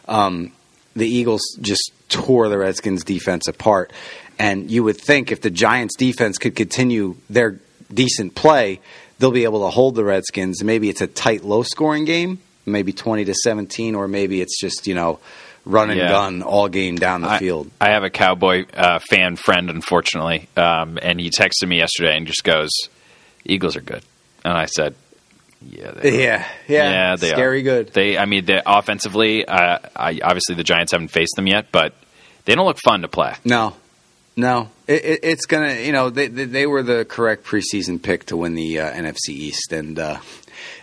Um, 0.08 0.52
the 0.96 1.08
Eagles 1.08 1.42
just 1.62 1.92
tore 2.10 2.50
the 2.50 2.58
Redskins 2.58 3.04
defense 3.04 3.48
apart. 3.48 3.92
And 4.39 4.70
you 4.70 4.84
would 4.84 4.98
think 4.98 5.32
if 5.32 5.42
the 5.42 5.50
Giants 5.50 5.96
defense 5.96 6.38
could 6.38 6.56
continue 6.56 7.16
their 7.30 7.60
decent 7.94 8.36
play, 8.36 8.80
they'll 9.20 9.32
be 9.32 9.44
able 9.44 9.63
to 9.66 9.70
hold 9.70 9.96
the 9.96 10.04
Redskins. 10.04 10.63
Maybe 10.63 10.89
it's 10.89 11.02
a 11.02 11.08
tight, 11.08 11.44
low 11.44 11.63
scoring 11.63 12.06
game, 12.06 12.39
maybe 12.66 12.94
20 12.94 13.26
to 13.26 13.34
17, 13.34 13.96
or 13.96 14.08
maybe 14.08 14.42
it's 14.42 14.60
just, 14.60 14.88
you 14.88 14.96
know, 14.96 15.20
run 15.66 15.89
and 15.89 16.00
Yeah. 16.00 16.10
gun 16.10 16.42
all 16.44 16.68
game 16.68 16.96
down 16.98 17.22
the 17.22 17.30
I, 17.30 17.39
field. 17.39 17.70
I 17.80 17.89
have 17.92 18.04
a 18.04 18.10
cowboy 18.10 18.66
uh, 18.76 19.00
fan 19.10 19.36
friend, 19.38 19.70
unfortunately, 19.70 20.50
um, 20.58 21.00
and 21.02 21.20
he 21.20 21.30
texted 21.30 21.68
me 21.68 21.78
yesterday 21.78 22.18
and 22.18 22.28
just 22.28 22.44
goes, 22.44 22.70
"Eagles 23.46 23.76
are 23.78 23.82
good," 23.82 24.04
and 24.44 24.58
I 24.58 24.66
said, 24.66 24.96
"Yeah, 25.69 25.91
they. 25.91 26.23
Yeah, 26.23 26.47
yeah, 26.67 26.91
yeah, 26.91 27.15
they 27.15 27.30
scary 27.30 27.60
are. 27.60 27.63
good. 27.63 27.93
They, 27.93 28.17
I 28.17 28.26
mean, 28.26 28.45
they, 28.45 28.62
offensively, 28.65 29.45
uh, 29.45 29.80
I, 29.95 30.19
obviously 30.23 30.56
the 30.56 30.63
Giants 30.63 30.91
haven't 30.91 31.10
faced 31.10 31.36
them 31.36 31.47
yet, 31.47 31.67
but 31.71 31.93
they 32.45 32.56
don't 32.56 32.65
look 32.65 32.80
fun 32.84 33.02
to 33.02 33.08
play. 33.08 33.36
No, 33.45 33.76
no, 34.36 34.69
it, 34.88 35.06
it, 35.06 35.19
it's 35.23 35.45
gonna. 35.45 35.73
You 35.73 35.91
know, 35.91 36.10
they, 36.10 36.28
they 36.28 36.45
they 36.45 36.67
were 36.67 36.84
the 36.84 37.06
correct 37.06 37.45
preseason 37.45 38.02
pick 38.02 38.26
to 38.28 38.38
win 38.38 38.56
the 38.56 38.80
uh, 38.80 38.91
NFC 38.91 39.30
East, 39.30 39.71
and 39.71 39.97
uh, 39.99 40.19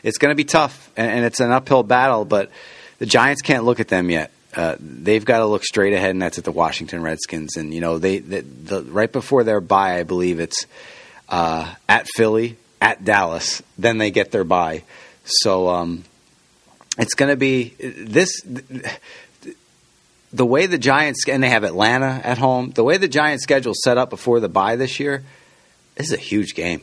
it's 0.02 0.18
gonna 0.18 0.34
be 0.34 0.44
tough, 0.44 0.90
and, 0.96 1.10
and 1.10 1.24
it's 1.24 1.40
an 1.40 1.50
uphill 1.50 1.82
battle. 1.82 2.24
But 2.24 2.50
the 2.98 3.06
Giants 3.06 3.42
can't 3.42 3.64
look 3.64 3.80
at 3.80 3.88
them 3.88 4.10
yet. 4.10 4.30
Uh, 4.54 4.76
they've 4.80 5.24
got 5.24 5.38
to 5.38 5.46
look 5.46 5.64
straight 5.64 5.92
ahead, 5.92 6.10
and 6.10 6.20
that's 6.20 6.38
at 6.38 6.44
the 6.44 6.52
Washington 6.52 7.02
Redskins. 7.02 7.56
And 7.56 7.72
you 7.72 7.80
know, 7.80 7.98
they 7.98 8.18
the, 8.18 8.40
the 8.42 8.82
right 8.82 9.10
before 9.10 9.44
their 9.44 9.60
bye, 9.60 9.98
I 9.98 10.02
believe 10.02 10.40
it's 10.40 10.66
uh, 11.28 11.72
at 11.88 12.08
Philly, 12.16 12.56
at 12.80 13.04
Dallas. 13.04 13.62
Then 13.78 13.98
they 13.98 14.10
get 14.10 14.30
their 14.32 14.44
bye. 14.44 14.84
So 15.24 15.68
um, 15.68 16.04
it's 16.98 17.14
going 17.14 17.30
to 17.30 17.36
be 17.36 17.74
this. 17.78 18.30
The 20.32 20.46
way 20.46 20.66
the 20.66 20.78
Giants 20.78 21.24
and 21.28 21.42
they 21.42 21.48
have 21.50 21.64
Atlanta 21.64 22.20
at 22.24 22.38
home. 22.38 22.70
The 22.70 22.84
way 22.84 22.96
the 22.96 23.08
Giants 23.08 23.42
schedule 23.42 23.74
set 23.74 23.98
up 23.98 24.10
before 24.10 24.38
the 24.40 24.48
bye 24.48 24.76
this 24.76 25.00
year, 25.00 25.24
this 25.96 26.08
is 26.08 26.12
a 26.12 26.16
huge 26.20 26.54
game. 26.54 26.82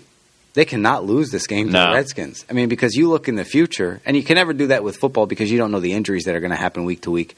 They 0.54 0.66
cannot 0.66 1.06
lose 1.06 1.30
this 1.30 1.46
game 1.48 1.68
to 1.68 1.74
No. 1.74 1.88
the 1.88 1.94
Redskins. 1.94 2.44
I 2.50 2.54
mean, 2.54 2.68
because 2.68 2.96
you 2.96 3.10
look 3.10 3.30
in 3.30 3.36
the 3.36 3.46
future, 3.46 4.02
and 4.06 4.18
you 4.18 4.24
can 4.24 4.36
never 4.36 4.54
do 4.54 4.68
that 4.68 4.84
with 4.84 4.98
football 4.98 5.28
because 5.28 5.52
you 5.52 5.58
don't 5.58 5.72
know 5.72 5.80
the 5.80 5.94
injuries 5.94 6.24
that 6.26 6.36
are 6.36 6.40
going 6.40 6.52
to 6.52 6.58
happen 6.58 6.84
week 6.84 7.02
to 7.02 7.12
week. 7.12 7.38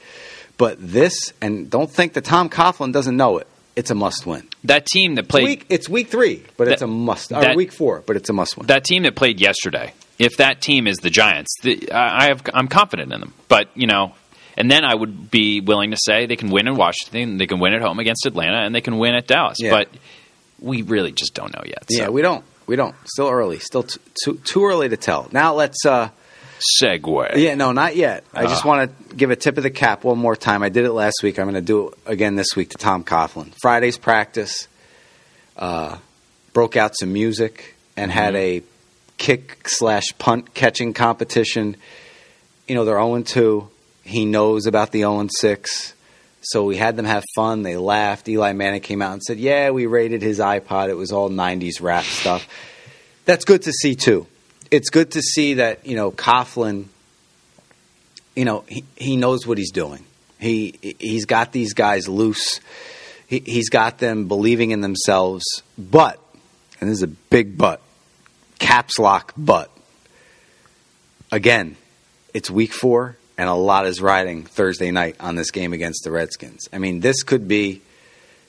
But 0.56 0.78
this, 0.80 1.32
and 1.40 1.70
don't 1.70 1.90
think 1.90 2.14
that 2.14 2.24
Tom 2.24 2.48
Coughlin 2.48 2.92
doesn't 2.92 3.16
know 3.16 3.38
it. 3.38 3.46
It's 3.80 3.90
a 3.90 3.94
must 3.94 4.26
win. 4.26 4.46
That 4.64 4.84
team 4.84 5.14
that 5.14 5.22
It's 5.22 5.30
played 5.30 5.44
week, 5.44 5.66
it's 5.70 5.88
week 5.88 6.08
three, 6.08 6.42
but 6.58 6.68
it's 6.68 6.82
a 6.82 6.86
must. 6.86 7.32
Or 7.32 7.40
that- 7.40 7.56
week 7.56 7.72
four, 7.72 8.02
but 8.06 8.14
it's 8.14 8.28
a 8.28 8.34
must 8.34 8.58
win. 8.58 8.66
that 8.66 8.84
team 8.84 9.04
that 9.04 9.16
played 9.16 9.40
yesterday, 9.40 9.94
if 10.18 10.36
that 10.36 10.60
team 10.60 10.86
is 10.86 10.98
the 10.98 11.08
Giants, 11.08 11.48
the, 11.62 11.90
I 11.90 12.24
I 12.24 12.28
have 12.28 12.42
I'm 12.52 12.68
confident 12.68 13.10
in 13.10 13.20
them. 13.20 13.32
But 13.48 13.70
you 13.74 13.86
know, 13.86 14.12
and 14.58 14.70
then 14.70 14.84
I 14.84 14.94
would 14.94 15.30
be 15.30 15.62
willing 15.62 15.92
to 15.92 15.96
say 15.98 16.26
they 16.26 16.36
can 16.36 16.50
win 16.50 16.68
in 16.68 16.76
Washington, 16.76 17.38
they 17.38 17.46
can 17.46 17.58
win 17.58 17.72
at 17.72 17.80
home 17.80 17.98
against 17.98 18.26
Atlanta, 18.26 18.58
and 18.66 18.74
they 18.74 18.82
can 18.82 18.98
win 18.98 19.14
at 19.14 19.26
Dallas. 19.26 19.56
Yeah. 19.58 19.70
But 19.70 19.88
we 20.60 20.82
really 20.82 21.12
just 21.12 21.32
don't 21.32 21.54
know 21.56 21.62
yet. 21.64 21.84
So. 21.90 22.02
yeah, 22.02 22.08
we 22.10 22.20
don't. 22.20 22.44
We 22.66 22.76
don't. 22.76 22.94
Still 23.06 23.30
early. 23.30 23.60
Still 23.60 23.84
t- 23.84 23.98
too 24.22 24.34
too 24.44 24.66
early 24.66 24.90
to 24.90 24.98
tell. 24.98 25.26
Now 25.32 25.54
let's. 25.54 25.86
uh 25.86 26.10
segue. 26.82 27.36
Yeah, 27.36 27.54
no, 27.54 27.72
not 27.72 27.96
yet. 27.96 28.24
I 28.34 28.44
just 28.46 28.64
Ah. 28.64 28.68
want 28.68 29.08
to 29.10 29.14
give 29.16 29.30
a 29.30 29.36
tip 29.36 29.56
of 29.56 29.62
the 29.62 29.70
cap 29.70 30.04
one 30.04 30.18
more 30.18 30.36
time. 30.36 30.62
I 30.62 30.68
did 30.68 30.84
it 30.84 30.92
last 30.92 31.22
week. 31.22 31.38
I'm 31.38 31.44
going 31.46 31.54
to 31.54 31.60
do 31.60 31.88
it 31.88 31.94
again 32.06 32.36
this 32.36 32.48
week 32.56 32.70
to 32.70 32.78
Tom 32.78 33.04
Coughlin. 33.04 33.52
Friday's 33.60 33.98
practice 33.98 34.68
uh, 35.56 35.96
broke 36.52 36.76
out 36.76 36.92
some 36.98 37.12
music 37.12 37.74
and 37.96 38.10
had 38.10 38.34
a 38.34 38.62
kick 39.18 39.68
slash 39.68 40.06
punt 40.18 40.54
catching 40.54 40.92
competition. 40.94 41.76
You 42.68 42.74
know, 42.74 42.84
they're 42.84 42.94
0 43.00 43.22
2. 43.22 43.68
He 44.04 44.24
knows 44.24 44.66
about 44.66 44.92
the 44.92 45.00
0 45.00 45.28
6. 45.30 45.94
So 46.42 46.64
we 46.64 46.76
had 46.78 46.96
them 46.96 47.04
have 47.04 47.24
fun. 47.36 47.62
They 47.62 47.76
laughed. 47.76 48.26
Eli 48.28 48.54
Manning 48.54 48.80
came 48.80 49.02
out 49.02 49.12
and 49.12 49.22
said, 49.22 49.38
Yeah, 49.38 49.70
we 49.70 49.84
rated 49.86 50.22
his 50.22 50.38
iPod. 50.38 50.88
It 50.88 50.94
was 50.94 51.12
all 51.12 51.28
90s 51.28 51.82
rap 51.82 52.04
stuff. 52.04 52.48
That's 53.26 53.44
good 53.44 53.62
to 53.62 53.72
see, 53.72 53.94
too. 53.94 54.26
It's 54.70 54.90
good 54.90 55.12
to 55.12 55.22
see 55.22 55.54
that, 55.54 55.86
you 55.86 55.96
know, 55.96 56.10
Coughlin 56.10 56.86
you 58.34 58.44
know 58.44 58.64
he, 58.68 58.84
he 58.96 59.16
knows 59.16 59.46
what 59.46 59.58
he's 59.58 59.70
doing. 59.70 60.04
He 60.38 60.96
he's 60.98 61.26
got 61.26 61.52
these 61.52 61.74
guys 61.74 62.08
loose. 62.08 62.60
He, 63.26 63.40
he's 63.40 63.68
got 63.68 63.98
them 63.98 64.28
believing 64.28 64.70
in 64.70 64.80
themselves. 64.80 65.44
But 65.78 66.18
and 66.80 66.88
this 66.88 66.98
is 66.98 67.02
a 67.02 67.08
big 67.08 67.58
but, 67.58 67.80
caps 68.58 68.98
lock 68.98 69.32
but. 69.36 69.70
Again, 71.32 71.76
it's 72.34 72.50
week 72.50 72.72
four, 72.72 73.16
and 73.38 73.48
a 73.48 73.54
lot 73.54 73.86
is 73.86 74.00
riding 74.00 74.42
Thursday 74.42 74.90
night 74.90 75.16
on 75.20 75.36
this 75.36 75.52
game 75.52 75.72
against 75.72 76.02
the 76.02 76.10
Redskins. 76.10 76.68
I 76.72 76.78
mean, 76.78 77.00
this 77.00 77.22
could 77.22 77.46
be, 77.46 77.82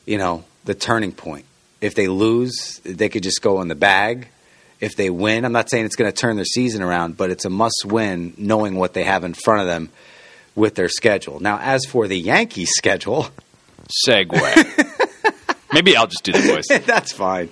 you 0.07 0.17
know, 0.17 0.45
the 0.65 0.73
turning 0.73 1.11
point. 1.11 1.45
If 1.79 1.93
they 1.93 2.07
lose, 2.07 2.79
they 2.83 3.09
could 3.09 3.21
just 3.21 3.43
go 3.43 3.61
in 3.61 3.67
the 3.67 3.75
bag. 3.75 4.29
If 4.81 4.95
they 4.95 5.09
win, 5.09 5.45
I'm 5.45 5.51
not 5.53 5.69
saying 5.69 5.85
it's 5.85 5.95
going 5.95 6.11
to 6.11 6.17
turn 6.17 6.35
their 6.35 6.45
season 6.45 6.81
around, 6.81 7.15
but 7.15 7.29
it's 7.29 7.45
a 7.45 7.49
must 7.49 7.85
win 7.85 8.33
knowing 8.37 8.75
what 8.75 8.93
they 8.93 9.03
have 9.03 9.23
in 9.23 9.33
front 9.33 9.61
of 9.61 9.67
them 9.67 9.89
with 10.55 10.75
their 10.75 10.89
schedule. 10.89 11.39
Now, 11.39 11.59
as 11.59 11.85
for 11.85 12.07
the 12.07 12.17
Yankees 12.17 12.71
schedule, 12.75 13.27
Segue. 14.05 14.97
Maybe 15.73 15.95
I'll 15.95 16.07
just 16.07 16.23
do 16.23 16.31
the 16.31 16.39
voice. 16.39 16.67
that's 16.85 17.11
fine. 17.11 17.49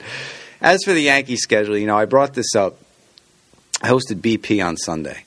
As 0.61 0.83
for 0.83 0.93
the 0.93 1.01
Yankees 1.01 1.41
schedule, 1.41 1.77
you 1.77 1.87
know, 1.87 1.97
I 1.97 2.05
brought 2.05 2.33
this 2.33 2.55
up. 2.55 2.79
I 3.81 3.87
hosted 3.87 4.21
BP 4.21 4.65
on 4.65 4.75
Sunday, 4.75 5.23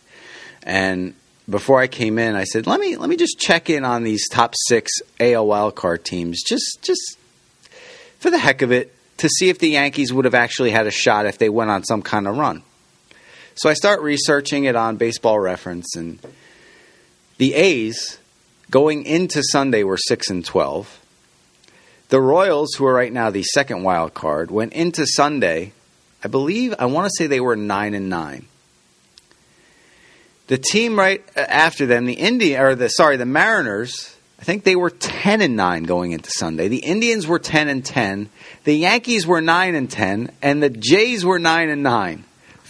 and 0.63 1.15
before 1.49 1.81
I 1.81 1.87
came 1.87 2.19
in, 2.19 2.37
I 2.37 2.45
said, 2.45 2.67
"Let 2.67 2.81
me 2.81 2.97
let 2.97 3.09
me 3.09 3.17
just 3.17 3.39
check 3.39 3.71
in 3.71 3.83
on 3.85 4.03
these 4.03 4.29
top 4.29 4.55
six 4.67 4.93
AL 5.19 5.47
wildcard 5.47 6.05
teams, 6.05 6.43
just 6.43 6.83
just 6.83 7.17
for 8.19 8.31
the 8.31 8.39
heck 8.39 8.61
of 8.61 8.71
it, 8.71 8.95
to 9.23 9.29
see 9.29 9.49
if 9.49 9.59
the 9.59 9.71
Yankees 9.71 10.13
would 10.13 10.27
have 10.27 10.35
actually 10.35 10.71
had 10.71 10.87
a 10.87 10.93
shot 10.93 11.27
if 11.27 11.39
they 11.39 11.49
went 11.49 11.71
on 11.71 11.83
some 11.83 12.03
kind 12.03 12.29
of 12.29 12.37
run." 12.37 12.63
So 13.55 13.69
I 13.69 13.75
start 13.75 14.01
researching 14.01 14.65
it 14.65 14.77
on 14.77 14.97
Baseball 14.97 15.39
Reference, 15.41 15.97
and 15.97 16.19
the 17.39 17.55
A's 17.55 18.19
going 18.71 19.05
into 19.05 19.43
Sunday 19.43 19.83
were 19.83 19.99
six 19.99 20.31
and 20.31 20.45
twelve. 20.45 21.01
The 22.09 22.21
Royals, 22.21 22.75
who 22.75 22.85
are 22.85 22.93
right 22.93 23.13
now 23.13 23.31
the 23.31 23.43
second 23.43 23.83
wild 23.83 24.13
card, 24.13 24.51
went 24.51 24.75
into 24.75 25.07
Sunday. 25.07 25.73
I 26.23 26.29
believe 26.29 26.75
I 26.79 26.87
want 26.87 27.07
to 27.07 27.13
say 27.17 27.27
they 27.27 27.41
were 27.41 27.57
nine 27.57 27.95
and 27.95 28.09
nine. 28.11 28.47
The 30.49 30.59
team 30.59 30.99
right 30.99 31.25
uh, 31.37 31.41
after 31.41 31.87
them, 31.87 32.05
the 32.05 32.15
Indian 32.15 32.61
or 32.61 32.75
the 32.75 32.89
sorry, 32.89 33.17
the 33.17 33.25
Mariners. 33.25 34.15
I 34.43 34.45
think 34.45 34.65
they 34.65 34.75
were 34.75 34.91
ten 34.91 35.41
and 35.41 35.55
nine 35.55 35.85
going 35.85 36.11
into 36.11 36.29
Sunday. 36.29 36.67
The 36.67 36.79
Indians 36.79 37.29
were 37.29 37.39
ten 37.39 37.69
and 37.69 37.85
ten. 37.85 38.29
The 38.65 38.75
Yankees 38.75 39.25
were 39.25 39.41
nine 39.41 39.77
and 39.77 39.89
ten, 39.89 40.33
and 40.43 40.61
the 40.61 40.69
Jays 40.69 41.25
were 41.25 41.39
nine 41.39 41.71
and 41.71 41.85
nine. 41.85 42.25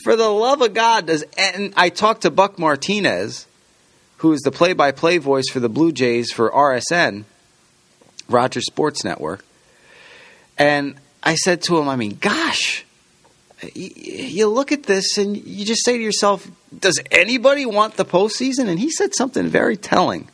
For 0.04 0.14
the 0.14 0.28
love 0.28 0.60
of 0.60 0.74
God, 0.74 1.06
does 1.06 1.24
and 1.38 1.72
I 1.74 1.88
talked 1.88 2.22
to 2.22 2.30
Buck 2.30 2.58
Martinez, 2.58 3.46
who 4.18 4.34
is 4.34 4.42
the 4.42 4.50
play-by-play 4.50 5.16
voice 5.16 5.48
for 5.50 5.60
the 5.60 5.70
Blue 5.70 5.92
Jays 5.92 6.30
for 6.30 6.50
RSN. 6.50 7.24
Rogers 8.28 8.66
Sports 8.66 9.02
Network. 9.02 9.42
And 10.58 10.96
I 11.22 11.36
said 11.36 11.62
to 11.62 11.78
him, 11.78 11.88
I 11.88 11.96
mean, 11.96 12.18
gosh, 12.20 12.84
you 13.74 14.46
look 14.48 14.72
at 14.72 14.82
this 14.82 15.16
and 15.16 15.38
you 15.38 15.64
just 15.64 15.86
say 15.86 15.96
to 15.96 16.02
yourself, 16.02 16.46
does 16.78 17.00
anybody 17.10 17.64
want 17.64 17.96
the 17.96 18.04
postseason? 18.04 18.68
And 18.68 18.78
he 18.78 18.90
said 18.90 19.14
something 19.14 19.48
very 19.48 19.78
telling. 19.78 20.28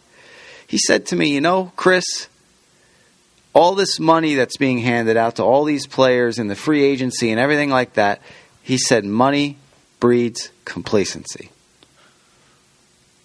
He 0.69 0.79
said 0.79 1.07
to 1.07 1.17
me, 1.17 1.31
you 1.31 1.41
know, 1.41 1.73
Chris, 1.75 2.29
all 3.55 3.75
this 3.75 3.99
money 3.99 4.35
that's 4.35 4.57
being 4.57 4.79
handed 4.79 5.17
out 5.17 5.37
to 5.37 5.43
all 5.43 5.65
these 5.65 5.87
players 5.89 6.39
and 6.39 6.49
the 6.49 6.55
free 6.55 6.85
agency 6.85 7.33
and 7.33 7.41
everything 7.41 7.71
like 7.71 7.95
that, 7.95 8.21
he 8.63 8.79
said, 8.79 9.05
money 9.05 9.57
breeds 9.99 10.51
complacency. 10.65 11.51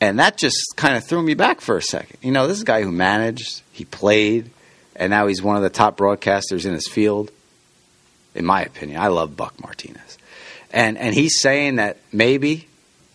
And 0.01 0.17
that 0.19 0.37
just 0.37 0.57
kind 0.75 0.97
of 0.97 1.05
threw 1.05 1.21
me 1.21 1.33
back 1.35 1.61
for 1.61 1.77
a 1.77 1.81
second. 1.81 2.17
You 2.23 2.31
know, 2.31 2.47
this 2.47 2.57
is 2.57 2.63
a 2.63 2.65
guy 2.65 2.81
who 2.81 2.91
managed, 2.91 3.61
he 3.71 3.85
played, 3.85 4.49
and 4.95 5.11
now 5.11 5.27
he's 5.27 5.41
one 5.41 5.55
of 5.55 5.61
the 5.61 5.69
top 5.69 5.97
broadcasters 5.97 6.65
in 6.65 6.73
his 6.73 6.87
field. 6.87 7.31
in 8.35 8.45
my 8.45 8.61
opinion. 8.63 8.99
I 8.99 9.07
love 9.07 9.35
Buck 9.35 9.59
Martinez. 9.61 10.17
And 10.71 10.97
and 10.97 11.13
he's 11.13 11.39
saying 11.39 11.75
that 11.75 11.97
maybe, 12.11 12.67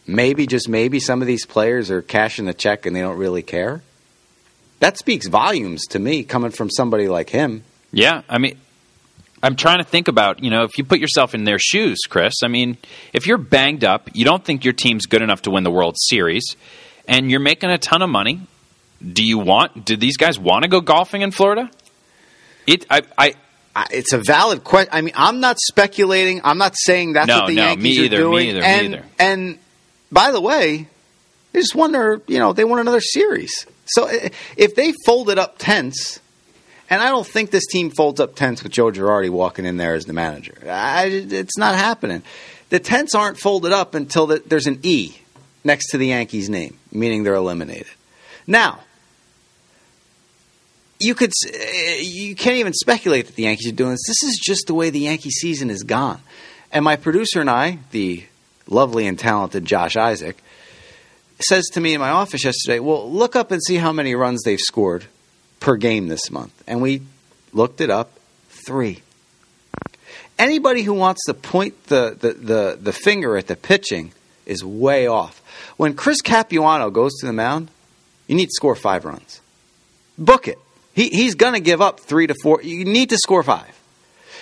maybe 0.06 0.46
just 0.46 0.68
maybe 0.68 1.00
some 1.00 1.20
of 1.20 1.26
these 1.26 1.44
players 1.44 1.90
are 1.90 2.02
cashing 2.02 2.44
the 2.44 2.54
check 2.54 2.86
and 2.86 2.94
they 2.94 3.00
don't 3.00 3.18
really 3.18 3.42
care. 3.42 3.82
That 4.80 4.96
speaks 4.96 5.26
volumes 5.26 5.86
to 5.88 5.98
me 5.98 6.22
coming 6.22 6.50
from 6.50 6.70
somebody 6.70 7.08
like 7.08 7.30
him. 7.30 7.64
Yeah, 7.92 8.22
I 8.28 8.38
mean, 8.38 8.58
I'm 9.42 9.56
trying 9.56 9.78
to 9.78 9.84
think 9.84 10.08
about, 10.08 10.42
you 10.42 10.50
know, 10.50 10.64
if 10.64 10.78
you 10.78 10.84
put 10.84 10.98
yourself 11.00 11.34
in 11.34 11.44
their 11.44 11.58
shoes, 11.58 11.98
Chris, 12.08 12.34
I 12.44 12.48
mean, 12.48 12.76
if 13.12 13.26
you're 13.26 13.38
banged 13.38 13.84
up, 13.84 14.08
you 14.14 14.24
don't 14.24 14.44
think 14.44 14.64
your 14.64 14.74
team's 14.74 15.06
good 15.06 15.22
enough 15.22 15.42
to 15.42 15.50
win 15.50 15.64
the 15.64 15.70
World 15.70 15.96
Series, 15.98 16.56
and 17.06 17.30
you're 17.30 17.40
making 17.40 17.70
a 17.70 17.78
ton 17.78 18.02
of 18.02 18.10
money, 18.10 18.40
do 19.12 19.24
you 19.24 19.38
want, 19.38 19.84
do 19.84 19.96
these 19.96 20.16
guys 20.16 20.38
want 20.38 20.62
to 20.64 20.68
go 20.68 20.80
golfing 20.80 21.22
in 21.22 21.30
Florida? 21.30 21.70
It, 22.66 22.84
I, 22.90 23.02
I, 23.16 23.34
it's 23.90 24.12
a 24.12 24.18
valid 24.18 24.64
question. 24.64 24.90
I 24.92 25.00
mean, 25.00 25.14
I'm 25.16 25.40
not 25.40 25.58
speculating. 25.58 26.40
I'm 26.44 26.58
not 26.58 26.74
saying 26.76 27.14
that's 27.14 27.28
No, 27.28 27.40
what 27.40 27.46
the 27.46 27.54
no, 27.54 27.66
Yankees 27.68 27.82
me 27.84 27.98
are 28.00 28.04
either, 28.04 28.16
me 28.16 28.22
doing. 28.22 28.48
either, 28.48 28.60
me 28.60 28.66
and, 28.66 28.86
either. 28.94 29.04
And 29.18 29.58
by 30.12 30.32
the 30.32 30.40
way, 30.40 30.88
I 31.54 31.58
just 31.58 31.74
wonder. 31.74 32.20
You 32.26 32.40
know, 32.40 32.52
they 32.52 32.64
won 32.64 32.80
another 32.80 33.00
series. 33.00 33.66
So 33.88 34.08
if 34.56 34.74
they 34.74 34.92
folded 35.04 35.38
up 35.38 35.56
tents, 35.58 36.20
and 36.90 37.02
I 37.02 37.08
don't 37.08 37.26
think 37.26 37.50
this 37.50 37.66
team 37.66 37.90
folds 37.90 38.20
up 38.20 38.34
tents 38.34 38.62
with 38.62 38.72
Joe 38.72 38.90
Girardi 38.90 39.30
walking 39.30 39.64
in 39.64 39.76
there 39.76 39.94
as 39.94 40.06
the 40.06 40.12
manager. 40.12 40.58
I, 40.66 41.06
it's 41.06 41.58
not 41.58 41.74
happening. 41.74 42.22
The 42.70 42.78
tents 42.78 43.14
aren't 43.14 43.38
folded 43.38 43.72
up 43.72 43.94
until 43.94 44.26
the, 44.26 44.42
there's 44.44 44.66
an 44.66 44.80
E 44.82 45.16
next 45.64 45.90
to 45.90 45.98
the 45.98 46.08
Yankees' 46.08 46.48
name, 46.48 46.78
meaning 46.92 47.24
they're 47.24 47.34
eliminated. 47.34 47.88
Now, 48.46 48.80
you 51.00 51.14
could 51.14 51.32
eh, 51.52 52.00
you 52.00 52.34
can't 52.34 52.56
even 52.56 52.72
speculate 52.72 53.26
that 53.26 53.36
the 53.36 53.44
Yankees 53.44 53.68
are 53.68 53.76
doing 53.76 53.92
this. 53.92 54.06
This 54.06 54.22
is 54.22 54.40
just 54.42 54.66
the 54.66 54.74
way 54.74 54.90
the 54.90 55.00
Yankee 55.00 55.30
season 55.30 55.70
is 55.70 55.82
gone. 55.82 56.20
And 56.72 56.84
my 56.84 56.96
producer 56.96 57.40
and 57.40 57.48
I, 57.48 57.78
the 57.92 58.24
lovely 58.66 59.06
and 59.06 59.18
talented 59.18 59.64
Josh 59.64 59.96
Isaac, 59.96 60.42
says 61.40 61.64
to 61.72 61.80
me 61.80 61.94
in 61.94 62.00
my 62.00 62.10
office 62.10 62.44
yesterday, 62.44 62.78
"Well, 62.80 63.10
look 63.10 63.36
up 63.36 63.50
and 63.50 63.62
see 63.62 63.76
how 63.76 63.92
many 63.92 64.14
runs 64.14 64.42
they've 64.44 64.60
scored 64.60 65.06
per 65.60 65.76
game 65.76 66.08
this 66.08 66.30
month." 66.30 66.52
And 66.66 66.82
we 66.82 67.02
looked 67.52 67.80
it 67.80 67.90
up, 67.90 68.18
3. 68.50 69.02
Anybody 70.38 70.82
who 70.82 70.94
wants 70.94 71.24
to 71.26 71.34
point 71.34 71.86
the, 71.86 72.16
the, 72.18 72.32
the, 72.32 72.78
the 72.80 72.92
finger 72.92 73.36
at 73.36 73.48
the 73.48 73.56
pitching 73.56 74.12
is 74.46 74.64
way 74.64 75.06
off. 75.06 75.42
When 75.76 75.94
Chris 75.94 76.20
Capuano 76.20 76.90
goes 76.90 77.14
to 77.20 77.26
the 77.26 77.32
mound, 77.32 77.70
you 78.28 78.36
need 78.36 78.46
to 78.46 78.54
score 78.54 78.76
5 78.76 79.04
runs. 79.04 79.40
Book 80.16 80.48
it. 80.48 80.58
He, 80.98 81.10
he's 81.10 81.36
going 81.36 81.54
to 81.54 81.60
give 81.60 81.80
up 81.80 82.00
three 82.00 82.26
to 82.26 82.34
four. 82.42 82.60
You 82.60 82.84
need 82.84 83.10
to 83.10 83.18
score 83.18 83.44
five. 83.44 83.72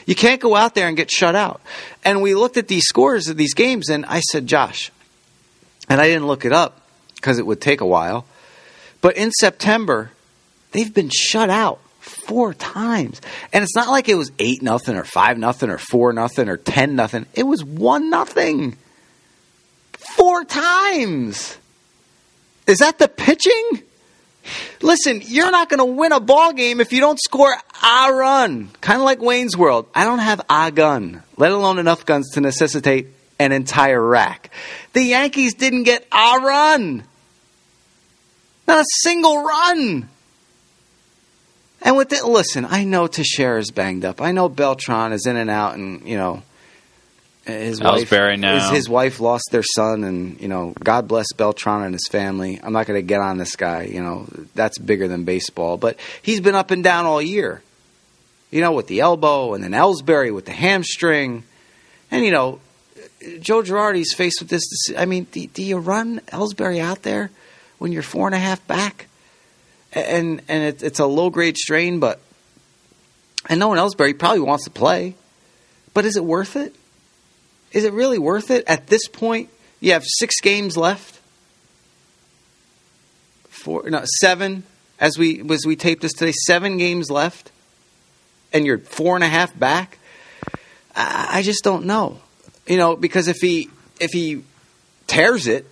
You 0.06 0.14
can't 0.14 0.40
go 0.40 0.56
out 0.56 0.74
there 0.74 0.88
and 0.88 0.96
get 0.96 1.10
shut 1.10 1.34
out. 1.34 1.60
And 2.02 2.22
we 2.22 2.34
looked 2.34 2.56
at 2.56 2.66
these 2.66 2.84
scores 2.84 3.28
of 3.28 3.36
these 3.36 3.52
games, 3.52 3.90
and 3.90 4.06
I 4.06 4.20
said, 4.20 4.46
Josh, 4.46 4.90
and 5.86 6.00
I 6.00 6.08
didn't 6.08 6.26
look 6.26 6.46
it 6.46 6.52
up 6.52 6.80
because 7.16 7.38
it 7.38 7.46
would 7.46 7.60
take 7.60 7.80
a 7.80 7.86
while. 7.86 8.24
But 9.00 9.16
in 9.16 9.32
September, 9.32 10.10
they've 10.72 10.92
been 10.92 11.10
shut 11.10 11.50
out 11.50 11.80
four 12.00 12.54
times, 12.54 13.20
and 13.52 13.64
it's 13.64 13.74
not 13.74 13.88
like 13.88 14.08
it 14.08 14.14
was 14.14 14.30
eight 14.38 14.62
nothing 14.62 14.96
or 14.96 15.04
five 15.04 15.38
nothing 15.38 15.70
or 15.70 15.78
four 15.78 16.12
nothing 16.12 16.48
or 16.48 16.56
ten 16.56 16.96
nothing. 16.96 17.26
It 17.34 17.44
was 17.44 17.64
one 17.64 18.10
nothing. 18.10 18.76
Four 19.92 20.44
times. 20.44 21.58
Is 22.66 22.78
that 22.78 22.98
the 22.98 23.08
pitching? 23.08 23.82
Listen, 24.80 25.20
you're 25.24 25.50
not 25.50 25.68
going 25.68 25.78
to 25.78 25.84
win 25.84 26.12
a 26.12 26.20
ball 26.20 26.52
game 26.52 26.80
if 26.80 26.92
you 26.92 27.00
don't 27.00 27.18
score 27.20 27.52
a 27.52 28.12
run. 28.12 28.68
Kind 28.80 29.00
of 29.00 29.04
like 29.04 29.20
Wayne's 29.20 29.56
World. 29.56 29.86
I 29.94 30.04
don't 30.04 30.20
have 30.20 30.40
a 30.48 30.70
gun, 30.70 31.22
let 31.36 31.52
alone 31.52 31.78
enough 31.78 32.06
guns 32.06 32.30
to 32.34 32.40
necessitate 32.40 33.08
an 33.38 33.52
entire 33.52 34.02
rack. 34.02 34.50
The 34.92 35.02
Yankees 35.02 35.54
didn't 35.54 35.84
get 35.84 36.06
a 36.12 36.38
run. 36.40 37.04
Not 38.66 38.80
a 38.80 38.86
single 39.02 39.42
run. 39.44 40.08
And 41.82 41.96
with 41.96 42.12
it, 42.12 42.24
listen, 42.24 42.64
I 42.64 42.84
know 42.84 43.06
Teixeira's 43.06 43.70
banged 43.70 44.04
up. 44.04 44.20
I 44.20 44.32
know 44.32 44.48
Beltran 44.48 45.12
is 45.12 45.26
in 45.26 45.36
and 45.36 45.50
out, 45.50 45.74
and 45.74 46.06
you 46.08 46.16
know 46.16 46.42
his 47.46 47.80
wife. 47.80 48.08
His, 48.54 48.70
his 48.70 48.88
wife 48.88 49.20
lost 49.20 49.48
their 49.52 49.62
son, 49.62 50.02
and 50.02 50.40
you 50.40 50.48
know, 50.48 50.74
God 50.82 51.06
bless 51.06 51.32
Beltran 51.32 51.82
and 51.82 51.94
his 51.94 52.08
family. 52.10 52.58
I'm 52.62 52.72
not 52.72 52.86
going 52.86 52.98
to 52.98 53.06
get 53.06 53.20
on 53.20 53.38
this 53.38 53.54
guy. 53.56 53.84
You 53.84 54.02
know, 54.02 54.26
that's 54.54 54.78
bigger 54.78 55.06
than 55.06 55.24
baseball. 55.24 55.76
But 55.76 55.98
he's 56.22 56.40
been 56.40 56.54
up 56.54 56.70
and 56.70 56.82
down 56.82 57.06
all 57.06 57.22
year. 57.22 57.62
You 58.50 58.60
know, 58.60 58.72
with 58.72 58.86
the 58.86 59.00
elbow, 59.00 59.54
and 59.54 59.62
then 59.62 59.72
Ellsbury 59.72 60.34
with 60.34 60.46
the 60.46 60.52
hamstring, 60.52 61.44
and 62.10 62.24
you 62.24 62.30
know, 62.30 62.60
Joe 63.40 63.62
Girardi's 63.62 64.14
faced 64.14 64.40
with 64.40 64.48
this. 64.48 64.64
I 64.96 65.06
mean, 65.06 65.26
do, 65.30 65.46
do 65.46 65.62
you 65.62 65.78
run 65.78 66.20
Ellsbury 66.28 66.80
out 66.80 67.02
there 67.02 67.30
when 67.78 67.92
you're 67.92 68.02
four 68.02 68.26
and 68.26 68.34
a 68.34 68.38
half 68.38 68.66
back? 68.66 69.08
And 69.92 70.42
and 70.48 70.62
it, 70.62 70.82
it's 70.82 70.98
a 70.98 71.06
low 71.06 71.30
grade 71.30 71.56
strain, 71.56 72.00
but 72.00 72.20
and 73.48 73.58
no 73.58 73.68
one 73.68 73.78
Ellsbury 73.78 74.18
probably 74.18 74.40
wants 74.40 74.64
to 74.64 74.70
play, 74.70 75.14
but 75.94 76.04
is 76.04 76.16
it 76.16 76.24
worth 76.24 76.56
it? 76.56 76.74
Is 77.72 77.84
it 77.84 77.92
really 77.92 78.18
worth 78.18 78.50
it 78.50 78.64
at 78.66 78.88
this 78.88 79.08
point? 79.08 79.50
You 79.80 79.92
have 79.92 80.04
six 80.04 80.40
games 80.40 80.76
left. 80.76 81.20
Four, 83.48 83.88
no, 83.88 84.02
seven. 84.20 84.64
As 84.98 85.18
we 85.18 85.42
as 85.50 85.66
we 85.66 85.76
tape 85.76 86.00
this 86.00 86.12
today, 86.12 86.32
seven 86.32 86.78
games 86.78 87.10
left, 87.10 87.50
and 88.52 88.64
you're 88.64 88.78
four 88.78 89.14
and 89.14 89.24
a 89.24 89.28
half 89.28 89.56
back. 89.58 89.98
I, 90.94 91.38
I 91.38 91.42
just 91.42 91.62
don't 91.62 91.84
know, 91.84 92.20
you 92.66 92.76
know, 92.76 92.96
because 92.96 93.28
if 93.28 93.36
he 93.40 93.70
if 94.00 94.10
he 94.12 94.42
tears 95.06 95.46
it, 95.46 95.66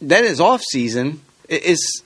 then 0.00 0.24
his 0.24 0.40
off 0.40 0.62
season 0.62 1.20
is, 1.48 2.02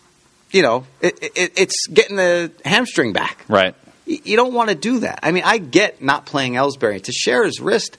you 0.51 0.63
know, 0.63 0.85
it, 1.01 1.19
it, 1.23 1.53
it's 1.57 1.87
getting 1.89 2.17
the 2.17 2.53
hamstring 2.65 3.13
back. 3.13 3.45
right. 3.49 3.75
You 4.07 4.37
don't 4.37 4.55
want 4.55 4.71
to 4.71 4.75
do 4.75 5.01
that. 5.01 5.19
I 5.23 5.33
mean, 5.33 5.43
I 5.45 5.59
get 5.59 6.01
not 6.01 6.25
playing 6.25 6.55
Ellsbury 6.55 7.03
Teixeira 7.03 7.45
his 7.45 7.61
wrist. 7.61 7.99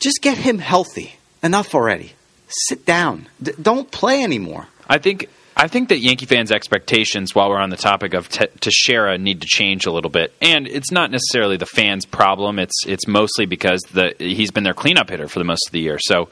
Just 0.00 0.20
get 0.20 0.36
him 0.36 0.58
healthy. 0.58 1.14
Enough 1.44 1.76
already. 1.76 2.12
Sit 2.48 2.84
down. 2.84 3.28
D- 3.40 3.52
don't 3.62 3.88
play 3.88 4.24
anymore. 4.24 4.66
I 4.88 4.98
think 4.98 5.28
I 5.60 5.66
think 5.66 5.88
that 5.88 5.98
Yankee 5.98 6.26
fans' 6.26 6.52
expectations, 6.52 7.34
while 7.34 7.48
we're 7.48 7.58
on 7.58 7.70
the 7.70 7.76
topic 7.76 8.14
of 8.14 8.28
Te- 8.28 8.46
Teixeira, 8.60 9.18
need 9.18 9.40
to 9.40 9.48
change 9.48 9.86
a 9.86 9.90
little 9.90 10.08
bit. 10.08 10.32
And 10.40 10.68
it's 10.68 10.92
not 10.92 11.10
necessarily 11.10 11.56
the 11.56 11.66
fans' 11.66 12.06
problem. 12.06 12.60
It's 12.60 12.86
it's 12.86 13.08
mostly 13.08 13.44
because 13.44 13.80
the 13.92 14.14
he's 14.20 14.52
been 14.52 14.62
their 14.62 14.72
cleanup 14.72 15.10
hitter 15.10 15.26
for 15.26 15.40
the 15.40 15.44
most 15.44 15.66
of 15.66 15.72
the 15.72 15.80
year. 15.80 15.98
So 15.98 16.28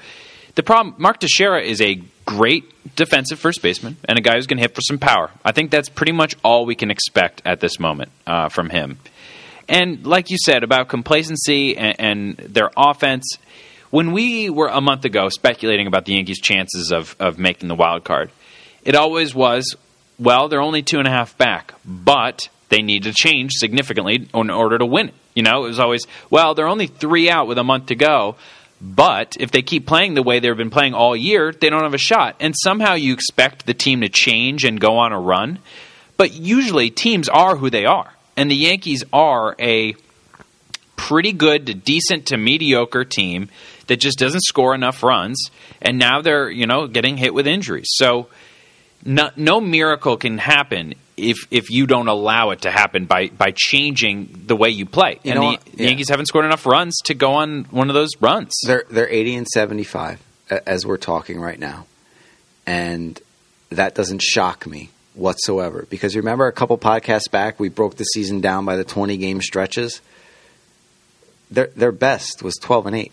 the 0.54 0.62
problem, 0.62 0.94
Mark 0.98 1.18
Teixeira 1.18 1.60
is 1.60 1.80
a 1.80 2.00
great 2.24 2.72
defensive 2.94 3.40
first 3.40 3.62
baseman 3.62 3.96
and 4.04 4.16
a 4.16 4.22
guy 4.22 4.36
who's 4.36 4.46
going 4.46 4.58
to 4.58 4.62
hit 4.62 4.76
for 4.76 4.80
some 4.80 4.98
power. 4.98 5.32
I 5.44 5.50
think 5.50 5.72
that's 5.72 5.88
pretty 5.88 6.12
much 6.12 6.36
all 6.44 6.64
we 6.64 6.76
can 6.76 6.92
expect 6.92 7.42
at 7.44 7.58
this 7.58 7.80
moment 7.80 8.12
uh, 8.28 8.48
from 8.48 8.70
him. 8.70 8.98
And 9.68 10.06
like 10.06 10.30
you 10.30 10.38
said 10.38 10.62
about 10.62 10.88
complacency 10.88 11.76
and, 11.76 11.96
and 11.98 12.36
their 12.36 12.70
offense, 12.76 13.38
when 13.90 14.12
we 14.12 14.50
were 14.50 14.68
a 14.68 14.80
month 14.80 15.04
ago 15.04 15.28
speculating 15.30 15.88
about 15.88 16.04
the 16.04 16.14
Yankees' 16.14 16.40
chances 16.40 16.92
of, 16.92 17.16
of 17.18 17.40
making 17.40 17.68
the 17.68 17.74
wild 17.74 18.04
card, 18.04 18.30
it 18.86 18.94
always 18.94 19.34
was, 19.34 19.74
well, 20.18 20.48
they're 20.48 20.62
only 20.62 20.82
two 20.82 20.98
and 20.98 21.08
a 21.08 21.10
half 21.10 21.36
back, 21.36 21.74
but 21.84 22.48
they 22.68 22.82
need 22.82 23.02
to 23.02 23.12
change 23.12 23.52
significantly 23.54 24.28
in 24.32 24.48
order 24.48 24.78
to 24.78 24.86
win. 24.86 25.10
You 25.34 25.42
know, 25.42 25.64
it 25.64 25.68
was 25.68 25.80
always, 25.80 26.04
well, 26.30 26.54
they're 26.54 26.68
only 26.68 26.86
three 26.86 27.28
out 27.28 27.48
with 27.48 27.58
a 27.58 27.64
month 27.64 27.86
to 27.86 27.96
go, 27.96 28.36
but 28.80 29.36
if 29.40 29.50
they 29.50 29.62
keep 29.62 29.86
playing 29.86 30.14
the 30.14 30.22
way 30.22 30.38
they've 30.38 30.56
been 30.56 30.70
playing 30.70 30.94
all 30.94 31.16
year, 31.16 31.50
they 31.52 31.68
don't 31.68 31.82
have 31.82 31.94
a 31.94 31.98
shot. 31.98 32.36
And 32.38 32.54
somehow 32.56 32.94
you 32.94 33.12
expect 33.12 33.66
the 33.66 33.74
team 33.74 34.02
to 34.02 34.08
change 34.08 34.64
and 34.64 34.80
go 34.80 34.98
on 34.98 35.12
a 35.12 35.20
run, 35.20 35.58
but 36.16 36.32
usually 36.32 36.88
teams 36.90 37.28
are 37.28 37.56
who 37.56 37.68
they 37.68 37.86
are. 37.86 38.12
And 38.36 38.48
the 38.48 38.56
Yankees 38.56 39.02
are 39.12 39.56
a 39.58 39.96
pretty 40.94 41.32
good 41.32 41.66
to 41.66 41.74
decent 41.74 42.26
to 42.26 42.36
mediocre 42.36 43.04
team 43.04 43.48
that 43.88 43.98
just 43.98 44.18
doesn't 44.18 44.42
score 44.42 44.74
enough 44.74 45.02
runs 45.02 45.50
and 45.82 45.98
now 45.98 46.22
they're 46.22 46.50
you 46.50 46.66
know 46.66 46.86
getting 46.86 47.16
hit 47.18 47.34
with 47.34 47.46
injuries 47.46 47.86
so 47.90 48.26
no, 49.04 49.30
no 49.36 49.60
miracle 49.60 50.16
can 50.16 50.38
happen 50.38 50.94
if 51.16 51.46
if 51.50 51.70
you 51.70 51.86
don't 51.86 52.08
allow 52.08 52.50
it 52.50 52.62
to 52.62 52.70
happen 52.70 53.06
by 53.06 53.28
by 53.28 53.52
changing 53.54 54.44
the 54.46 54.56
way 54.56 54.68
you 54.68 54.84
play 54.84 55.18
You 55.22 55.32
and 55.32 55.40
know 55.40 55.40
the, 55.40 55.56
what? 55.56 55.64
the 55.64 55.84
Yankees 55.84 56.08
haven't 56.08 56.26
scored 56.26 56.44
enough 56.44 56.66
runs 56.66 56.98
to 57.04 57.14
go 57.14 57.34
on 57.34 57.64
one 57.64 57.88
of 57.88 57.94
those 57.94 58.10
runs 58.20 58.52
They're 58.66 58.84
they're 58.90 59.08
80 59.08 59.36
and 59.36 59.46
75 59.46 60.20
as 60.66 60.86
we're 60.86 60.98
talking 60.98 61.40
right 61.40 61.58
now. 61.58 61.86
And 62.66 63.20
that 63.70 63.94
doesn't 63.94 64.22
shock 64.22 64.66
me 64.66 64.90
whatsoever 65.14 65.86
because 65.88 66.14
remember 66.14 66.46
a 66.46 66.52
couple 66.52 66.76
podcasts 66.76 67.30
back 67.30 67.58
we 67.58 67.68
broke 67.68 67.96
the 67.96 68.04
season 68.04 68.40
down 68.40 68.64
by 68.64 68.76
the 68.76 68.84
20 68.84 69.16
game 69.16 69.40
stretches. 69.40 70.00
Their 71.50 71.68
their 71.76 71.92
best 71.92 72.42
was 72.42 72.56
12 72.56 72.86
and 72.86 72.96
8. 72.96 73.12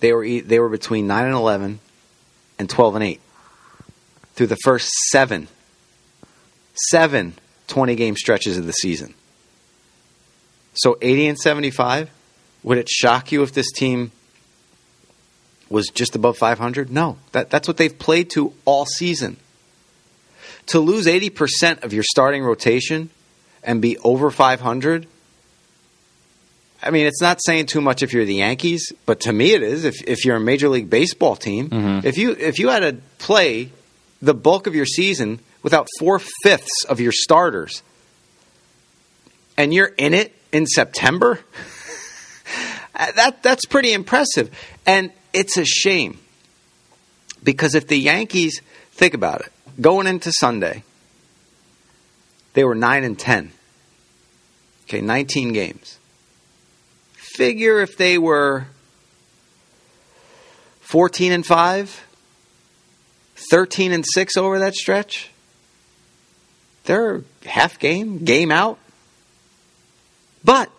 They 0.00 0.12
were 0.12 0.26
they 0.26 0.58
were 0.58 0.68
between 0.68 1.06
9 1.06 1.26
and 1.26 1.34
11 1.34 1.78
and 2.58 2.68
12 2.68 2.94
and 2.96 3.04
8 3.04 3.20
through 4.34 4.48
the 4.48 4.56
first 4.56 4.90
7 5.10 5.48
7 6.90 7.34
20 7.68 7.94
game 7.94 8.16
stretches 8.16 8.58
of 8.58 8.66
the 8.66 8.72
season. 8.72 9.14
So 10.74 10.96
80 11.00 11.28
and 11.28 11.38
75 11.38 12.10
Would 12.62 12.78
it 12.78 12.88
shock 12.88 13.32
you 13.32 13.42
if 13.42 13.52
this 13.52 13.70
team 13.72 14.12
was 15.68 15.88
just 15.88 16.14
above 16.14 16.36
500? 16.36 16.90
No. 16.90 17.18
That, 17.32 17.50
that's 17.50 17.66
what 17.66 17.76
they've 17.76 17.98
played 17.98 18.30
to 18.30 18.52
all 18.64 18.84
season. 18.86 19.36
To 20.66 20.80
lose 20.80 21.06
80% 21.06 21.82
of 21.82 21.92
your 21.92 22.04
starting 22.04 22.44
rotation 22.44 23.10
and 23.64 23.80
be 23.82 23.98
over 23.98 24.30
500, 24.30 25.06
I 26.82 26.90
mean, 26.90 27.06
it's 27.06 27.22
not 27.22 27.38
saying 27.44 27.66
too 27.66 27.80
much 27.80 28.02
if 28.02 28.12
you're 28.12 28.24
the 28.24 28.36
Yankees, 28.36 28.92
but 29.06 29.20
to 29.20 29.32
me 29.32 29.52
it 29.52 29.62
is. 29.62 29.84
If, 29.84 30.06
if 30.06 30.24
you're 30.24 30.36
a 30.36 30.40
Major 30.40 30.68
League 30.68 30.90
Baseball 30.90 31.36
team, 31.36 31.70
mm-hmm. 31.70 32.06
if 32.06 32.18
you 32.18 32.32
if 32.32 32.58
you 32.58 32.68
had 32.68 32.80
to 32.80 32.96
play 33.18 33.70
the 34.22 34.32
bulk 34.32 34.66
of 34.66 34.74
your 34.74 34.86
season 34.86 35.40
without 35.62 35.88
four 35.98 36.20
fifths 36.42 36.84
of 36.84 37.00
your 37.00 37.12
starters, 37.12 37.82
and 39.58 39.74
you're 39.74 39.92
in 39.98 40.14
it 40.14 40.34
in 40.52 40.66
September, 40.66 41.40
that 42.94 43.42
that's 43.42 43.66
pretty 43.66 43.92
impressive. 43.92 44.50
And 44.86 45.12
it's 45.32 45.56
a 45.56 45.64
shame 45.64 46.18
because 47.42 47.74
if 47.74 47.88
the 47.88 47.98
Yankees 47.98 48.62
think 48.92 49.14
about 49.14 49.40
it, 49.40 49.52
going 49.80 50.06
into 50.06 50.32
Sunday, 50.32 50.84
they 52.54 52.64
were 52.64 52.74
nine 52.74 53.02
and 53.04 53.18
ten. 53.18 53.52
Okay, 54.84 55.00
nineteen 55.00 55.52
games. 55.52 55.98
Figure 57.14 57.80
if 57.80 57.96
they 57.96 58.18
were 58.18 58.66
fourteen 60.80 61.32
and 61.32 61.44
five, 61.44 62.06
13 63.52 63.92
and 63.92 64.02
6 64.06 64.38
over 64.38 64.60
that 64.60 64.74
stretch. 64.74 65.30
They're 66.84 67.22
half 67.44 67.78
game, 67.78 68.24
game 68.24 68.50
out. 68.50 68.78
But 70.42 70.70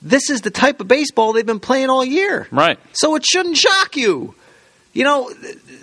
this 0.00 0.30
is 0.30 0.40
the 0.40 0.50
type 0.50 0.80
of 0.80 0.88
baseball 0.88 1.34
they've 1.34 1.44
been 1.44 1.60
playing 1.60 1.90
all 1.90 2.02
year. 2.02 2.48
Right. 2.50 2.78
So 2.94 3.14
it 3.14 3.26
shouldn't 3.26 3.58
shock 3.58 3.94
you. 3.94 4.34
You 4.94 5.04
know, 5.04 5.30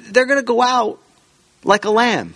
they're 0.10 0.26
going 0.26 0.40
to 0.40 0.44
go 0.46 0.64
out 0.64 0.98
like 1.64 1.86
a 1.86 1.92
lamb. 1.92 2.34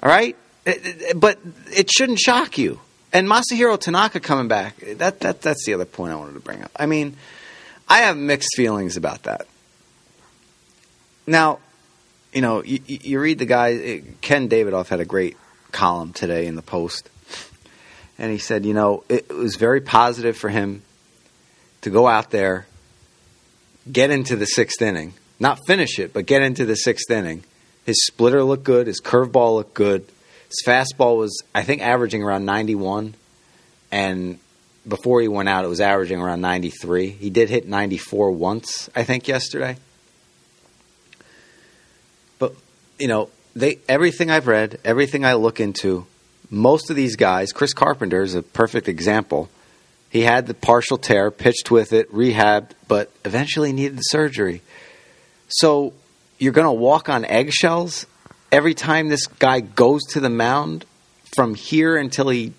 All 0.00 0.08
right? 0.08 0.36
Eh, 0.64 0.74
eh, 0.84 1.12
But 1.16 1.40
it 1.74 1.90
shouldn't 1.90 2.20
shock 2.20 2.56
you. 2.56 2.78
And 3.12 3.26
Masahiro 3.26 3.80
Tanaka 3.80 4.20
coming 4.20 4.46
back, 4.46 4.76
that, 4.98 5.18
that 5.20 5.42
that's 5.42 5.66
the 5.66 5.74
other 5.74 5.86
point 5.86 6.12
I 6.12 6.14
wanted 6.14 6.34
to 6.34 6.40
bring 6.40 6.62
up. 6.62 6.70
I 6.76 6.86
mean, 6.86 7.16
I 7.88 8.02
have 8.02 8.16
mixed 8.16 8.50
feelings 8.54 8.96
about 8.96 9.24
that. 9.24 9.48
Now, 11.28 11.58
you 12.32 12.40
know, 12.40 12.64
you, 12.64 12.80
you 12.86 13.20
read 13.20 13.38
the 13.38 13.44
guy, 13.44 13.72
eh, 13.72 14.00
Ken 14.22 14.48
Davidoff 14.48 14.88
had 14.88 15.00
a 15.00 15.04
great 15.04 15.36
column 15.72 16.14
today 16.14 16.46
in 16.46 16.56
the 16.56 16.62
Post. 16.62 17.10
And 18.18 18.32
he 18.32 18.38
said, 18.38 18.64
you 18.64 18.72
know, 18.72 19.04
it 19.10 19.28
was 19.28 19.56
very 19.56 19.82
positive 19.82 20.38
for 20.38 20.48
him 20.48 20.82
to 21.82 21.90
go 21.90 22.08
out 22.08 22.30
there, 22.30 22.66
get 23.92 24.10
into 24.10 24.36
the 24.36 24.46
sixth 24.46 24.80
inning, 24.80 25.12
not 25.38 25.58
finish 25.66 25.98
it, 25.98 26.14
but 26.14 26.24
get 26.24 26.40
into 26.40 26.64
the 26.64 26.74
sixth 26.74 27.10
inning. 27.10 27.44
His 27.84 28.06
splitter 28.06 28.42
looked 28.42 28.64
good, 28.64 28.86
his 28.86 29.00
curveball 29.00 29.56
looked 29.56 29.74
good. 29.74 30.06
His 30.48 30.62
fastball 30.66 31.18
was, 31.18 31.42
I 31.54 31.62
think, 31.62 31.82
averaging 31.82 32.22
around 32.22 32.46
91. 32.46 33.12
And 33.92 34.38
before 34.86 35.20
he 35.20 35.28
went 35.28 35.50
out, 35.50 35.66
it 35.66 35.68
was 35.68 35.82
averaging 35.82 36.20
around 36.20 36.40
93. 36.40 37.10
He 37.10 37.28
did 37.28 37.50
hit 37.50 37.68
94 37.68 38.30
once, 38.30 38.88
I 38.96 39.04
think, 39.04 39.28
yesterday. 39.28 39.76
But, 42.38 42.54
you 42.98 43.08
know, 43.08 43.30
they 43.54 43.78
everything 43.88 44.30
I've 44.30 44.46
read, 44.46 44.78
everything 44.84 45.24
I 45.24 45.34
look 45.34 45.60
into, 45.60 46.06
most 46.50 46.90
of 46.90 46.96
these 46.96 47.16
guys, 47.16 47.52
Chris 47.52 47.72
Carpenter 47.72 48.22
is 48.22 48.34
a 48.34 48.42
perfect 48.42 48.88
example. 48.88 49.48
He 50.10 50.22
had 50.22 50.46
the 50.46 50.54
partial 50.54 50.96
tear, 50.96 51.30
pitched 51.30 51.70
with 51.70 51.92
it, 51.92 52.10
rehabbed, 52.12 52.70
but 52.86 53.12
eventually 53.24 53.72
needed 53.72 53.98
the 53.98 54.02
surgery. 54.02 54.62
So 55.48 55.92
you're 56.38 56.52
going 56.52 56.66
to 56.66 56.72
walk 56.72 57.08
on 57.08 57.24
eggshells 57.24 58.06
every 58.50 58.74
time 58.74 59.08
this 59.08 59.26
guy 59.26 59.60
goes 59.60 60.02
to 60.10 60.20
the 60.20 60.30
mound 60.30 60.86
from 61.34 61.54
here 61.54 61.96
until 61.96 62.30
he 62.30 62.54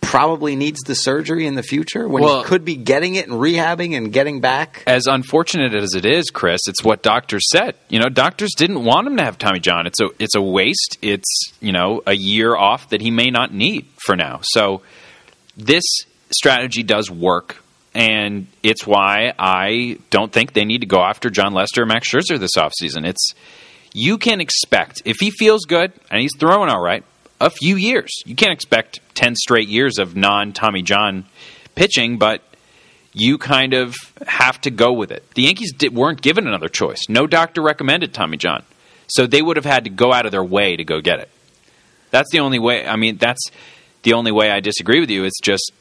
probably 0.00 0.56
needs 0.56 0.80
the 0.86 0.94
surgery 0.94 1.46
in 1.46 1.54
the 1.54 1.62
future 1.62 2.08
when 2.08 2.22
Well- 2.22 2.38
he 2.42 2.44
could 2.44 2.64
be 2.64 2.76
getting 2.76 3.16
it 3.16 3.28
and 3.28 3.38
rehabbing 3.40 3.96
and 3.96 4.12
getting 4.12 4.40
back. 4.40 4.82
As 4.86 5.06
unfortunate 5.06 5.74
as 5.74 5.94
it 5.94 6.06
is, 6.06 6.30
Chris, 6.30 6.60
it's 6.66 6.82
what 6.82 7.02
doctors 7.02 7.44
said. 7.50 7.74
You 7.88 7.98
know, 7.98 8.08
doctors 8.08 8.52
didn't 8.56 8.84
want 8.84 9.06
him 9.06 9.16
to 9.18 9.24
have 9.24 9.38
Tommy 9.38 9.60
John. 9.60 9.86
It's 9.86 10.00
a 10.00 10.08
it's 10.18 10.34
a 10.34 10.40
waste. 10.40 10.98
It's 11.02 11.52
you 11.60 11.72
know 11.72 12.02
a 12.06 12.14
year 12.14 12.56
off 12.56 12.88
that 12.90 13.00
he 13.00 13.10
may 13.10 13.30
not 13.30 13.52
need 13.52 13.86
for 14.06 14.16
now. 14.16 14.40
So 14.42 14.82
this 15.56 15.84
strategy 16.30 16.82
does 16.82 17.10
work, 17.10 17.62
and 17.94 18.46
it's 18.62 18.86
why 18.86 19.32
I 19.38 19.98
don't 20.10 20.32
think 20.32 20.52
they 20.52 20.64
need 20.64 20.80
to 20.82 20.86
go 20.86 21.02
after 21.02 21.28
Jon 21.30 21.52
Lester 21.52 21.82
or 21.82 21.86
Max 21.86 22.10
Scherzer 22.10 22.38
this 22.38 22.56
offseason. 22.56 23.06
It's 23.06 23.34
you 23.92 24.18
can 24.18 24.40
expect 24.40 25.02
if 25.04 25.16
he 25.20 25.30
feels 25.30 25.64
good 25.64 25.92
and 26.10 26.20
he's 26.20 26.32
throwing 26.38 26.68
all 26.70 26.80
right, 26.80 27.04
a 27.40 27.50
few 27.50 27.76
years. 27.76 28.10
You 28.24 28.34
can't 28.36 28.52
expect 28.52 29.00
ten 29.18 29.34
straight 29.34 29.68
years 29.68 29.98
of 29.98 30.16
non 30.16 30.52
Tommy 30.52 30.82
John 30.82 31.26
pitching, 31.74 32.18
but 32.18 32.40
you 33.12 33.36
kind 33.36 33.74
of 33.74 33.96
have 34.26 34.60
to 34.60 34.70
go 34.70 34.92
with 34.92 35.10
it. 35.10 35.28
The 35.34 35.42
Yankees 35.42 35.72
did, 35.72 35.94
weren't 35.94 36.22
given 36.22 36.46
another 36.46 36.68
choice. 36.68 37.00
No 37.08 37.26
doctor 37.26 37.60
recommended 37.60 38.14
Tommy 38.14 38.36
John, 38.36 38.62
so 39.08 39.26
they 39.26 39.42
would 39.42 39.56
have 39.56 39.66
had 39.66 39.84
to 39.84 39.90
go 39.90 40.12
out 40.12 40.24
of 40.24 40.32
their 40.32 40.44
way 40.44 40.76
to 40.76 40.84
go 40.84 41.00
get 41.00 41.18
it. 41.18 41.28
That's 42.10 42.30
the 42.30 42.40
only 42.40 42.60
way. 42.60 42.86
I 42.86 42.96
mean, 42.96 43.16
that's 43.18 43.42
the 44.04 44.12
only 44.12 44.30
way 44.30 44.50
I 44.50 44.60
disagree 44.60 45.00
with 45.00 45.10
you. 45.10 45.24
It's 45.24 45.40
just 45.40 45.72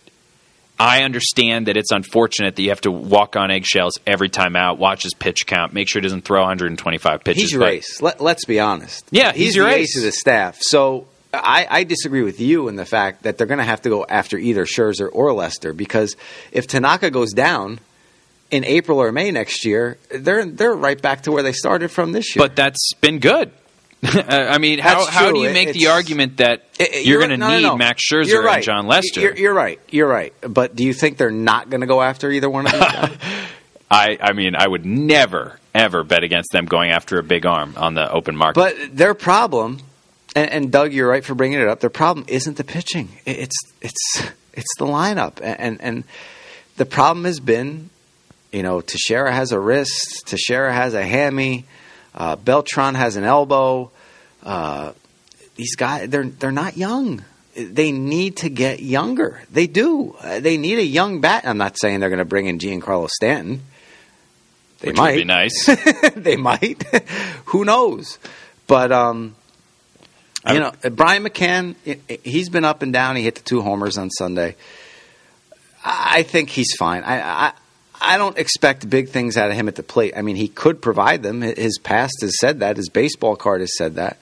I 0.80 1.04
understand 1.04 1.68
that 1.68 1.78
it's 1.78 1.92
unfortunate 1.92 2.56
that 2.56 2.62
you 2.62 2.70
have 2.70 2.82
to 2.82 2.92
walk 2.92 3.36
on 3.36 3.52
eggshells 3.52 3.94
every 4.06 4.30
time 4.30 4.56
out, 4.56 4.80
watch 4.80 5.04
his 5.04 5.14
pitch 5.14 5.46
count, 5.46 5.74
make 5.74 5.88
sure 5.88 6.02
he 6.02 6.04
doesn't 6.04 6.24
throw 6.24 6.40
125 6.42 7.24
pitches. 7.24 7.44
He's 7.44 7.52
your 7.52 7.66
ace. 7.66 8.02
Let, 8.02 8.20
let's 8.20 8.46
be 8.46 8.60
honest. 8.60 9.08
Yeah, 9.12 9.32
he's 9.32 9.56
your 9.56 9.66
the 9.66 9.76
ace. 9.76 9.96
ace 9.96 9.98
of 9.98 10.04
the 10.04 10.12
staff. 10.12 10.58
So 10.60 11.08
I, 11.42 11.68
I 11.70 11.84
disagree 11.84 12.22
with 12.24 12.40
you 12.40 12.68
in 12.68 12.76
the 12.76 12.86
fact 12.86 13.24
that 13.24 13.38
they're 13.38 13.48
going 13.48 13.60
to 13.60 13.64
have 13.64 13.82
to 13.84 13.90
go 13.90 14.06
after 14.08 14.38
either 14.38 14.66
Scherzer 14.66 15.10
or 15.12 15.34
Lester 15.34 15.74
because 15.74 16.16
if 16.52 16.68
Tanaka 16.68 17.10
goes 17.12 17.34
down 17.34 17.80
in 18.52 18.64
April 18.64 19.00
or 19.02 19.12
May 19.12 19.32
next 19.32 19.66
year, 19.66 19.98
they're 20.10 20.46
they're 20.46 20.74
right 20.76 21.02
back 21.02 21.24
to 21.24 21.32
where 21.32 21.44
they 21.44 21.52
started 21.54 21.90
from 21.90 22.12
this 22.14 22.36
year. 22.36 22.44
But 22.46 22.56
that's 22.56 22.94
been 23.02 23.20
good. 23.20 23.52
I 24.04 24.60
mean, 24.60 24.78
how, 24.80 25.08
how 25.08 25.32
do 25.32 25.40
you 25.40 25.50
make 25.52 25.74
the 25.74 25.88
argument 25.88 26.38
that 26.38 26.64
It- 26.80 26.94
it- 26.94 27.06
you're 27.08 27.18
going 27.18 27.32
to 27.32 27.38
no, 27.38 27.48
no, 27.50 27.58
need 27.58 27.64
no. 27.64 27.78
Max 27.78 28.04
Scherzer 28.08 28.28
You're 28.28 28.44
right. 28.44 28.58
and 28.58 28.64
Jon 28.64 28.88
Lester? 28.88 29.22
You're, 29.22 29.36
you're 29.36 29.54
right. 29.56 29.80
You're 29.90 30.08
right. 30.08 30.34
But 30.42 30.76
do 30.76 30.84
you 30.86 30.94
think 30.94 31.18
they're 31.18 31.32
not 31.32 31.70
going 31.72 31.82
to 31.82 31.88
go 31.88 32.02
after 32.02 32.30
either 32.30 32.48
one 32.50 32.68
of 32.68 32.74
these 32.74 32.82
guys? 32.82 33.18
I, 33.92 34.18
I 34.22 34.34
mean, 34.34 34.54
I 34.56 34.68
would 34.68 34.86
never, 34.86 35.60
ever 35.74 36.04
bet 36.04 36.24
against 36.24 36.52
them 36.52 36.66
going 36.66 36.92
after 36.92 37.18
a 37.20 37.24
big 37.24 37.46
arm 37.48 37.74
on 37.76 37.96
the 37.96 38.10
open 38.12 38.36
market. 38.36 38.60
But 38.60 38.96
their 38.96 39.14
problem, 39.16 39.80
and, 40.38 40.52
and 40.52 40.72
Doug, 40.72 40.94
you're 40.94 41.10
right 41.10 41.26
for 41.26 41.34
bringing 41.34 41.60
it 41.60 41.68
up. 41.68 41.80
Their 41.80 41.90
problem 41.90 42.26
isn't 42.28 42.58
the 42.58 42.64
pitching; 42.64 43.10
it's 43.26 43.58
it's 43.82 44.24
it's 44.54 44.78
the 44.78 44.86
lineup, 44.86 45.40
and 45.42 45.82
and, 45.82 46.04
the 46.78 46.86
problem 46.86 47.26
has 47.26 47.40
been, 47.40 47.90
you 48.52 48.62
know, 48.62 48.82
Teixeira 48.82 49.34
has 49.34 49.52
a 49.52 49.60
wrist, 49.60 50.28
Teixeira 50.28 50.72
has 50.72 50.94
a 50.94 51.04
hammy, 51.04 51.66
uh, 52.14 52.36
Beltran 52.36 52.94
has 52.94 53.16
an 53.16 53.24
elbow. 53.24 53.90
Uh, 54.44 54.94
these 55.56 55.76
guys, 55.76 56.10
they're 56.10 56.26
they're 56.26 56.52
not 56.52 56.78
young. 56.78 57.26
They 57.56 57.92
need 57.92 58.38
to 58.38 58.50
get 58.50 58.80
younger. 58.80 59.42
They 59.52 59.66
do. 59.66 60.16
Uh, 60.22 60.40
they 60.40 60.58
need 60.58 60.78
a 60.78 60.86
young 60.86 61.20
bat. 61.20 61.48
I'm 61.48 61.58
not 61.58 61.80
saying 61.80 62.00
they're 62.00 62.10
going 62.10 62.20
to 62.20 62.26
bring 62.26 62.46
in 62.46 62.60
Giancarlo 62.60 63.10
Stanton. 63.10 63.64
They 64.82 64.90
which 64.90 64.98
might 64.98 65.16
would 65.16 65.22
be 65.22 65.24
nice. 65.24 65.66
they 66.16 66.36
might. 66.36 66.84
Who 67.46 67.66
knows? 67.66 68.20
But 68.68 68.92
um, 68.92 69.36
I 70.48 70.54
you 70.54 70.60
know, 70.62 70.72
uh, 70.84 70.89
Brian 70.89 71.24
McCann, 71.24 71.76
he's 72.24 72.48
been 72.48 72.64
up 72.64 72.82
and 72.82 72.93
down. 72.93 73.18
He 73.18 73.24
hit 73.24 73.36
the 73.36 73.41
two 73.41 73.62
homers 73.62 73.98
on 73.98 74.10
Sunday. 74.10 74.56
I 75.84 76.20
I 76.20 76.24
think 76.24 76.50
he's 76.50 76.74
fine. 76.76 77.04
I, 77.04 77.48
I 77.48 77.54
I 78.00 78.18
don't 78.18 78.38
expect 78.38 78.89
big 78.89 79.10
things 79.10 79.36
out 79.36 79.50
of 79.50 79.56
him 79.56 79.68
at 79.68 79.76
the 79.76 79.84
plate. 79.84 80.14
I 80.16 80.22
mean, 80.22 80.36
he 80.36 80.48
could 80.48 80.82
provide 80.82 81.22
them. 81.22 81.41
His 81.41 81.78
past 81.80 82.14
has 82.22 82.39
said 82.39 82.62
that. 82.62 82.78
His 82.78 82.89
baseball 82.89 83.36
card 83.36 83.60
has 83.62 83.76
said 83.76 83.95
that. 83.95 84.18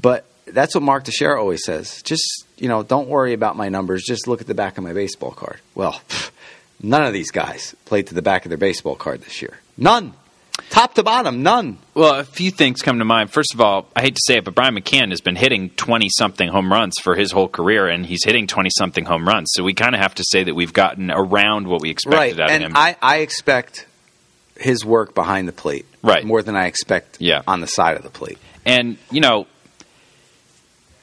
But 0.00 0.26
that's 0.46 0.74
what 0.74 0.82
Mark 0.82 1.04
Teixeira 1.04 1.40
always 1.40 1.64
says. 1.64 2.02
Just 2.02 2.44
you 2.58 2.68
know, 2.68 2.82
don't 2.82 3.08
worry 3.08 3.32
about 3.32 3.56
my 3.56 3.70
numbers. 3.70 4.04
Just 4.06 4.28
look 4.28 4.42
at 4.42 4.46
the 4.46 4.54
back 4.54 4.76
of 4.76 4.84
my 4.84 4.92
baseball 4.92 5.32
card. 5.32 5.60
Well, 5.74 6.00
none 6.82 7.04
of 7.04 7.14
these 7.14 7.30
guys 7.30 7.74
played 7.86 8.08
to 8.08 8.14
the 8.14 8.22
back 8.22 8.44
of 8.44 8.50
their 8.50 8.58
baseball 8.58 8.94
card 8.94 9.22
this 9.22 9.40
year. 9.40 9.58
None, 9.78 10.12
top 10.70 10.94
to 10.94 11.02
bottom, 11.02 11.42
none. 11.42 11.78
Well, 11.94 12.14
a 12.20 12.24
few 12.24 12.50
things 12.50 12.82
come 12.82 12.98
to 12.98 13.04
mind. 13.04 13.30
First 13.30 13.54
of 13.54 13.60
all, 13.60 13.88
I 13.94 14.02
hate 14.02 14.14
to 14.16 14.20
say 14.26 14.36
it, 14.38 14.44
but 14.44 14.54
Brian 14.54 14.74
McCann 14.74 15.10
has 15.10 15.20
been 15.20 15.36
hitting 15.36 15.70
20 15.70 16.08
something 16.10 16.48
home 16.48 16.70
runs 16.72 16.94
for 17.02 17.14
his 17.16 17.32
whole 17.32 17.48
career, 17.48 17.88
and 17.88 18.04
he's 18.04 18.24
hitting 18.24 18.46
20 18.46 18.68
something 18.76 19.04
home 19.04 19.26
runs. 19.26 19.50
So 19.54 19.62
we 19.64 19.74
kind 19.74 19.94
of 19.94 20.00
have 20.00 20.14
to 20.16 20.24
say 20.26 20.44
that 20.44 20.54
we've 20.54 20.72
gotten 20.72 21.10
around 21.10 21.66
what 21.68 21.80
we 21.80 21.90
expected 21.90 22.38
right, 22.38 22.40
out 22.40 22.50
and 22.50 22.64
of 22.64 22.70
him. 22.70 22.76
I, 22.76 22.96
I 23.00 23.16
expect 23.18 23.86
his 24.58 24.84
work 24.84 25.14
behind 25.14 25.48
the 25.48 25.52
plate 25.52 25.86
Right. 26.02 26.24
more 26.24 26.42
than 26.42 26.56
I 26.56 26.66
expect 26.66 27.18
Yeah. 27.20 27.42
on 27.46 27.60
the 27.60 27.66
side 27.66 27.96
of 27.96 28.02
the 28.02 28.10
plate. 28.10 28.38
and, 28.64 28.96
you 29.10 29.20
know, 29.20 29.46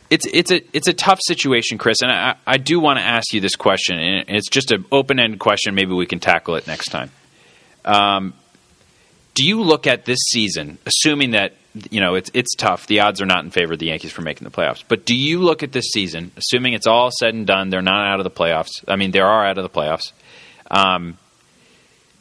it's 0.10 0.28
it's 0.28 0.52
a 0.52 0.62
it's 0.74 0.88
a 0.88 0.94
tough 0.94 1.20
situation, 1.26 1.80
Chris, 1.80 2.02
and 2.04 2.12
I, 2.12 2.36
I 2.46 2.58
do 2.58 2.80
want 2.80 3.00
to 3.00 3.04
ask 3.04 3.34
you 3.34 3.40
this 3.42 3.56
question, 3.56 3.98
and 3.98 4.26
it's 4.38 4.48
just 4.50 4.72
an 4.72 4.86
open 4.92 5.20
ended 5.20 5.40
question. 5.40 5.74
Maybe 5.74 5.94
we 5.94 6.06
can 6.06 6.20
tackle 6.20 6.56
it 6.56 6.68
next 6.68 6.90
time. 6.90 7.10
Um, 7.84 8.34
do 9.34 9.46
you 9.46 9.62
look 9.62 9.88
at 9.88 10.06
this 10.06 10.20
season, 10.30 10.78
assuming 10.86 11.32
that 11.32 11.54
you 11.90 12.00
know 12.00 12.16
it's 12.16 12.30
it's 12.34 12.56
tough, 12.56 12.88
the 12.88 13.00
odds 13.00 13.22
are 13.22 13.26
not 13.26 13.44
in 13.44 13.50
favor 13.50 13.74
of 13.74 13.80
the 13.80 13.88
Yankees 13.88 14.12
for 14.12 14.22
making 14.22 14.46
the 14.46 14.52
playoffs, 14.52 14.84
but 14.88 15.06
do 15.06 15.16
you 15.16 15.40
look 15.40 15.64
at 15.64 15.72
this 15.72 15.86
season, 15.92 16.32
assuming 16.38 16.74
it's 16.74 16.88
all 16.88 17.10
said 17.20 17.34
and 17.34 17.48
done, 17.48 17.70
they're 17.70 17.82
not 17.82 18.08
out 18.08 18.20
of 18.20 18.24
the 18.24 18.32
playoffs? 18.32 18.84
I 18.88 18.96
mean, 18.96 19.12
they 19.12 19.20
are 19.20 19.46
out 19.46 19.58
of 19.58 19.64
the 19.64 19.70
playoffs. 19.70 20.12
Um, 20.70 21.18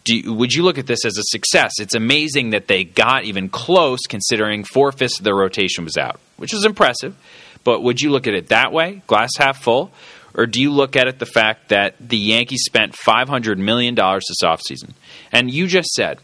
you, 0.06 0.32
would 0.34 0.52
you 0.52 0.62
look 0.62 0.78
at 0.78 0.86
this 0.86 1.04
as 1.04 1.16
a 1.16 1.22
success? 1.24 1.72
It's 1.78 1.94
amazing 1.94 2.50
that 2.50 2.66
they 2.66 2.84
got 2.84 3.24
even 3.24 3.48
close, 3.48 4.00
considering 4.08 4.64
four 4.64 4.90
fifths 4.92 5.18
of 5.18 5.24
their 5.24 5.34
rotation 5.34 5.84
was 5.84 5.96
out, 5.96 6.18
which 6.38 6.52
is 6.52 6.64
impressive. 6.64 7.16
But 7.64 7.82
would 7.82 8.00
you 8.00 8.10
look 8.10 8.26
at 8.26 8.34
it 8.34 8.48
that 8.48 8.72
way, 8.72 9.02
glass 9.06 9.30
half 9.38 9.62
full, 9.62 9.92
or 10.34 10.46
do 10.46 10.60
you 10.60 10.72
look 10.72 10.96
at 10.96 11.06
it 11.06 11.18
the 11.18 11.26
fact 11.26 11.68
that 11.68 11.94
the 12.00 12.16
Yankees 12.16 12.64
spent 12.64 12.96
five 12.96 13.28
hundred 13.28 13.58
million 13.58 13.94
dollars 13.94 14.24
this 14.28 14.42
offseason? 14.42 14.94
And 15.30 15.52
you 15.52 15.66
just 15.68 15.90
said 15.90 16.18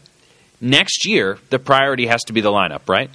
next 0.61 1.05
year 1.05 1.37
the 1.49 1.59
priority 1.59 2.07
has 2.07 2.21
to 2.23 2.33
be 2.33 2.41
the 2.41 2.51
lineup, 2.51 2.87
right? 2.87 3.09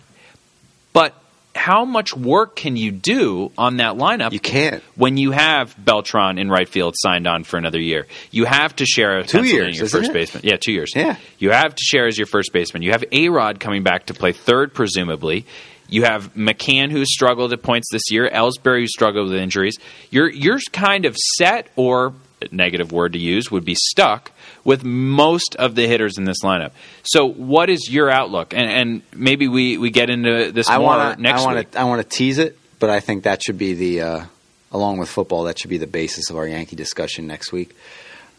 But 0.92 1.14
how 1.54 1.84
much 1.84 2.14
work 2.16 2.56
can 2.56 2.76
you 2.76 2.90
do 2.90 3.52
on 3.56 3.76
that 3.76 3.94
lineup? 3.94 4.32
You 4.32 4.40
can't. 4.40 4.82
when 4.96 5.16
you 5.16 5.30
have 5.30 5.74
Beltran 5.82 6.38
in 6.38 6.50
right 6.50 6.68
field 6.68 6.94
signed 6.96 7.26
on 7.26 7.44
for 7.44 7.56
another 7.56 7.80
year. 7.80 8.06
You 8.30 8.44
have 8.44 8.74
Teixeira 8.74 9.24
Two 9.24 9.44
years, 9.44 9.78
your 9.78 9.88
first 9.88 10.10
it? 10.10 10.12
baseman. 10.12 10.42
Yeah, 10.44 10.56
two 10.56 10.72
years. 10.72 10.92
Yeah. 10.94 11.16
You 11.38 11.50
have 11.50 11.74
Teixeira 11.74 12.08
as 12.08 12.18
your 12.18 12.26
first 12.26 12.52
baseman. 12.52 12.82
You 12.82 12.90
have 12.90 13.04
A 13.12 13.28
Rod 13.28 13.60
coming 13.60 13.82
back 13.82 14.06
to 14.06 14.14
play 14.14 14.32
third, 14.32 14.74
presumably. 14.74 15.46
You 15.88 16.04
have 16.04 16.34
McCann 16.34 16.90
who 16.90 17.04
struggled 17.04 17.52
at 17.52 17.62
points 17.62 17.88
this 17.92 18.10
year, 18.10 18.28
Ellsbury 18.28 18.80
who 18.80 18.86
struggled 18.88 19.28
with 19.28 19.38
injuries. 19.38 19.78
You're 20.10 20.30
you're 20.30 20.58
kind 20.72 21.04
of 21.04 21.16
set, 21.36 21.68
or 21.76 22.14
negative 22.50 22.90
word 22.90 23.12
to 23.12 23.18
use 23.18 23.50
would 23.50 23.64
be 23.64 23.76
stuck 23.76 24.32
with 24.64 24.82
most 24.82 25.54
of 25.56 25.74
the 25.74 25.86
hitters 25.86 26.16
in 26.18 26.24
this 26.24 26.42
lineup. 26.42 26.72
So, 27.04 27.26
what 27.26 27.68
is 27.68 27.88
your 27.90 28.10
outlook? 28.10 28.54
And, 28.54 28.68
and 28.68 29.02
maybe 29.14 29.46
we, 29.46 29.76
we 29.78 29.90
get 29.90 30.10
into 30.10 30.50
this 30.52 30.68
I 30.68 30.78
more 30.78 30.86
want 30.86 31.16
to. 31.16 31.22
next 31.22 31.42
I 31.42 31.44
want 31.44 31.72
to. 31.72 31.80
I 31.80 31.84
want 31.84 32.02
to 32.02 32.08
tease 32.08 32.38
it, 32.38 32.58
but 32.78 32.90
I 32.90 33.00
think 33.00 33.24
that 33.24 33.42
should 33.42 33.58
be 33.58 33.74
the, 33.74 34.00
uh, 34.00 34.24
along 34.72 34.98
with 34.98 35.08
football, 35.08 35.44
that 35.44 35.58
should 35.58 35.70
be 35.70 35.78
the 35.78 35.86
basis 35.86 36.30
of 36.30 36.36
our 36.36 36.46
Yankee 36.46 36.76
discussion 36.76 37.26
next 37.26 37.52
week. 37.52 37.76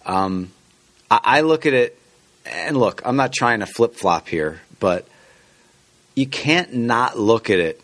Um, 0.05 0.51
I, 1.09 1.19
I 1.23 1.41
look 1.41 1.65
at 1.65 1.73
it, 1.73 1.97
and 2.45 2.75
look, 2.75 3.01
I'm 3.05 3.15
not 3.15 3.31
trying 3.31 3.59
to 3.59 3.65
flip 3.65 3.95
flop 3.95 4.27
here, 4.27 4.61
but 4.79 5.07
you 6.15 6.27
can't 6.27 6.73
not 6.73 7.17
look 7.17 7.49
at 7.49 7.59
it 7.59 7.81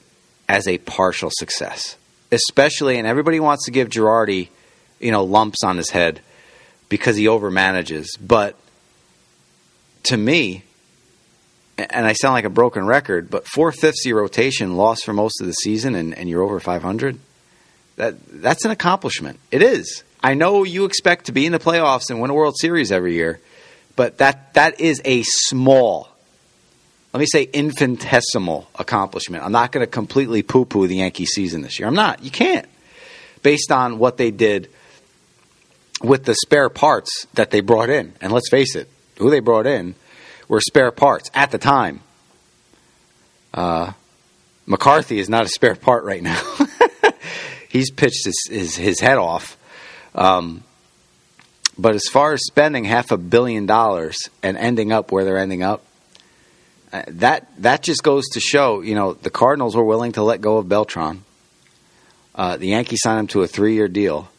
as 0.50 0.68
a 0.68 0.78
partial 0.80 1.30
success, 1.32 1.96
especially, 2.32 2.98
and 2.98 3.08
everybody 3.08 3.40
wants 3.40 3.66
to 3.66 3.72
give 3.72 3.90
Girardi, 3.90 4.50
you 5.00 5.12
know, 5.12 5.24
lumps 5.24 5.64
on 5.64 5.78
his 5.78 5.90
head 5.92 6.22
because 6.92 7.16
he 7.16 7.24
overmanages, 7.24 8.10
but 8.22 8.58
to 10.04 10.18
me, 10.18 10.66
and 11.78 12.06
I 12.06 12.12
sound 12.12 12.34
like 12.34 12.44
a 12.44 12.50
broken 12.50 12.86
record, 12.86 13.30
but 13.30 13.48
four 13.48 13.72
fifths 13.72 14.06
rotation 14.12 14.76
lost 14.76 15.06
for 15.06 15.14
most 15.14 15.40
of 15.40 15.48
the 15.48 15.54
season, 15.54 15.96
and, 15.96 16.14
and 16.14 16.28
you're 16.28 16.44
over 16.44 16.60
500. 16.60 17.18
That 17.96 18.16
that's 18.28 18.66
an 18.66 18.72
accomplishment. 18.72 19.40
It 19.52 19.64
is. 19.64 20.04
I 20.22 20.34
know 20.34 20.66
you 20.66 20.84
expect 20.84 21.28
to 21.28 21.32
be 21.32 21.46
in 21.46 21.54
the 21.54 21.60
playoffs 21.60 22.10
and 22.10 22.20
win 22.20 22.30
a 22.30 22.34
World 22.34 22.56
Series 22.60 22.92
every 22.92 23.14
year, 23.14 23.40
but 23.96 24.18
that 24.18 24.54
that 24.56 24.82
is 24.82 25.02
a 25.06 25.24
small, 25.24 26.10
let 27.14 27.22
me 27.22 27.26
say 27.26 27.44
infinitesimal 27.54 28.68
accomplishment. 28.78 29.46
I'm 29.46 29.54
not 29.54 29.72
going 29.72 29.86
to 29.86 29.90
completely 29.90 30.44
poo-poo 30.44 30.88
the 30.88 30.98
Yankee 30.98 31.26
season 31.26 31.62
this 31.62 31.80
year. 31.80 31.88
I'm 31.88 31.96
not. 31.96 32.22
You 32.22 32.32
can't, 32.32 32.68
based 33.44 33.72
on 33.72 33.98
what 33.98 34.18
they 34.18 34.32
did 34.32 34.70
with 36.04 36.26
the 36.26 36.36
spare 36.36 36.70
parts 36.70 37.28
that 37.34 37.52
they 37.52 37.62
brought 37.62 37.90
in. 37.90 38.14
And 38.22 38.32
let's 38.32 38.50
face 38.50 38.76
it, 38.76 38.90
who 39.18 39.30
they 39.30 39.40
brought 39.40 39.68
in 39.68 39.96
were 40.48 40.62
spare 40.62 40.92
parts 40.92 41.30
at 41.34 41.52
the 41.52 41.58
time. 41.58 42.02
Uh, 43.54 43.94
McCarthy 44.66 45.20
is 45.20 45.30
not 45.30 45.46
a 45.46 45.50
spare 45.50 45.76
part 45.76 46.04
right 46.04 46.24
now. 46.24 46.42
He's 47.70 47.92
pitched 47.92 48.26
his, 48.26 48.48
his, 48.50 48.76
his 48.76 49.00
head 49.00 49.18
off. 49.18 49.58
Um, 50.14 50.64
but 51.78 51.96
as 51.96 52.06
far 52.12 52.34
as 52.34 52.46
spending 52.46 52.84
half 52.84 53.12
a 53.12 53.18
billion 53.18 53.66
dollars 53.66 54.18
and 54.44 54.58
ending 54.58 54.92
up 54.92 55.12
where 55.12 55.24
they're 55.24 55.38
ending 55.38 55.64
up, 55.64 55.84
uh, 56.94 57.04
that 57.08 57.48
that 57.60 57.82
just 57.82 58.04
goes 58.04 58.28
to 58.30 58.42
show, 58.42 58.82
you 58.82 58.96
know, 58.96 59.14
the 59.14 59.30
Cardinals 59.30 59.76
were 59.76 59.86
willing 59.86 60.12
to 60.14 60.24
let 60.24 60.42
go 60.42 60.58
of 60.58 60.68
Beltran. 60.68 61.24
Uh, 62.36 62.58
the 62.58 62.68
Yankees 62.68 63.00
signed 63.02 63.20
him 63.20 63.28
to 63.28 63.42
a 63.42 63.48
three-year 63.48 63.88
deal. 63.88 64.30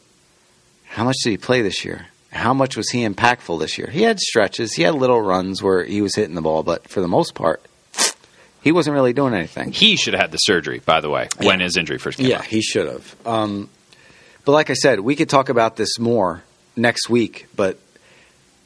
How 0.92 1.04
much 1.04 1.16
did 1.24 1.30
he 1.30 1.36
play 1.38 1.62
this 1.62 1.84
year? 1.84 2.06
How 2.30 2.54
much 2.54 2.76
was 2.76 2.88
he 2.90 3.06
impactful 3.06 3.58
this 3.60 3.76
year? 3.78 3.88
He 3.90 4.02
had 4.02 4.18
stretches, 4.20 4.72
he 4.74 4.82
had 4.82 4.94
little 4.94 5.20
runs 5.20 5.62
where 5.62 5.84
he 5.84 6.00
was 6.02 6.14
hitting 6.14 6.34
the 6.34 6.40
ball, 6.42 6.62
but 6.62 6.88
for 6.88 7.00
the 7.00 7.08
most 7.08 7.34
part, 7.34 7.62
he 8.62 8.72
wasn't 8.72 8.94
really 8.94 9.12
doing 9.12 9.34
anything. 9.34 9.72
he 9.72 9.96
should 9.96 10.14
have 10.14 10.20
had 10.20 10.30
the 10.32 10.38
surgery, 10.38 10.80
by 10.84 11.00
the 11.00 11.10
way, 11.10 11.28
when 11.40 11.60
his 11.60 11.76
injury 11.76 11.98
first 11.98 12.18
came 12.18 12.26
Yeah, 12.28 12.38
up. 12.38 12.44
he 12.44 12.62
should 12.62 12.86
have. 12.88 13.16
Um, 13.26 13.68
but 14.44 14.52
like 14.52 14.70
I 14.70 14.74
said, 14.74 15.00
we 15.00 15.16
could 15.16 15.28
talk 15.28 15.48
about 15.48 15.76
this 15.76 15.98
more 15.98 16.42
next 16.76 17.08
week. 17.10 17.46
But 17.56 17.78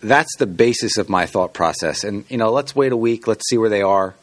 that's 0.02 0.36
the 0.36 0.46
basis 0.46 0.98
of 0.98 1.08
my 1.08 1.26
thought 1.26 1.54
process. 1.54 2.04
And 2.04 2.24
you 2.30 2.36
know, 2.38 2.50
let's 2.52 2.74
wait 2.76 2.92
a 2.92 2.96
week. 2.96 3.26
Let's 3.26 3.48
see 3.48 3.56
where 3.58 3.70
they 3.70 3.82
are. 3.82 4.14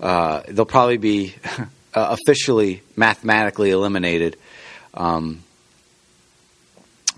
Uh, 0.00 0.42
they'll 0.48 0.64
probably 0.66 0.98
be 0.98 1.34
uh, 1.58 1.64
officially 2.20 2.82
mathematically 2.96 3.70
eliminated 3.70 4.36
um, 4.94 5.42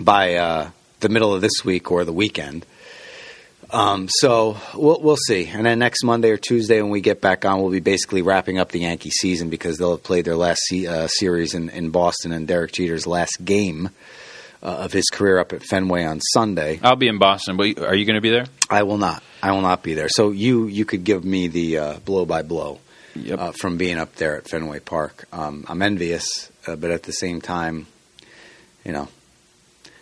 by 0.00 0.34
uh, 0.36 0.70
the 1.00 1.08
middle 1.08 1.34
of 1.34 1.40
this 1.40 1.64
week 1.64 1.90
or 1.90 2.04
the 2.04 2.12
weekend. 2.12 2.64
Um, 3.72 4.08
so 4.08 4.56
we'll, 4.74 5.00
we'll 5.00 5.16
see. 5.16 5.46
And 5.46 5.64
then 5.64 5.78
next 5.78 6.02
Monday 6.02 6.30
or 6.30 6.36
Tuesday, 6.36 6.82
when 6.82 6.90
we 6.90 7.00
get 7.00 7.20
back 7.20 7.44
on, 7.44 7.60
we'll 7.60 7.70
be 7.70 7.78
basically 7.80 8.22
wrapping 8.22 8.58
up 8.58 8.72
the 8.72 8.80
Yankee 8.80 9.10
season 9.10 9.48
because 9.48 9.78
they'll 9.78 9.92
have 9.92 10.02
played 10.02 10.24
their 10.24 10.34
last 10.36 10.60
se- 10.68 10.86
uh, 10.86 11.06
series 11.06 11.54
in, 11.54 11.68
in 11.70 11.90
Boston 11.90 12.32
and 12.32 12.48
Derek 12.48 12.72
Jeter's 12.72 13.06
last 13.06 13.38
game 13.44 13.90
uh, 14.62 14.66
of 14.66 14.92
his 14.92 15.04
career 15.06 15.38
up 15.38 15.52
at 15.52 15.62
Fenway 15.62 16.04
on 16.04 16.20
Sunday. 16.20 16.80
I'll 16.82 16.96
be 16.96 17.06
in 17.06 17.18
Boston, 17.18 17.56
but 17.56 17.78
are 17.78 17.94
you 17.94 18.04
going 18.06 18.16
to 18.16 18.20
be 18.20 18.30
there? 18.30 18.46
I 18.68 18.82
will 18.82 18.98
not. 18.98 19.22
I 19.42 19.52
will 19.52 19.62
not 19.62 19.82
be 19.84 19.94
there. 19.94 20.08
So 20.08 20.32
you 20.32 20.66
you 20.66 20.84
could 20.84 21.04
give 21.04 21.24
me 21.24 21.46
the 21.48 21.78
uh, 21.78 21.98
blow 22.00 22.24
by 22.26 22.42
blow 22.42 22.80
Yep. 23.16 23.38
uh, 23.38 23.52
from 23.52 23.76
being 23.76 23.98
up 23.98 24.14
there 24.16 24.36
at 24.36 24.48
Fenway 24.48 24.80
Park. 24.80 25.24
Um, 25.32 25.64
I'm 25.68 25.82
envious, 25.82 26.50
uh, 26.66 26.76
but 26.76 26.90
at 26.92 27.02
the 27.04 27.12
same 27.12 27.40
time, 27.40 27.86
you 28.84 28.92
know, 28.92 29.08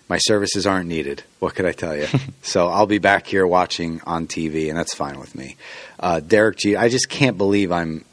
my 0.09 0.19
services 0.19 0.67
aren't 0.67 0.89
needed. 0.89 1.23
What 1.39 1.55
could 1.55 1.67
I 1.67 1.73
tell 1.73 1.97
you? 1.97 2.07
so 2.43 2.69
I'll 2.69 2.87
be 2.87 2.99
back 2.99 3.27
here 3.27 3.47
watching 3.47 4.01
on 4.07 4.27
TV, 4.27 4.69
and 4.69 4.79
that's 4.79 4.95
fine 4.95 5.21
with 5.21 5.35
me. 5.35 5.57
Uh, 6.01 6.21
Derek 6.21 6.57
Jeter, 6.59 6.79
I 6.79 6.89
just 6.89 7.09
can't 7.09 7.39
believe 7.39 7.73
I'm. 7.73 8.05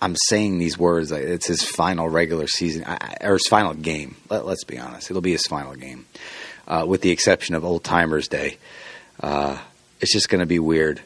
I'm 0.00 0.16
saying 0.26 0.58
these 0.58 0.76
words. 0.76 1.12
It's 1.12 1.46
his 1.46 1.62
final 1.62 2.08
regular 2.08 2.48
season 2.48 2.84
or 3.20 3.34
his 3.34 3.46
final 3.48 3.72
game. 3.72 4.16
Let, 4.28 4.44
let's 4.44 4.64
be 4.64 4.76
honest; 4.76 5.10
it'll 5.10 5.22
be 5.22 5.32
his 5.32 5.46
final 5.46 5.76
game, 5.76 6.06
uh, 6.66 6.84
with 6.86 7.02
the 7.02 7.10
exception 7.10 7.54
of 7.54 7.64
Old 7.64 7.84
Timers 7.84 8.26
Day. 8.26 8.58
Uh, 9.20 9.58
it's 10.00 10.12
just 10.12 10.28
going 10.28 10.40
to 10.40 10.46
be 10.46 10.58
weird 10.58 11.00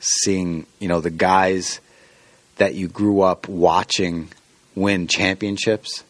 seeing 0.00 0.66
you 0.78 0.88
know 0.88 1.00
the 1.00 1.10
guys 1.10 1.80
that 2.56 2.74
you 2.74 2.88
grew 2.88 3.20
up 3.20 3.46
watching 3.48 4.28
win 4.74 5.06
championships 5.06 6.02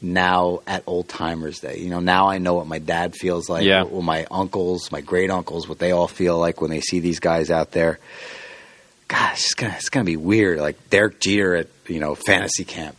now 0.00 0.60
at 0.66 0.82
old 0.86 1.08
timers 1.08 1.60
day. 1.60 1.78
You 1.78 1.90
know 1.90 2.00
now 2.00 2.28
i 2.28 2.38
know 2.38 2.54
what 2.54 2.66
my 2.66 2.78
dad 2.78 3.14
feels 3.14 3.48
like 3.48 3.64
Yeah. 3.64 3.82
what 3.82 4.04
my 4.04 4.26
uncles 4.30 4.90
my 4.92 5.00
great 5.00 5.30
uncles 5.30 5.68
what 5.68 5.78
they 5.78 5.92
all 5.92 6.08
feel 6.08 6.38
like 6.38 6.60
when 6.60 6.70
they 6.70 6.80
see 6.80 7.00
these 7.00 7.20
guys 7.20 7.50
out 7.50 7.72
there. 7.72 7.98
Gosh, 9.08 9.44
it's 9.44 9.54
gonna 9.54 9.74
it's 9.76 9.88
gonna 9.88 10.04
be 10.04 10.16
weird. 10.16 10.58
Like 10.60 10.90
derek 10.90 11.20
jeter 11.20 11.54
at 11.56 11.68
you 11.86 12.00
know 12.00 12.14
fantasy 12.14 12.64
camp. 12.64 12.96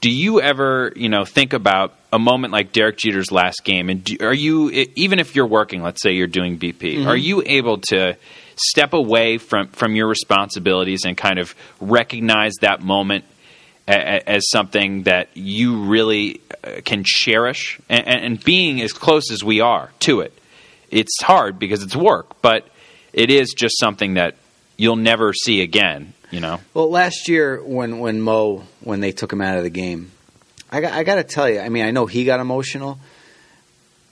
Do 0.00 0.10
you 0.10 0.40
ever 0.40 0.92
you 0.96 1.08
know 1.08 1.24
think 1.24 1.52
about 1.52 1.94
a 2.12 2.18
moment 2.18 2.52
like 2.52 2.72
Derek 2.72 2.96
Jeter's 2.96 3.30
last 3.30 3.64
game? 3.64 3.90
And 3.90 4.04
do, 4.04 4.16
are 4.20 4.32
you 4.34 4.70
even 4.96 5.18
if 5.18 5.34
you're 5.34 5.46
working 5.46 5.82
let's 5.82 6.02
say 6.02 6.12
you're 6.12 6.26
doing 6.26 6.58
BP 6.58 6.98
mm-hmm. 6.98 7.08
are 7.08 7.16
you 7.16 7.42
able 7.44 7.78
to 7.88 8.16
step 8.56 8.92
away 8.92 9.38
from 9.38 9.68
from 9.68 9.94
your 9.94 10.08
responsibilities 10.08 11.04
and 11.04 11.16
kind 11.16 11.38
of 11.38 11.54
recognize 11.80 12.54
that 12.60 12.80
moment 12.80 13.24
as 13.88 14.48
something 14.50 15.04
that 15.04 15.28
you 15.34 15.84
really 15.84 16.40
uh, 16.62 16.80
can 16.84 17.02
cherish 17.04 17.80
and, 17.88 18.06
and, 18.06 18.44
being 18.44 18.82
as 18.82 18.92
close 18.92 19.30
as 19.32 19.42
we 19.42 19.60
are 19.60 19.90
to 19.98 20.20
it 20.20 20.32
it's 20.90 21.22
hard 21.22 21.58
because 21.58 21.82
it's 21.82 21.96
work 21.96 22.40
but 22.42 22.68
it 23.12 23.30
is 23.30 23.54
just 23.56 23.78
something 23.78 24.14
that 24.14 24.36
you'll 24.76 24.96
never 24.96 25.32
see 25.32 25.62
again 25.62 26.12
you 26.30 26.40
know 26.40 26.60
Well, 26.74 26.90
last 26.90 27.28
year 27.28 27.62
when 27.62 27.98
when 27.98 28.20
Mo 28.20 28.64
when 28.80 29.00
they 29.00 29.12
took 29.12 29.32
him 29.32 29.40
out 29.40 29.56
of 29.56 29.64
the 29.64 29.70
game, 29.70 30.10
I 30.70 30.80
got, 30.80 30.92
I 30.92 31.02
got 31.04 31.16
to 31.16 31.24
tell 31.24 31.48
you. 31.48 31.60
I 31.60 31.68
mean, 31.68 31.84
I 31.84 31.90
know 31.90 32.06
he 32.06 32.24
got 32.24 32.40
emotional. 32.40 32.98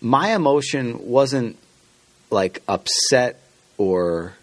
My 0.01 0.35
emotion 0.35 1.07
wasn't 1.07 1.59
like 2.31 2.63
upset 2.69 3.41
or 3.77 4.35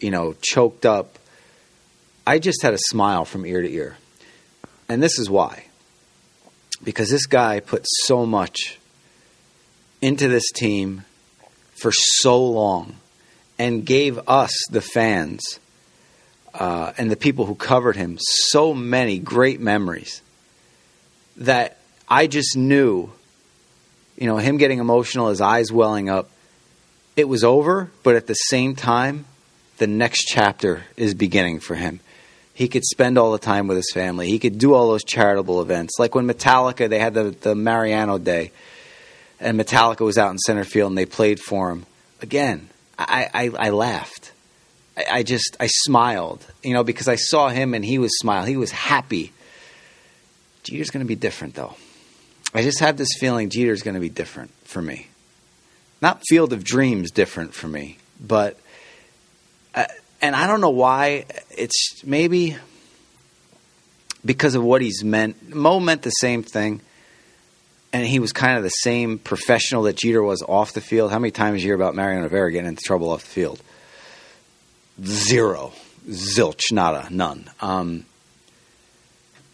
you 0.00 0.10
know 0.10 0.34
choked 0.40 0.84
up. 0.86 1.18
I 2.26 2.38
just 2.38 2.62
had 2.62 2.74
a 2.74 2.78
smile 2.78 3.24
from 3.24 3.44
ear 3.44 3.62
to 3.62 3.70
ear, 3.70 3.96
and 4.88 5.02
this 5.02 5.18
is 5.18 5.28
why. 5.30 5.64
because 6.82 7.08
this 7.08 7.26
guy 7.26 7.60
put 7.60 7.84
so 7.86 8.26
much 8.26 8.78
into 10.00 10.28
this 10.28 10.50
team 10.52 11.04
for 11.74 11.90
so 11.92 12.44
long 12.44 12.96
and 13.58 13.86
gave 13.86 14.18
us, 14.28 14.52
the 14.70 14.80
fans, 14.80 15.60
uh, 16.52 16.92
and 16.98 17.10
the 17.10 17.16
people 17.16 17.46
who 17.46 17.54
covered 17.54 17.96
him, 17.96 18.18
so 18.20 18.74
many 18.74 19.18
great 19.18 19.60
memories 19.60 20.22
that 21.36 21.78
I 22.08 22.26
just 22.26 22.56
knew, 22.56 23.10
you 24.16 24.26
know, 24.26 24.36
him 24.36 24.56
getting 24.56 24.78
emotional, 24.78 25.28
his 25.30 25.40
eyes 25.40 25.72
welling 25.72 26.08
up. 26.08 26.30
It 27.16 27.28
was 27.28 27.44
over, 27.44 27.90
but 28.02 28.16
at 28.16 28.26
the 28.26 28.34
same 28.34 28.74
time, 28.74 29.24
the 29.78 29.86
next 29.86 30.24
chapter 30.24 30.84
is 30.96 31.14
beginning 31.14 31.60
for 31.60 31.74
him. 31.74 32.00
He 32.54 32.68
could 32.68 32.84
spend 32.84 33.18
all 33.18 33.32
the 33.32 33.38
time 33.38 33.66
with 33.66 33.76
his 33.76 33.90
family. 33.92 34.28
He 34.28 34.38
could 34.38 34.58
do 34.58 34.74
all 34.74 34.88
those 34.88 35.04
charitable 35.04 35.60
events. 35.60 35.98
Like 35.98 36.14
when 36.14 36.26
Metallica, 36.26 36.88
they 36.88 37.00
had 37.00 37.12
the, 37.12 37.30
the 37.30 37.54
Mariano 37.56 38.16
Day, 38.16 38.52
and 39.40 39.58
Metallica 39.58 40.04
was 40.04 40.16
out 40.16 40.30
in 40.30 40.38
center 40.38 40.64
field 40.64 40.92
and 40.92 40.98
they 40.98 41.04
played 41.04 41.40
for 41.40 41.70
him. 41.70 41.84
Again, 42.22 42.68
I, 42.96 43.28
I, 43.34 43.66
I 43.66 43.70
laughed. 43.70 44.32
I, 44.96 45.04
I 45.10 45.22
just, 45.24 45.56
I 45.58 45.66
smiled, 45.66 46.46
you 46.62 46.72
know, 46.72 46.84
because 46.84 47.08
I 47.08 47.16
saw 47.16 47.48
him 47.48 47.74
and 47.74 47.84
he 47.84 47.98
was 47.98 48.16
smiling. 48.18 48.48
He 48.48 48.56
was 48.56 48.70
happy. 48.70 49.32
Jeter's 50.62 50.90
going 50.90 51.04
to 51.04 51.08
be 51.08 51.16
different, 51.16 51.54
though. 51.56 51.74
I 52.54 52.62
just 52.62 52.78
have 52.78 52.96
this 52.96 53.16
feeling 53.18 53.50
Jeter's 53.50 53.82
going 53.82 53.94
to 53.94 54.00
be 54.00 54.08
different 54.08 54.52
for 54.62 54.80
me. 54.80 55.08
Not 56.00 56.22
Field 56.28 56.52
of 56.52 56.62
Dreams 56.62 57.10
different 57.10 57.52
for 57.52 57.66
me, 57.66 57.98
but 58.20 58.58
and 60.20 60.34
I 60.34 60.46
don't 60.46 60.60
know 60.60 60.70
why. 60.70 61.26
It's 61.50 62.02
maybe 62.04 62.56
because 64.24 64.54
of 64.54 64.64
what 64.64 64.80
he's 64.80 65.04
meant. 65.04 65.54
Mo 65.54 65.80
meant 65.80 66.02
the 66.02 66.10
same 66.10 66.42
thing, 66.42 66.80
and 67.92 68.06
he 68.06 68.18
was 68.18 68.32
kind 68.32 68.56
of 68.56 68.62
the 68.62 68.70
same 68.70 69.18
professional 69.18 69.82
that 69.84 69.96
Jeter 69.96 70.22
was 70.22 70.42
off 70.42 70.72
the 70.72 70.80
field. 70.80 71.10
How 71.10 71.18
many 71.18 71.30
times 71.30 71.62
you 71.62 71.68
hear 71.68 71.74
about 71.74 71.94
Mariano 71.94 72.22
Rivera 72.22 72.52
getting 72.52 72.68
into 72.68 72.82
trouble 72.82 73.10
off 73.10 73.22
the 73.22 73.30
field? 73.30 73.62
Zero, 75.04 75.72
zilch, 76.08 76.72
nada, 76.72 77.08
none. 77.10 77.50
Um, 77.60 78.04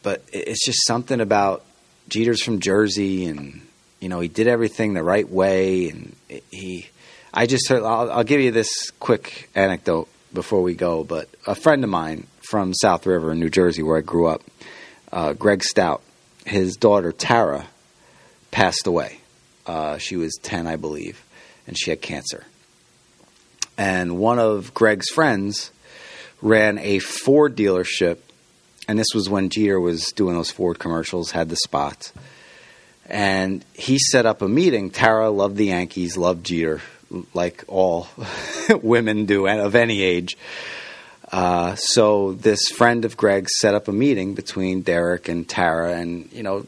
but 0.02 0.22
it's 0.32 0.64
just 0.64 0.86
something 0.86 1.20
about 1.20 1.64
Jeter's 2.08 2.42
from 2.42 2.60
Jersey, 2.60 3.26
and 3.26 3.60
you 4.00 4.08
know 4.08 4.20
he 4.20 4.28
did 4.28 4.46
everything 4.46 4.94
the 4.94 5.02
right 5.02 5.28
way, 5.28 5.90
and 5.90 6.14
he. 6.50 6.88
I 7.32 7.46
just 7.46 7.68
heard. 7.68 7.82
I'll, 7.82 8.10
I'll 8.10 8.24
give 8.24 8.40
you 8.40 8.50
this 8.50 8.90
quick 8.98 9.48
anecdote 9.54 10.08
before 10.32 10.62
we 10.62 10.74
go, 10.74 11.04
but 11.04 11.28
a 11.46 11.54
friend 11.54 11.84
of 11.84 11.90
mine 11.90 12.26
from 12.48 12.74
South 12.74 13.06
River 13.06 13.34
New 13.34 13.50
Jersey, 13.50 13.82
where 13.82 13.98
I 13.98 14.02
grew 14.02 14.26
up, 14.26 14.42
uh, 15.12 15.32
Greg 15.32 15.62
Stout, 15.62 16.02
his 16.46 16.76
daughter 16.76 17.12
Tara 17.12 17.66
passed 18.50 18.86
away. 18.86 19.18
Uh, 19.66 19.98
she 19.98 20.16
was 20.16 20.38
ten, 20.42 20.66
I 20.66 20.76
believe, 20.76 21.22
and 21.66 21.78
she 21.78 21.90
had 21.90 22.00
cancer. 22.00 22.44
And 23.76 24.18
one 24.18 24.38
of 24.38 24.74
Greg's 24.74 25.08
friends 25.10 25.70
ran 26.42 26.78
a 26.78 26.98
Ford 26.98 27.56
dealership 27.56 28.18
and 28.90 28.98
this 28.98 29.14
was 29.14 29.30
when 29.30 29.50
Jeter 29.50 29.78
was 29.78 30.06
doing 30.06 30.34
those 30.34 30.50
Ford 30.50 30.80
commercials, 30.80 31.30
had 31.30 31.48
the 31.48 31.54
spots. 31.54 32.12
And 33.06 33.64
he 33.72 34.00
set 34.00 34.26
up 34.26 34.42
a 34.42 34.48
meeting. 34.48 34.90
Tara 34.90 35.30
loved 35.30 35.56
the 35.56 35.66
Yankees, 35.66 36.16
loved 36.16 36.44
Jeter, 36.44 36.80
like 37.34 37.64
all 37.68 38.08
women 38.82 39.26
do 39.26 39.46
of 39.46 39.74
any 39.74 40.02
age. 40.02 40.36
Uh, 41.32 41.76
so 41.76 42.32
this 42.32 42.68
friend 42.68 43.04
of 43.04 43.16
Greg's 43.16 43.52
set 43.58 43.74
up 43.74 43.88
a 43.88 43.92
meeting 43.92 44.34
between 44.34 44.82
Derek 44.82 45.28
and 45.28 45.48
Tara, 45.48 45.94
and 45.96 46.30
you 46.32 46.42
know, 46.42 46.66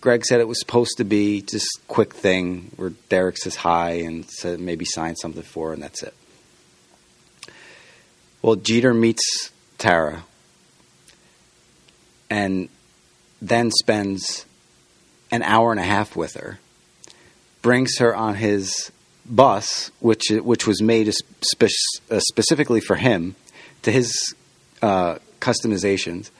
Greg 0.00 0.24
said 0.24 0.40
it 0.40 0.48
was 0.48 0.58
supposed 0.58 0.96
to 0.98 1.04
be 1.04 1.42
just 1.42 1.66
quick 1.86 2.14
thing 2.14 2.72
where 2.76 2.90
Derek 3.08 3.38
says 3.38 3.54
hi 3.54 3.90
and 3.90 4.28
said 4.28 4.58
maybe 4.58 4.84
sign 4.84 5.16
something 5.16 5.42
for 5.42 5.68
her, 5.68 5.74
and 5.74 5.82
that's 5.82 6.02
it. 6.02 6.14
Well, 8.42 8.56
Jeter 8.56 8.94
meets 8.94 9.50
Tara 9.78 10.24
and 12.30 12.68
then 13.40 13.70
spends 13.70 14.44
an 15.30 15.42
hour 15.42 15.70
and 15.70 15.80
a 15.80 15.84
half 15.84 16.16
with 16.16 16.34
her, 16.34 16.58
brings 17.62 17.98
her 17.98 18.14
on 18.14 18.36
his 18.36 18.90
bus, 19.28 19.90
which 20.00 20.30
which 20.30 20.66
was 20.66 20.82
made 20.82 21.12
spe- 21.12 21.64
uh, 22.10 22.20
specifically 22.20 22.80
for 22.80 22.96
him, 22.96 23.34
to 23.82 23.90
his 23.90 24.34
uh, 24.82 25.18
customizations, 25.40 26.30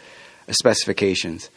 uh, 0.49 0.53
specifications. 0.53 1.51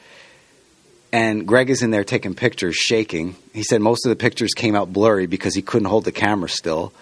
And 1.14 1.46
Greg 1.46 1.70
is 1.70 1.82
in 1.82 1.92
there 1.92 2.06
taking 2.06 2.36
pictures, 2.36 2.76
shaking. 2.76 3.36
He 3.54 3.64
said 3.64 3.82
most 3.82 4.06
of 4.06 4.10
the 4.10 4.16
pictures 4.16 4.54
came 4.54 4.76
out 4.76 4.94
blurry 4.94 5.26
because 5.26 5.54
he 5.54 5.62
couldn't 5.62 5.90
hold 5.90 6.06
the 6.06 6.12
camera 6.12 6.48
still. 6.48 6.94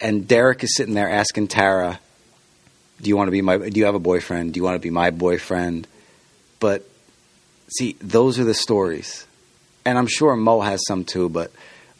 And 0.00 0.26
Derek 0.26 0.64
is 0.64 0.74
sitting 0.76 0.94
there 0.94 1.08
asking 1.08 1.48
Tara, 1.48 2.00
"Do 3.00 3.08
you 3.08 3.16
want 3.16 3.28
to 3.28 3.32
be 3.32 3.42
my? 3.42 3.58
Do 3.58 3.78
you 3.78 3.86
have 3.86 3.94
a 3.94 4.00
boyfriend? 4.00 4.54
Do 4.54 4.58
you 4.58 4.64
want 4.64 4.74
to 4.74 4.80
be 4.80 4.90
my 4.90 5.10
boyfriend?" 5.10 5.86
But 6.58 6.88
see, 7.68 7.96
those 8.00 8.38
are 8.38 8.44
the 8.44 8.54
stories. 8.54 9.26
And 9.84 9.98
I'm 9.98 10.06
sure 10.06 10.34
Mo 10.34 10.60
has 10.60 10.80
some 10.88 11.04
too, 11.04 11.28
but 11.28 11.52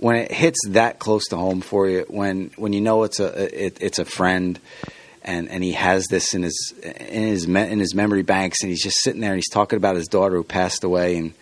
when 0.04 0.16
it 0.16 0.30
hits 0.30 0.58
that 0.68 0.98
close 0.98 1.28
to 1.28 1.36
home 1.36 1.62
for 1.62 1.88
you, 1.88 2.04
when 2.08 2.50
when 2.56 2.74
you 2.74 2.82
know 2.82 3.04
it's 3.04 3.20
a 3.20 3.66
it, 3.66 3.78
it's 3.80 3.98
a 3.98 4.04
friend, 4.04 4.60
and 5.22 5.48
and 5.48 5.64
he 5.64 5.72
has 5.72 6.08
this 6.08 6.34
in 6.34 6.42
his 6.42 6.74
in 6.82 7.22
his 7.22 7.46
in 7.46 7.78
his 7.78 7.94
memory 7.94 8.20
banks, 8.20 8.60
and 8.60 8.68
he's 8.68 8.82
just 8.82 9.00
sitting 9.00 9.22
there 9.22 9.30
and 9.30 9.38
he's 9.38 9.48
talking 9.48 9.78
about 9.78 9.96
his 9.96 10.06
daughter 10.06 10.36
who 10.36 10.44
passed 10.44 10.84
away. 10.84 11.16
And 11.16 11.32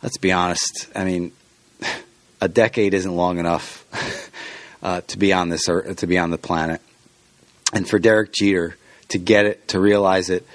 let's 0.00 0.16
be 0.16 0.30
honest, 0.30 0.92
I 0.94 1.02
mean, 1.02 1.32
a 2.40 2.46
decade 2.48 2.94
isn't 2.94 3.16
long 3.16 3.40
enough 3.40 3.84
uh, 4.84 5.00
to 5.00 5.18
be 5.18 5.32
on 5.32 5.48
this 5.48 5.68
earth, 5.68 5.96
to 5.96 6.06
be 6.06 6.18
on 6.18 6.30
the 6.30 6.38
planet, 6.38 6.80
and 7.72 7.88
for 7.88 7.98
Derek 7.98 8.30
Jeter 8.32 8.76
to 9.08 9.18
get 9.18 9.44
it, 9.44 9.66
to 9.68 9.80
realize 9.80 10.30
it, 10.30 10.46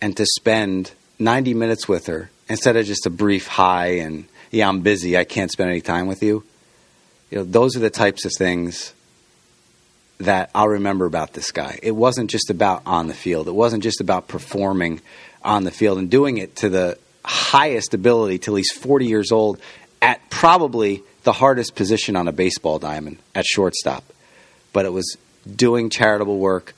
and 0.00 0.16
to 0.16 0.24
spend 0.24 0.92
90 1.18 1.52
minutes 1.52 1.86
with 1.86 2.06
her 2.06 2.30
instead 2.48 2.78
of 2.78 2.86
just 2.86 3.04
a 3.04 3.10
brief 3.10 3.46
hi 3.46 3.88
and 3.98 4.24
yeah, 4.50 4.70
I'm 4.70 4.80
busy, 4.80 5.18
I 5.18 5.24
can't 5.24 5.50
spend 5.50 5.68
any 5.68 5.82
time 5.82 6.06
with 6.06 6.22
you. 6.22 6.44
You 7.32 7.38
know, 7.38 7.44
those 7.44 7.76
are 7.76 7.80
the 7.80 7.88
types 7.88 8.26
of 8.26 8.32
things 8.36 8.92
that 10.18 10.50
I'll 10.54 10.68
remember 10.68 11.06
about 11.06 11.32
this 11.32 11.50
guy. 11.50 11.78
It 11.82 11.92
wasn't 11.92 12.28
just 12.28 12.50
about 12.50 12.82
on 12.84 13.06
the 13.06 13.14
field. 13.14 13.48
It 13.48 13.54
wasn't 13.54 13.82
just 13.82 14.02
about 14.02 14.28
performing 14.28 15.00
on 15.42 15.64
the 15.64 15.70
field 15.70 15.96
and 15.96 16.10
doing 16.10 16.36
it 16.36 16.56
to 16.56 16.68
the 16.68 16.98
highest 17.24 17.94
ability 17.94 18.38
till 18.38 18.54
he's 18.54 18.70
40 18.70 19.06
years 19.06 19.32
old 19.32 19.58
at 20.02 20.28
probably 20.28 21.02
the 21.22 21.32
hardest 21.32 21.74
position 21.74 22.16
on 22.16 22.28
a 22.28 22.32
baseball 22.32 22.78
diamond 22.78 23.16
at 23.34 23.46
shortstop. 23.46 24.04
But 24.74 24.84
it 24.84 24.92
was 24.92 25.16
doing 25.56 25.88
charitable 25.88 26.38
work 26.38 26.74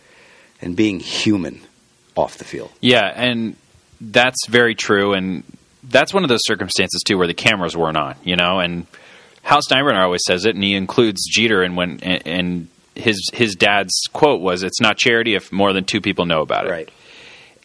and 0.63 0.77
being 0.77 1.01
human 1.01 1.63
off 2.15 2.39
the 2.39 2.45
field. 2.45 2.71
Yeah, 2.81 3.13
and 3.13 3.57
that's 4.01 4.47
very 4.47 4.77
true, 4.77 5.15
and 5.15 5.43
that's 5.83 6.15
one 6.15 6.23
of 6.23 6.29
those 6.29 6.45
circumstances 6.45 7.03
too 7.05 7.19
where 7.19 7.27
the 7.27 7.35
cameras 7.35 7.77
weren't 7.77 7.97
on, 7.97 8.15
you 8.23 8.37
know. 8.37 8.61
And 8.61 8.87
Hal 9.45 9.61
Steinbrenner 9.61 10.03
always 10.03 10.23
says 10.27 10.45
it, 10.45 10.55
and 10.55 10.65
he 10.65 10.75
includes 10.75 11.25
Jeter. 11.31 11.63
And 11.63 11.77
when 11.77 12.01
and, 12.03 12.27
and 12.27 12.69
his 12.97 13.31
his 13.33 13.55
dad's 13.55 13.93
quote 14.13 14.41
was, 14.41 14.63
"It's 14.63 14.81
not 14.81 14.97
charity 14.97 15.35
if 15.35 15.53
more 15.53 15.73
than 15.73 15.85
two 15.85 16.01
people 16.01 16.27
know 16.27 16.41
about 16.43 16.67
it." 16.67 16.71
Right. 16.71 16.89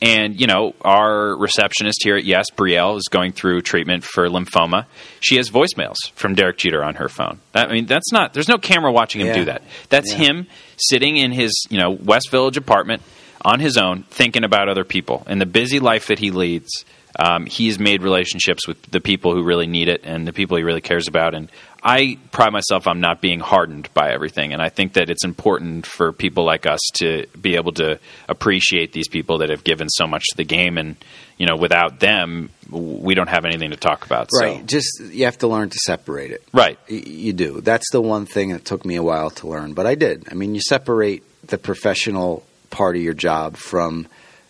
And 0.02 0.40
you 0.40 0.48
know, 0.48 0.76
our 0.82 1.36
receptionist 1.38 2.00
here 2.04 2.16
at 2.16 2.24
Yes, 2.24 2.46
Brielle, 2.56 2.96
is 2.98 3.08
going 3.10 3.34
through 3.34 3.62
treatment 3.62 4.04
for 4.06 4.30
lymphoma. 4.30 4.86
She 5.20 5.36
has 5.36 5.50
voicemails 5.50 5.98
from 6.16 6.36
Derek 6.36 6.58
Jeter 6.58 6.84
on 6.84 6.96
her 6.96 7.10
phone. 7.10 7.40
I 7.54 7.68
mean, 7.68 7.86
that's 7.86 8.12
not. 8.14 8.34
There's 8.34 8.48
no 8.48 8.58
camera 8.58 8.92
watching 8.94 9.20
him 9.22 9.28
Yeah. 9.28 9.34
do 9.34 9.46
that. 9.46 9.62
That's 9.90 10.12
Yeah. 10.14 10.18
him 10.20 10.48
sitting 10.78 11.18
in 11.18 11.32
his 11.34 11.52
you 11.70 11.80
know 11.80 11.90
West 11.92 12.30
Village 12.32 12.56
apartment 12.56 13.02
on 13.44 13.60
his 13.62 13.78
own, 13.78 14.04
thinking 14.10 14.44
about 14.44 14.68
other 14.70 14.84
people. 14.86 15.24
and 15.28 15.40
the 15.42 15.46
busy 15.46 15.80
life 15.80 16.08
that 16.08 16.20
he 16.20 16.30
leads, 16.32 16.70
um, 17.18 17.46
he's 17.46 17.80
made 17.80 18.04
relationships 18.04 18.68
with 18.68 18.82
the 18.84 19.00
people 19.00 19.34
who 19.34 19.44
really 19.44 19.68
need 19.68 19.88
it 19.88 20.02
and 20.04 20.28
the 20.28 20.34
people 20.34 20.58
he 20.58 20.64
really 20.64 20.82
cares 20.82 21.08
about. 21.08 21.34
And 21.34 21.50
I 21.82 22.18
pride 22.32 22.52
myself 22.52 22.88
on 22.88 23.00
not 23.00 23.22
being 23.22 23.40
hardened 23.40 23.90
by 23.94 24.12
everything. 24.12 24.54
And 24.54 24.62
I 24.62 24.70
think 24.70 24.94
that 24.94 25.10
it's 25.10 25.24
important 25.24 25.86
for 25.86 26.12
people 26.12 26.46
like 26.46 26.66
us 26.66 26.82
to 26.96 27.26
be 27.40 27.56
able 27.56 27.72
to 27.74 28.00
appreciate 28.28 28.92
these 28.94 29.08
people 29.08 29.40
that 29.40 29.50
have 29.50 29.64
given 29.64 29.90
so 29.90 30.06
much 30.06 30.24
to 30.30 30.38
the 30.38 30.44
game. 30.44 30.78
And 30.78 30.98
you 31.38 31.46
know, 31.46 31.56
without 31.56 32.00
them, 32.00 32.50
we 32.70 33.16
don't 33.16 33.30
have 33.30 33.46
anything 33.46 33.72
to 33.72 33.78
talk 33.78 34.06
about. 34.06 34.30
Right. 34.34 34.60
So. 34.60 34.66
Just 34.66 35.02
you 35.12 35.26
have 35.26 35.38
to 35.40 35.48
learn 35.48 35.70
to 35.70 35.78
separate 35.86 36.32
it. 36.32 36.44
Right. 36.54 36.78
You 36.90 37.34
do. 37.34 37.62
That's 37.62 37.90
the 37.92 38.02
one 38.02 38.26
thing 38.26 38.50
that 38.50 38.66
took 38.66 38.86
me 38.86 38.98
a 38.98 39.04
while 39.04 39.30
to 39.32 39.48
learn, 39.48 39.74
but 39.74 39.88
I 39.88 39.96
did. 39.96 40.28
I 40.30 40.36
mean, 40.36 40.54
you 40.54 40.62
separate 40.62 41.24
the 41.48 41.58
professional 41.58 42.46
part 42.70 42.98
of 42.98 43.02
your 43.02 43.14
job 43.14 43.56
from, 43.56 44.08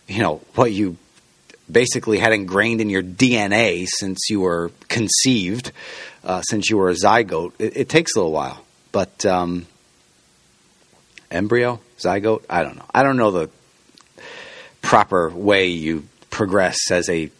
you 0.08 0.20
know, 0.20 0.42
what 0.56 0.72
you 0.72 0.96
basically 1.72 2.18
had 2.18 2.32
ingrained 2.32 2.80
in 2.80 2.90
your 2.90 3.02
DNA 3.02 3.86
since 3.86 4.28
you 4.28 4.40
were 4.40 4.70
conceived, 4.88 5.72
uh, 6.24 6.42
since 6.42 6.70
you 6.70 6.76
were 6.76 6.90
a 6.90 6.94
zygote. 6.94 7.52
It, 7.58 7.76
it 7.76 7.88
takes 7.88 8.14
a 8.14 8.18
little 8.18 8.32
while, 8.32 8.64
but 8.92 9.24
um, 9.26 9.66
embryo, 11.30 11.80
zygote, 11.98 12.44
I 12.50 12.62
don't 12.62 12.76
know. 12.76 12.86
I 12.92 13.02
don't 13.02 13.16
know 13.16 13.30
the 13.30 13.50
proper 14.82 15.30
way 15.30 15.68
you 15.68 16.06
progress 16.30 16.90
as 16.90 17.08
a 17.08 17.30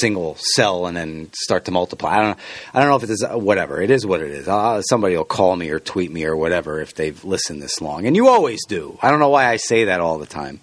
single 0.00 0.36
cell 0.38 0.86
and 0.86 0.96
then 0.96 1.30
start 1.32 1.66
to 1.66 1.70
multiply. 1.70 2.10
I 2.10 2.16
don't 2.16 2.36
know. 2.36 2.42
I 2.74 2.80
don't 2.80 2.88
know 2.88 2.96
if 2.96 3.02
it 3.04 3.10
is 3.10 3.24
whatever. 3.30 3.80
It 3.80 3.90
is 3.90 4.04
what 4.04 4.20
it 4.20 4.30
is. 4.30 4.48
Uh, 4.48 4.82
somebody 4.82 5.16
will 5.16 5.24
call 5.24 5.56
me 5.56 5.70
or 5.70 5.78
tweet 5.78 6.10
me 6.10 6.24
or 6.24 6.36
whatever 6.36 6.80
if 6.80 6.94
they've 6.94 7.22
listened 7.24 7.62
this 7.62 7.80
long, 7.80 8.06
and 8.06 8.16
you 8.16 8.28
always 8.28 8.64
do. 8.66 8.98
I 9.02 9.10
don't 9.10 9.20
know 9.20 9.28
why 9.28 9.46
I 9.46 9.56
say 9.56 9.84
that 9.84 10.00
all 10.00 10.18
the 10.18 10.26
time. 10.26 10.60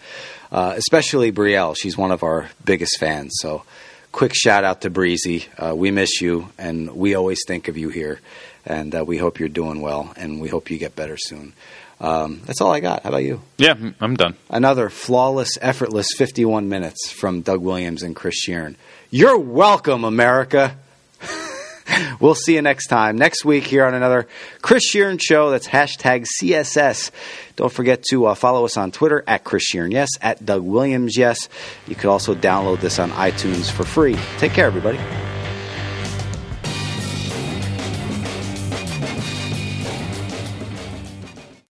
Uh, 0.53 0.75
especially 0.77 1.31
Brielle, 1.31 1.75
she's 1.75 1.97
one 1.97 2.11
of 2.11 2.21
our 2.21 2.47
biggest 2.63 2.99
fans. 2.99 3.33
So, 3.41 3.63
quick 4.11 4.33
shout 4.35 4.63
out 4.63 4.81
to 4.81 4.91
Breezy. 4.91 5.45
Uh, 5.57 5.73
we 5.75 5.89
miss 5.89 6.21
you, 6.21 6.49
and 6.59 6.95
we 6.95 7.15
always 7.15 7.39
think 7.47 7.67
of 7.69 7.77
you 7.77 7.89
here. 7.89 8.19
And 8.63 8.93
uh, 8.93 9.03
we 9.03 9.17
hope 9.17 9.39
you're 9.39 9.49
doing 9.49 9.81
well, 9.81 10.13
and 10.15 10.39
we 10.39 10.49
hope 10.49 10.69
you 10.69 10.77
get 10.77 10.95
better 10.95 11.17
soon. 11.17 11.53
Um, 11.99 12.41
that's 12.45 12.61
all 12.61 12.71
I 12.71 12.81
got. 12.81 13.01
How 13.01 13.09
about 13.09 13.23
you? 13.23 13.41
Yeah, 13.57 13.73
I'm 13.99 14.15
done. 14.15 14.35
Another 14.49 14.89
flawless, 14.89 15.57
effortless 15.59 16.07
51 16.15 16.69
minutes 16.69 17.09
from 17.11 17.41
Doug 17.41 17.61
Williams 17.61 18.03
and 18.03 18.15
Chris 18.15 18.35
Shearn. 18.35 18.75
You're 19.09 19.39
welcome, 19.39 20.03
America. 20.03 20.77
we'll 22.19 22.35
see 22.35 22.55
you 22.55 22.61
next 22.61 22.87
time. 22.87 23.17
Next 23.17 23.45
week 23.45 23.65
here 23.65 23.85
on 23.85 23.93
another 23.93 24.27
Chris 24.61 24.83
Shearn 24.83 25.17
show. 25.17 25.49
That's 25.51 25.67
hashtag 25.67 26.25
CSS. 26.39 27.11
Don't 27.55 27.71
forget 27.71 28.03
to 28.09 28.25
uh, 28.25 28.35
follow 28.35 28.65
us 28.65 28.77
on 28.77 28.91
Twitter 28.91 29.23
at 29.27 29.43
Chris 29.43 29.63
Shearn, 29.63 29.91
yes, 29.91 30.09
at 30.21 30.45
Doug 30.45 30.63
Williams, 30.63 31.17
yes. 31.17 31.49
You 31.87 31.95
could 31.95 32.09
also 32.09 32.33
download 32.33 32.79
this 32.79 32.99
on 32.99 33.11
iTunes 33.11 33.69
for 33.69 33.83
free. 33.83 34.17
Take 34.37 34.53
care, 34.53 34.65
everybody. 34.65 34.99